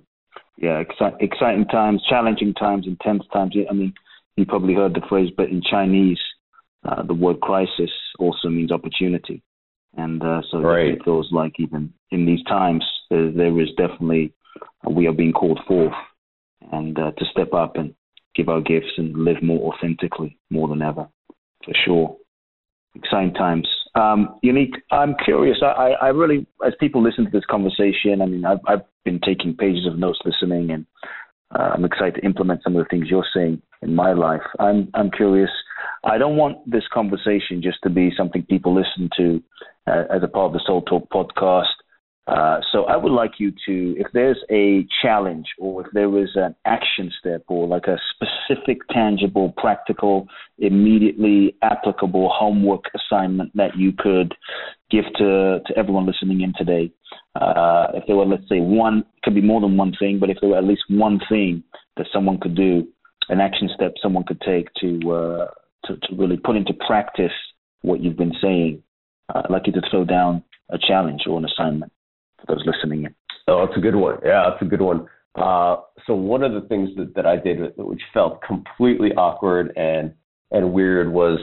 Yeah, 0.61 0.83
exci- 0.83 1.19
exciting 1.19 1.65
times, 1.65 2.03
challenging 2.07 2.53
times, 2.53 2.85
intense 2.85 3.23
times. 3.33 3.55
I 3.67 3.73
mean, 3.73 3.93
you 4.37 4.45
probably 4.45 4.75
heard 4.75 4.93
the 4.93 5.01
phrase, 5.09 5.31
but 5.35 5.49
in 5.49 5.61
Chinese, 5.61 6.19
uh, 6.87 7.01
the 7.01 7.15
word 7.15 7.41
crisis 7.41 7.89
also 8.19 8.47
means 8.47 8.71
opportunity. 8.71 9.41
And 9.97 10.23
uh, 10.23 10.41
so 10.51 10.59
right. 10.59 10.93
it 10.93 11.03
feels 11.03 11.29
like 11.31 11.53
even 11.57 11.91
in 12.11 12.27
these 12.27 12.43
times, 12.43 12.85
there, 13.09 13.31
there 13.31 13.59
is 13.59 13.69
definitely, 13.75 14.33
uh, 14.85 14.91
we 14.91 15.07
are 15.07 15.13
being 15.13 15.33
called 15.33 15.59
forth 15.67 15.93
and 16.71 16.97
uh, 16.97 17.11
to 17.11 17.25
step 17.31 17.53
up 17.53 17.75
and 17.75 17.95
give 18.35 18.47
our 18.47 18.61
gifts 18.61 18.93
and 18.97 19.17
live 19.17 19.41
more 19.41 19.73
authentically 19.73 20.37
more 20.51 20.67
than 20.67 20.83
ever, 20.83 21.07
for 21.65 21.73
sure. 21.85 22.17
Exciting 22.95 23.33
times. 23.33 23.67
Um, 23.95 24.39
Yanik. 24.43 24.71
I'm 24.91 25.15
curious. 25.23 25.57
I, 25.61 25.93
I 26.01 26.07
really, 26.09 26.45
as 26.65 26.73
people 26.79 27.03
listen 27.03 27.25
to 27.25 27.31
this 27.31 27.45
conversation, 27.49 28.21
I 28.21 28.25
mean, 28.25 28.45
I've, 28.45 28.59
I've 28.67 28.85
been 29.03 29.19
taking 29.19 29.55
pages 29.55 29.85
of 29.85 29.99
notes, 29.99 30.19
listening, 30.23 30.71
and 30.71 30.85
uh, 31.53 31.71
I'm 31.73 31.83
excited 31.83 32.15
to 32.15 32.25
implement 32.25 32.63
some 32.63 32.75
of 32.75 32.83
the 32.83 32.89
things 32.89 33.07
you're 33.09 33.25
saying 33.33 33.61
in 33.81 33.93
my 33.93 34.13
life. 34.13 34.41
I'm, 34.59 34.89
I'm 34.93 35.11
curious. 35.11 35.49
I 36.03 36.17
don't 36.17 36.37
want 36.37 36.57
this 36.69 36.83
conversation 36.93 37.61
just 37.61 37.79
to 37.83 37.89
be 37.89 38.11
something 38.15 38.43
people 38.43 38.73
listen 38.73 39.09
to 39.17 39.43
uh, 39.87 40.03
as 40.15 40.23
a 40.23 40.27
part 40.27 40.47
of 40.47 40.53
the 40.53 40.61
Soul 40.65 40.81
Talk 40.83 41.09
podcast 41.09 41.65
uh, 42.31 42.61
so 42.71 42.85
I 42.85 42.95
would 42.95 43.11
like 43.11 43.33
you 43.39 43.51
to, 43.65 43.95
if 43.99 44.07
there's 44.13 44.37
a 44.49 44.87
challenge 45.01 45.47
or 45.59 45.85
if 45.85 45.91
there 45.91 46.17
is 46.17 46.29
an 46.35 46.55
action 46.65 47.11
step 47.19 47.43
or 47.49 47.67
like 47.67 47.87
a 47.87 47.97
specific, 48.15 48.77
tangible, 48.89 49.53
practical, 49.57 50.27
immediately 50.57 51.57
applicable 51.61 52.29
homework 52.33 52.85
assignment 52.95 53.51
that 53.55 53.75
you 53.75 53.91
could 53.97 54.33
give 54.89 55.03
to, 55.17 55.59
to 55.65 55.77
everyone 55.77 56.05
listening 56.05 56.39
in 56.39 56.53
today. 56.57 56.89
Uh, 57.35 57.87
if 57.95 58.03
there 58.07 58.15
were, 58.15 58.25
let's 58.25 58.47
say, 58.47 58.61
one, 58.61 59.03
could 59.23 59.35
be 59.35 59.41
more 59.41 59.59
than 59.59 59.75
one 59.75 59.93
thing, 59.99 60.17
but 60.17 60.29
if 60.29 60.37
there 60.39 60.51
were 60.51 60.57
at 60.57 60.63
least 60.63 60.83
one 60.87 61.19
thing 61.27 61.61
that 61.97 62.07
someone 62.13 62.39
could 62.39 62.55
do, 62.55 62.87
an 63.27 63.41
action 63.41 63.69
step 63.75 63.93
someone 64.01 64.23
could 64.23 64.39
take 64.39 64.69
to, 64.79 65.11
uh, 65.11 65.47
to, 65.85 65.97
to 65.97 66.15
really 66.15 66.37
put 66.37 66.55
into 66.55 66.73
practice 66.87 67.33
what 67.81 68.01
you've 68.01 68.17
been 68.17 68.35
saying, 68.41 68.81
uh, 69.35 69.41
I'd 69.43 69.51
like 69.51 69.67
you 69.67 69.73
to 69.73 69.81
throw 69.91 70.05
down 70.05 70.45
a 70.69 70.77
challenge 70.77 71.23
or 71.27 71.37
an 71.37 71.45
assignment 71.45 71.91
for 72.45 72.55
those 72.55 72.65
listening 72.65 73.05
in. 73.05 73.15
Oh, 73.47 73.65
that's 73.65 73.77
a 73.77 73.81
good 73.81 73.95
one. 73.95 74.17
Yeah, 74.23 74.49
that's 74.49 74.61
a 74.61 74.65
good 74.65 74.81
one. 74.81 75.07
Uh, 75.35 75.77
so 76.05 76.13
one 76.13 76.43
of 76.43 76.53
the 76.53 76.67
things 76.67 76.89
that, 76.97 77.15
that 77.15 77.25
I 77.25 77.37
did, 77.37 77.73
which 77.77 78.01
felt 78.13 78.41
completely 78.41 79.11
awkward 79.13 79.73
and 79.75 80.13
and 80.53 80.73
weird, 80.73 81.13
was 81.13 81.39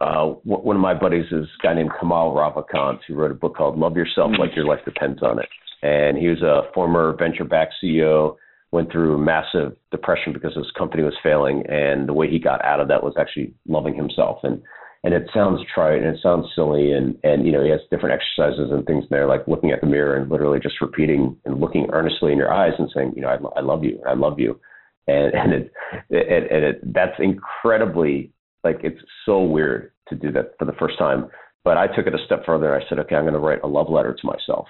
uh, 0.00 0.26
one 0.42 0.74
of 0.74 0.82
my 0.82 0.92
buddies 0.92 1.26
is 1.30 1.44
a 1.44 1.62
guy 1.62 1.74
named 1.74 1.90
Kamal 2.00 2.34
Ravikant, 2.34 2.98
who 3.06 3.14
wrote 3.14 3.30
a 3.30 3.34
book 3.34 3.56
called 3.56 3.78
"Love 3.78 3.96
Yourself 3.96 4.32
Like 4.38 4.56
Your 4.56 4.64
Life 4.64 4.80
Depends 4.84 5.22
on 5.22 5.38
It," 5.38 5.48
and 5.82 6.18
he 6.18 6.28
was 6.28 6.42
a 6.42 6.62
former 6.74 7.14
venture-backed 7.16 7.74
CEO. 7.82 8.36
Went 8.70 8.92
through 8.92 9.16
massive 9.16 9.76
depression 9.90 10.34
because 10.34 10.54
his 10.54 10.70
company 10.76 11.02
was 11.02 11.14
failing, 11.22 11.64
and 11.70 12.06
the 12.06 12.12
way 12.12 12.28
he 12.28 12.38
got 12.38 12.62
out 12.64 12.80
of 12.80 12.88
that 12.88 13.02
was 13.02 13.14
actually 13.18 13.54
loving 13.66 13.94
himself. 13.94 14.40
And 14.42 14.60
and 15.04 15.14
it 15.14 15.28
sounds 15.32 15.60
trite 15.72 16.02
and 16.02 16.14
it 16.16 16.20
sounds 16.22 16.46
silly 16.54 16.92
and 16.92 17.16
and 17.22 17.46
you 17.46 17.52
know 17.52 17.62
he 17.62 17.70
has 17.70 17.80
different 17.90 18.20
exercises 18.20 18.70
and 18.70 18.84
things 18.86 19.04
there 19.10 19.26
like 19.26 19.46
looking 19.46 19.70
at 19.70 19.80
the 19.80 19.86
mirror 19.86 20.16
and 20.16 20.30
literally 20.30 20.58
just 20.60 20.80
repeating 20.80 21.36
and 21.44 21.60
looking 21.60 21.88
earnestly 21.92 22.32
in 22.32 22.38
your 22.38 22.52
eyes 22.52 22.72
and 22.78 22.90
saying 22.94 23.12
you 23.14 23.22
know 23.22 23.28
I, 23.28 23.58
I 23.58 23.62
love 23.62 23.84
you. 23.84 24.00
I 24.06 24.14
love 24.14 24.38
you. 24.38 24.58
And 25.06 25.34
and 25.34 25.52
it, 25.52 25.72
it 26.10 26.52
and 26.52 26.64
it 26.64 26.94
that's 26.94 27.18
incredibly 27.18 28.32
like 28.64 28.80
it's 28.82 29.00
so 29.24 29.42
weird 29.42 29.92
to 30.08 30.14
do 30.14 30.32
that 30.32 30.54
for 30.58 30.64
the 30.64 30.72
first 30.78 30.98
time. 30.98 31.28
But 31.64 31.76
I 31.76 31.86
took 31.86 32.06
it 32.06 32.14
a 32.14 32.24
step 32.26 32.44
further 32.44 32.74
I 32.74 32.86
said 32.88 32.98
okay 33.00 33.14
I'm 33.14 33.24
going 33.24 33.34
to 33.34 33.40
write 33.40 33.62
a 33.62 33.68
love 33.68 33.88
letter 33.88 34.16
to 34.18 34.26
myself. 34.26 34.66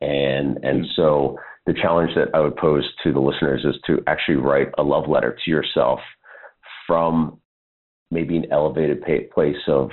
And 0.00 0.58
and 0.62 0.84
mm. 0.84 0.88
so 0.94 1.36
the 1.66 1.74
challenge 1.74 2.12
that 2.14 2.28
I 2.34 2.40
would 2.40 2.56
pose 2.56 2.84
to 3.02 3.12
the 3.12 3.20
listeners 3.20 3.64
is 3.64 3.78
to 3.86 3.98
actually 4.06 4.36
write 4.36 4.68
a 4.78 4.82
love 4.82 5.08
letter 5.08 5.36
to 5.44 5.50
yourself 5.50 5.98
from 6.86 7.40
maybe 8.10 8.36
an 8.36 8.46
elevated 8.50 9.02
place 9.32 9.56
of 9.66 9.90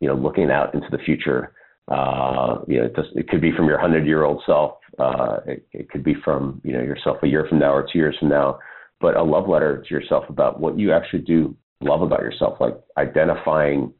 you 0.00 0.08
know 0.08 0.14
looking 0.14 0.50
out 0.50 0.74
into 0.74 0.88
the 0.90 0.98
future. 0.98 1.52
Uh, 1.88 2.58
you 2.66 2.78
know, 2.78 2.84
it, 2.84 2.96
it 3.14 3.28
could 3.28 3.40
be 3.40 3.52
from 3.56 3.66
your 3.66 3.78
hundred 3.78 4.06
year 4.06 4.24
old 4.24 4.42
self. 4.44 4.72
Uh, 4.98 5.38
it, 5.46 5.66
it 5.72 5.90
could 5.90 6.04
be 6.04 6.14
from 6.24 6.60
you 6.64 6.72
know 6.72 6.82
yourself 6.82 7.18
a 7.22 7.26
year 7.26 7.46
from 7.48 7.58
now 7.58 7.72
or 7.72 7.86
two 7.90 7.98
years 7.98 8.16
from 8.18 8.28
now. 8.28 8.58
But 9.00 9.16
a 9.16 9.22
love 9.22 9.48
letter 9.48 9.84
to 9.86 9.94
yourself 9.94 10.24
about 10.28 10.60
what 10.60 10.78
you 10.78 10.92
actually 10.92 11.20
do 11.20 11.56
love 11.80 12.02
about 12.02 12.20
yourself, 12.20 12.58
like 12.60 12.74
identifying 12.96 13.92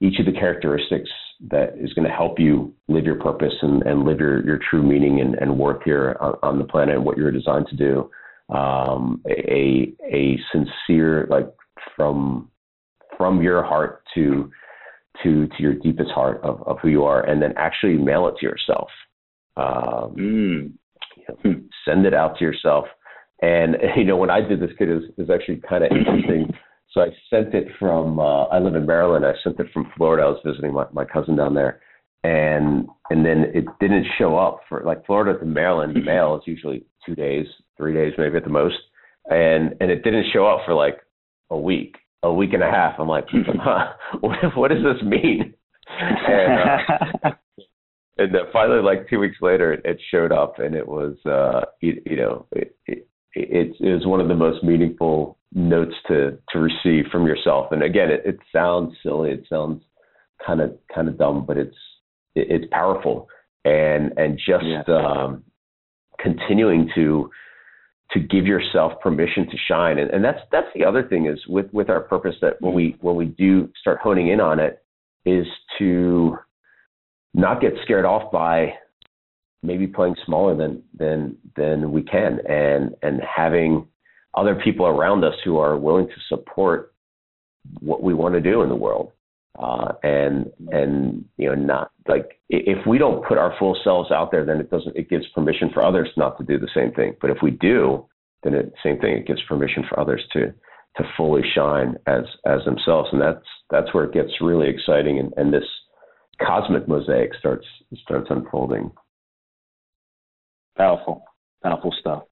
each 0.00 0.18
of 0.18 0.26
the 0.26 0.32
characteristics 0.32 1.10
that 1.50 1.74
is 1.78 1.92
going 1.92 2.06
to 2.06 2.14
help 2.14 2.38
you 2.38 2.74
live 2.88 3.04
your 3.04 3.20
purpose 3.20 3.52
and, 3.62 3.82
and 3.82 4.04
live 4.04 4.18
your, 4.18 4.44
your 4.44 4.58
true 4.70 4.82
meaning 4.82 5.20
and, 5.20 5.34
and 5.36 5.58
work 5.58 5.82
here 5.84 6.16
on, 6.20 6.34
on 6.42 6.58
the 6.58 6.64
planet 6.64 6.96
and 6.96 7.04
what 7.04 7.16
you're 7.16 7.30
designed 7.30 7.66
to 7.68 7.76
do. 7.76 8.10
Um, 8.54 9.22
a 9.28 9.92
a 10.10 10.38
sincere 10.52 11.26
like 11.28 11.52
from 11.94 12.50
from 13.18 13.42
your 13.42 13.62
heart 13.62 14.04
to 14.14 14.50
to 15.22 15.48
to 15.48 15.54
your 15.58 15.74
deepest 15.74 16.10
heart 16.10 16.40
of, 16.42 16.62
of 16.66 16.78
who 16.80 16.88
you 16.88 17.04
are, 17.04 17.20
and 17.20 17.42
then 17.42 17.52
actually 17.56 17.98
mail 17.98 18.28
it 18.28 18.36
to 18.40 18.46
yourself. 18.46 18.88
Um, 19.56 20.14
mm. 20.16 20.72
you 21.16 21.24
know, 21.44 21.60
send 21.84 22.06
it 22.06 22.14
out 22.14 22.38
to 22.38 22.44
yourself. 22.44 22.86
And 23.42 23.76
you 23.96 24.04
know, 24.04 24.16
when 24.16 24.30
I 24.30 24.40
did 24.40 24.60
this 24.60 24.70
kit, 24.78 24.88
is 24.88 25.02
is 25.18 25.28
actually 25.28 25.60
kind 25.68 25.84
of 25.84 25.90
interesting. 25.92 26.54
So 26.92 27.02
I 27.02 27.08
sent 27.28 27.54
it 27.54 27.68
from. 27.78 28.18
Uh, 28.18 28.44
I 28.44 28.58
live 28.60 28.74
in 28.74 28.86
Maryland. 28.86 29.26
I 29.26 29.34
sent 29.44 29.60
it 29.60 29.66
from 29.74 29.92
Florida. 29.96 30.22
I 30.22 30.30
was 30.30 30.40
visiting 30.44 30.72
my, 30.72 30.86
my 30.92 31.04
cousin 31.04 31.36
down 31.36 31.54
there, 31.54 31.80
and 32.24 32.88
and 33.10 33.26
then 33.26 33.46
it 33.52 33.66
didn't 33.80 34.06
show 34.16 34.38
up 34.38 34.60
for 34.68 34.82
like 34.84 35.04
Florida 35.04 35.38
to 35.38 35.44
Maryland. 35.44 35.96
The 35.96 36.00
mail 36.00 36.36
is 36.36 36.42
usually 36.46 36.84
two 37.04 37.14
days, 37.14 37.46
three 37.76 37.92
days, 37.92 38.14
maybe 38.16 38.36
at 38.36 38.44
the 38.44 38.50
most, 38.50 38.76
and 39.26 39.74
and 39.80 39.90
it 39.90 40.02
didn't 40.02 40.26
show 40.32 40.46
up 40.46 40.60
for 40.64 40.74
like 40.74 40.98
a 41.50 41.58
week 41.58 41.96
a 42.22 42.32
week 42.32 42.52
and 42.52 42.62
a 42.62 42.70
half. 42.70 42.98
I'm 42.98 43.08
like, 43.08 43.26
huh, 43.30 43.92
what, 44.20 44.56
what 44.56 44.70
does 44.70 44.82
this 44.82 45.02
mean? 45.02 45.54
And, 46.00 46.70
uh, 47.24 47.30
and 48.18 48.34
then 48.34 48.42
finally, 48.52 48.82
like 48.82 49.08
two 49.08 49.18
weeks 49.18 49.38
later, 49.40 49.72
it, 49.72 49.82
it 49.84 50.00
showed 50.10 50.32
up, 50.32 50.58
and 50.58 50.74
it 50.74 50.86
was, 50.86 51.16
uh, 51.26 51.66
you, 51.80 52.00
you 52.04 52.16
know, 52.16 52.46
it, 52.52 52.76
it, 52.86 53.08
it 53.34 53.76
is 53.80 54.06
one 54.06 54.20
of 54.20 54.28
the 54.28 54.34
most 54.34 54.64
meaningful 54.64 55.38
notes 55.54 55.94
to 56.08 56.38
to 56.50 56.58
receive 56.58 57.04
from 57.10 57.26
yourself. 57.26 57.72
And 57.72 57.82
again, 57.82 58.10
it, 58.10 58.22
it 58.24 58.38
sounds 58.52 58.94
silly, 59.02 59.30
it 59.30 59.44
sounds 59.48 59.82
kind 60.44 60.60
of 60.60 60.76
kind 60.94 61.08
of 61.08 61.18
dumb, 61.18 61.46
but 61.46 61.56
it's 61.56 61.76
it, 62.34 62.48
it's 62.50 62.72
powerful. 62.72 63.28
And 63.64 64.12
and 64.16 64.38
just 64.38 64.64
yeah. 64.64 64.82
um, 64.88 65.44
continuing 66.20 66.90
to 66.94 67.30
to 68.12 68.20
give 68.20 68.46
yourself 68.46 69.00
permission 69.00 69.48
to 69.50 69.56
shine. 69.68 69.98
And, 69.98 70.10
and 70.10 70.24
that's 70.24 70.40
that's 70.50 70.68
the 70.74 70.84
other 70.84 71.02
thing 71.02 71.26
is 71.26 71.38
with 71.46 71.66
with 71.72 71.90
our 71.90 72.00
purpose 72.00 72.36
that 72.40 72.60
when 72.60 72.74
we 72.74 72.96
when 73.00 73.16
we 73.16 73.26
do 73.26 73.70
start 73.80 73.98
honing 73.98 74.28
in 74.28 74.40
on 74.40 74.58
it 74.58 74.82
is 75.26 75.46
to 75.78 76.38
not 77.34 77.60
get 77.60 77.74
scared 77.82 78.04
off 78.04 78.32
by 78.32 78.72
maybe 79.62 79.86
playing 79.86 80.16
smaller 80.24 80.56
than 80.56 80.82
than 80.98 81.36
than 81.56 81.92
we 81.92 82.02
can 82.02 82.40
and 82.48 82.94
and 83.02 83.20
having 83.22 83.86
other 84.34 84.54
people 84.54 84.86
around 84.86 85.24
us 85.24 85.34
who 85.44 85.58
are 85.58 85.76
willing 85.76 86.06
to 86.06 86.14
support 86.28 86.94
what 87.80 88.02
we 88.02 88.14
want 88.14 88.34
to 88.34 88.40
do 88.40 88.62
in 88.62 88.68
the 88.68 88.74
world 88.74 89.12
uh, 89.58 89.92
and 90.02 90.50
and 90.70 91.24
you 91.36 91.48
know 91.48 91.54
not 91.54 91.90
like 92.06 92.40
if 92.48 92.86
we 92.86 92.98
don't 92.98 93.24
put 93.26 93.38
our 93.38 93.54
full 93.58 93.78
selves 93.84 94.10
out 94.10 94.30
there 94.30 94.44
then 94.44 94.60
it 94.60 94.70
doesn't 94.70 94.96
it 94.96 95.10
gives 95.10 95.26
permission 95.34 95.70
for 95.72 95.84
others 95.84 96.08
not 96.16 96.38
to 96.38 96.44
do 96.44 96.58
the 96.58 96.68
same 96.74 96.92
thing 96.92 97.14
but 97.20 97.30
if 97.30 97.38
we 97.42 97.50
do 97.50 98.06
then 98.42 98.54
it 98.54 98.72
same 98.82 98.98
thing 98.98 99.12
it 99.16 99.26
gives 99.26 99.42
permission 99.48 99.84
for 99.88 99.98
others 99.98 100.22
to 100.32 100.52
to 100.96 101.04
fully 101.16 101.42
shine 101.54 101.96
as 102.06 102.24
as 102.46 102.64
themselves 102.64 103.08
and 103.12 103.20
that's 103.20 103.46
that's 103.70 103.92
where 103.94 104.04
it 104.04 104.12
gets 104.12 104.30
really 104.40 104.68
exciting 104.68 105.18
and, 105.18 105.32
and 105.36 105.52
this 105.52 105.64
cosmic 106.44 106.86
mosaic 106.88 107.30
starts 107.38 107.66
starts 108.02 108.28
unfolding 108.30 108.90
Powerful, 110.78 111.24
powerful 111.60 111.92
stuff. 111.98 112.22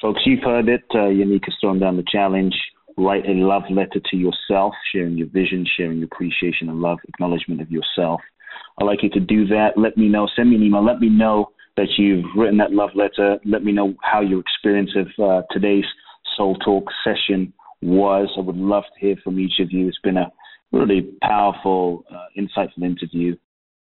Folks, 0.00 0.22
you've 0.24 0.42
heard 0.42 0.70
it. 0.70 0.82
Uh, 0.90 1.12
Yanik 1.12 1.44
has 1.44 1.54
thrown 1.60 1.78
down 1.78 1.98
the 1.98 2.04
challenge. 2.10 2.54
Write 2.96 3.26
a 3.26 3.32
love 3.32 3.62
letter 3.70 4.00
to 4.10 4.16
yourself, 4.16 4.74
sharing 4.92 5.16
your 5.16 5.28
vision, 5.28 5.66
sharing 5.76 5.98
your 5.98 6.08
appreciation 6.12 6.68
and 6.68 6.80
love, 6.80 6.98
acknowledgement 7.08 7.60
of 7.60 7.70
yourself. 7.70 8.20
I'd 8.78 8.84
like 8.84 9.02
you 9.02 9.10
to 9.10 9.20
do 9.20 9.46
that. 9.46 9.72
Let 9.76 9.96
me 9.96 10.08
know. 10.08 10.28
Send 10.34 10.50
me 10.50 10.56
an 10.56 10.62
email. 10.62 10.84
Let 10.84 11.00
me 11.00 11.08
know 11.08 11.50
that 11.76 11.88
you've 11.96 12.24
written 12.36 12.58
that 12.58 12.72
love 12.72 12.90
letter. 12.94 13.38
Let 13.44 13.64
me 13.64 13.72
know 13.72 13.94
how 14.02 14.20
your 14.20 14.40
experience 14.40 14.90
of 14.96 15.24
uh, 15.24 15.42
today's 15.50 15.84
Soul 16.36 16.56
Talk 16.56 16.84
session 17.04 17.52
was. 17.82 18.28
I 18.36 18.40
would 18.40 18.56
love 18.56 18.84
to 18.84 19.00
hear 19.00 19.16
from 19.22 19.38
each 19.38 19.60
of 19.60 19.72
you. 19.72 19.88
It's 19.88 19.98
been 20.00 20.16
a 20.16 20.30
really 20.72 21.08
powerful, 21.22 22.04
uh, 22.10 22.26
insightful 22.38 22.84
interview. 22.84 23.36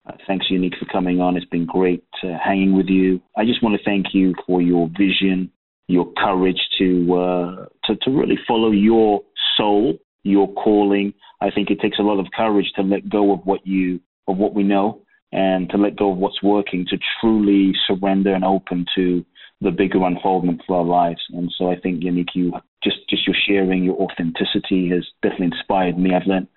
Uh, 0.05 0.13
thanks, 0.27 0.47
Yanik, 0.51 0.77
for 0.77 0.85
coming 0.91 1.21
on. 1.21 1.37
It's 1.37 1.45
been 1.45 1.65
great 1.65 2.03
uh, 2.23 2.37
hanging 2.43 2.75
with 2.75 2.87
you. 2.87 3.21
I 3.37 3.45
just 3.45 3.63
want 3.63 3.77
to 3.77 3.83
thank 3.83 4.07
you 4.13 4.33
for 4.45 4.61
your 4.61 4.89
vision, 4.97 5.49
your 5.87 6.11
courage 6.17 6.59
to, 6.79 7.13
uh, 7.13 7.65
to 7.85 7.95
to 8.03 8.11
really 8.11 8.37
follow 8.47 8.71
your 8.71 9.21
soul, 9.57 9.97
your 10.23 10.51
calling. 10.53 11.13
I 11.41 11.51
think 11.51 11.69
it 11.69 11.81
takes 11.81 11.99
a 11.99 12.03
lot 12.03 12.19
of 12.19 12.27
courage 12.35 12.71
to 12.75 12.81
let 12.81 13.09
go 13.09 13.33
of 13.33 13.39
what 13.45 13.65
you 13.65 13.99
of 14.27 14.37
what 14.37 14.53
we 14.53 14.63
know 14.63 15.01
and 15.33 15.69
to 15.71 15.77
let 15.77 15.95
go 15.95 16.11
of 16.11 16.17
what's 16.17 16.41
working, 16.43 16.85
to 16.89 16.97
truly 17.19 17.73
surrender 17.87 18.33
and 18.33 18.45
open 18.45 18.85
to 18.95 19.25
the 19.61 19.71
bigger 19.71 20.03
unfoldment 20.03 20.61
for 20.67 20.77
our 20.77 20.85
lives. 20.85 21.21
And 21.33 21.51
so 21.57 21.71
I 21.71 21.79
think 21.79 22.03
Yanik, 22.03 22.29
you 22.35 22.53
just 22.83 22.97
just 23.09 23.25
your 23.25 23.35
sharing, 23.47 23.83
your 23.83 23.95
authenticity 23.95 24.89
has 24.89 25.05
definitely 25.21 25.47
inspired 25.57 25.97
me. 25.97 26.13
I've 26.13 26.27
learned 26.27 26.47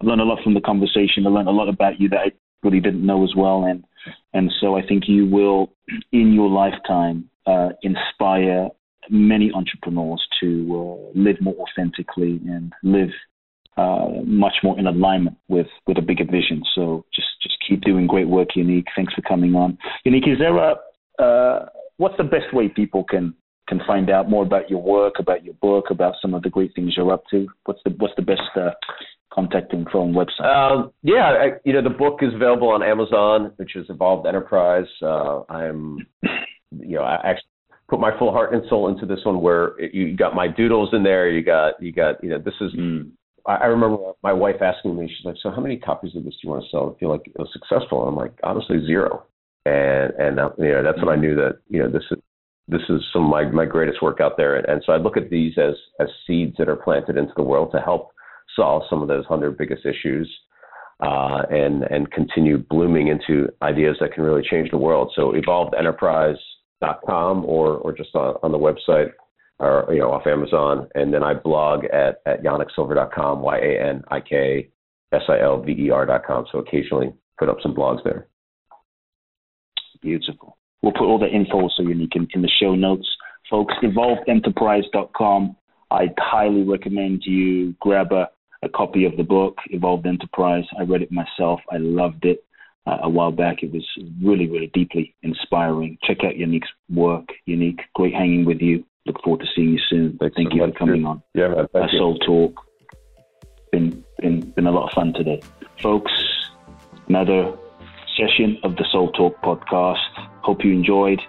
I've 0.00 0.06
learned 0.06 0.20
a 0.20 0.24
lot 0.24 0.42
from 0.42 0.54
the 0.54 0.60
conversation. 0.60 1.26
I 1.26 1.30
learned 1.30 1.48
a 1.48 1.52
lot 1.52 1.68
about 1.68 2.00
you 2.00 2.08
that 2.10 2.18
I 2.18 2.32
really 2.62 2.80
didn't 2.80 3.06
know 3.06 3.22
as 3.24 3.34
well. 3.36 3.64
And 3.64 3.84
and 4.32 4.52
so 4.60 4.76
I 4.76 4.86
think 4.86 5.04
you 5.06 5.26
will, 5.26 5.72
in 6.12 6.32
your 6.32 6.48
lifetime, 6.48 7.30
uh, 7.46 7.70
inspire 7.82 8.68
many 9.10 9.50
entrepreneurs 9.52 10.26
to 10.40 10.48
uh, 10.72 11.18
live 11.18 11.36
more 11.40 11.54
authentically 11.56 12.40
and 12.46 12.72
live 12.82 13.10
uh, 13.76 14.08
much 14.24 14.54
more 14.62 14.78
in 14.78 14.86
alignment 14.86 15.36
with 15.48 15.66
with 15.86 15.98
a 15.98 16.02
bigger 16.02 16.24
vision. 16.24 16.62
So 16.74 17.04
just 17.14 17.28
just 17.42 17.56
keep 17.68 17.82
doing 17.82 18.06
great 18.06 18.28
work, 18.28 18.48
Yanik. 18.56 18.84
Thanks 18.96 19.12
for 19.14 19.22
coming 19.22 19.54
on. 19.54 19.78
Yanik. 20.06 20.30
is 20.32 20.38
there 20.38 20.56
a 20.56 20.74
uh, 21.22 21.66
what's 21.96 22.16
the 22.16 22.24
best 22.24 22.52
way 22.52 22.68
people 22.68 23.04
can 23.04 23.34
can 23.68 23.80
find 23.86 24.10
out 24.10 24.28
more 24.28 24.42
about 24.42 24.68
your 24.68 24.82
work, 24.82 25.14
about 25.18 25.44
your 25.44 25.54
book, 25.54 25.86
about 25.90 26.14
some 26.20 26.34
of 26.34 26.42
the 26.42 26.50
great 26.50 26.74
things 26.74 26.94
you're 26.96 27.12
up 27.12 27.24
to? 27.30 27.46
What's 27.64 27.80
the 27.84 27.90
what's 27.98 28.14
the 28.16 28.22
best 28.22 28.42
uh, 28.56 28.70
and 29.36 29.86
website? 30.14 30.44
Um, 30.44 30.92
yeah, 31.02 31.34
I, 31.40 31.48
you 31.64 31.72
know, 31.72 31.82
the 31.82 31.90
book 31.90 32.20
is 32.22 32.34
available 32.34 32.68
on 32.68 32.82
Amazon, 32.82 33.52
which 33.56 33.76
is 33.76 33.86
Evolved 33.88 34.26
Enterprise. 34.26 34.86
Uh, 35.02 35.42
I'm, 35.48 36.06
you 36.80 36.96
know, 36.96 37.02
I 37.02 37.14
actually 37.24 37.48
put 37.88 38.00
my 38.00 38.16
full 38.18 38.32
heart 38.32 38.54
and 38.54 38.62
soul 38.68 38.88
into 38.88 39.06
this 39.06 39.20
one 39.24 39.40
where 39.40 39.78
it, 39.78 39.94
you 39.94 40.16
got 40.16 40.34
my 40.34 40.48
doodles 40.48 40.90
in 40.92 41.02
there. 41.02 41.28
You 41.28 41.42
got, 41.42 41.80
you 41.82 41.92
got, 41.92 42.22
you 42.22 42.30
know, 42.30 42.38
this 42.38 42.54
is, 42.60 42.72
mm. 42.74 43.10
I, 43.46 43.56
I 43.56 43.66
remember 43.66 44.12
my 44.22 44.32
wife 44.32 44.62
asking 44.62 44.96
me, 44.96 45.08
she's 45.08 45.24
like, 45.24 45.36
so 45.42 45.50
how 45.50 45.60
many 45.60 45.76
copies 45.76 46.16
of 46.16 46.24
this 46.24 46.34
do 46.34 46.40
you 46.44 46.50
want 46.50 46.64
to 46.64 46.70
sell 46.70 46.90
to 46.90 46.98
feel 46.98 47.10
like 47.10 47.26
it 47.26 47.38
was 47.38 47.48
successful? 47.52 48.00
And 48.00 48.08
I'm 48.08 48.16
like, 48.16 48.38
honestly, 48.42 48.84
zero. 48.86 49.24
And, 49.66 50.12
and, 50.18 50.40
uh, 50.40 50.50
you 50.58 50.72
know, 50.72 50.82
that's 50.82 50.98
mm. 50.98 51.06
when 51.06 51.18
I 51.18 51.20
knew 51.20 51.34
that, 51.36 51.58
you 51.68 51.82
know, 51.82 51.90
this 51.90 52.04
is, 52.10 52.18
this 52.66 52.82
is 52.88 53.02
some 53.12 53.24
of 53.24 53.30
my, 53.30 53.44
my 53.44 53.66
greatest 53.66 54.00
work 54.00 54.20
out 54.20 54.38
there. 54.38 54.56
And, 54.56 54.66
and 54.66 54.82
so 54.86 54.92
I 54.92 54.96
look 54.96 55.16
at 55.18 55.28
these 55.28 55.52
as, 55.58 55.74
as 56.00 56.08
seeds 56.26 56.56
that 56.58 56.68
are 56.68 56.76
planted 56.76 57.18
into 57.18 57.32
the 57.36 57.42
world 57.42 57.70
to 57.72 57.80
help 57.80 58.10
solve 58.56 58.82
some 58.88 59.02
of 59.02 59.08
those 59.08 59.26
hundred 59.26 59.58
biggest 59.58 59.84
issues 59.84 60.30
uh, 61.00 61.42
and 61.50 61.82
and 61.84 62.10
continue 62.12 62.58
blooming 62.58 63.08
into 63.08 63.48
ideas 63.62 63.96
that 64.00 64.12
can 64.12 64.22
really 64.22 64.42
change 64.48 64.70
the 64.70 64.78
world. 64.78 65.12
So 65.16 65.34
evolvedenterprise.com 66.84 67.44
or 67.44 67.76
or 67.78 67.92
just 67.92 68.14
on, 68.14 68.36
on 68.42 68.52
the 68.52 68.58
website 68.58 69.12
or 69.58 69.86
you 69.92 70.00
know 70.00 70.10
off 70.10 70.26
Amazon, 70.26 70.88
and 70.94 71.12
then 71.12 71.22
I 71.22 71.34
blog 71.34 71.84
at 71.86 72.20
at 72.26 72.42
yaniksilver.com, 72.42 73.40
y 73.42 73.58
a 73.58 73.88
n 73.90 74.02
i 74.08 74.20
k 74.20 74.68
s 75.12 75.22
i 75.28 75.40
l 75.40 75.62
v 75.62 75.72
e 75.72 75.90
r.com. 75.90 76.46
So 76.50 76.58
occasionally 76.58 77.12
put 77.38 77.48
up 77.48 77.58
some 77.62 77.74
blogs 77.74 78.02
there. 78.04 78.26
Beautiful. 80.02 80.58
We'll 80.82 80.92
put 80.92 81.06
all 81.06 81.18
the 81.18 81.28
info 81.28 81.68
so 81.74 81.82
Yanik 81.82 82.14
in, 82.14 82.28
in 82.34 82.42
the 82.42 82.50
show 82.60 82.74
notes, 82.74 83.08
folks. 83.48 83.74
Evolvedenterprise.com. 83.82 85.56
I 85.90 86.08
highly 86.18 86.62
recommend 86.62 87.22
you 87.24 87.74
grab 87.80 88.12
a 88.12 88.28
a 88.62 88.68
copy 88.68 89.04
of 89.04 89.16
the 89.18 89.22
book, 89.22 89.58
Evolved 89.70 90.06
Enterprise. 90.06 90.64
I 90.78 90.84
read 90.84 91.02
it 91.02 91.12
myself. 91.12 91.60
I 91.70 91.76
loved 91.76 92.24
it 92.24 92.44
uh, 92.86 92.98
a 93.02 93.08
while 93.08 93.32
back. 93.32 93.62
It 93.62 93.72
was 93.72 93.86
really, 94.22 94.48
really 94.48 94.70
deeply 94.74 95.14
inspiring. 95.22 95.98
Check 96.04 96.18
out 96.24 96.34
Yanik's 96.34 96.68
work. 96.90 97.28
Yanik, 97.48 97.80
great 97.94 98.14
hanging 98.14 98.44
with 98.44 98.60
you. 98.60 98.84
Look 99.06 99.22
forward 99.22 99.40
to 99.40 99.46
seeing 99.54 99.70
you 99.70 99.80
soon. 99.88 100.16
Thanks 100.18 100.36
thank 100.36 100.50
so 100.50 100.56
you 100.56 100.66
for 100.66 100.72
coming 100.72 101.04
on. 101.04 101.22
Yeah, 101.34 101.48
man. 101.48 101.66
Thank 101.72 101.92
you. 101.92 101.98
Soul 101.98 102.18
Talk. 102.20 102.60
Been, 103.70 104.04
been, 104.20 104.40
been 104.52 104.66
a 104.66 104.70
lot 104.70 104.88
of 104.88 104.94
fun 104.94 105.12
today. 105.12 105.42
Folks, 105.80 106.12
another 107.08 107.52
session 108.16 108.58
of 108.62 108.76
the 108.76 108.84
Soul 108.92 109.10
Talk 109.12 109.40
podcast. 109.42 109.98
Hope 110.42 110.64
you 110.64 110.72
enjoyed. 110.72 111.20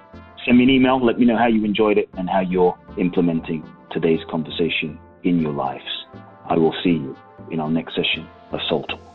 Send 0.46 0.58
me 0.58 0.66
an 0.66 0.70
email. 0.70 1.04
Let 1.04 1.20
me 1.20 1.26
know 1.26 1.38
how 1.38 1.48
you 1.48 1.66
enjoyed 1.66 1.98
it 1.98 2.08
and 2.18 2.30
how 2.30 2.42
you're 2.42 2.78
implementing 2.98 3.68
today's 3.92 4.20
conversation 4.30 5.00
in 5.24 5.42
your 5.42 5.54
lives. 5.54 6.06
I 6.48 6.58
will 6.58 6.76
see 6.84 6.92
you 6.92 7.18
in 7.50 7.60
our 7.60 7.70
next 7.70 7.96
session 7.96 8.28
of 8.52 8.60
Soul 8.70 8.84
Talk. 8.84 9.15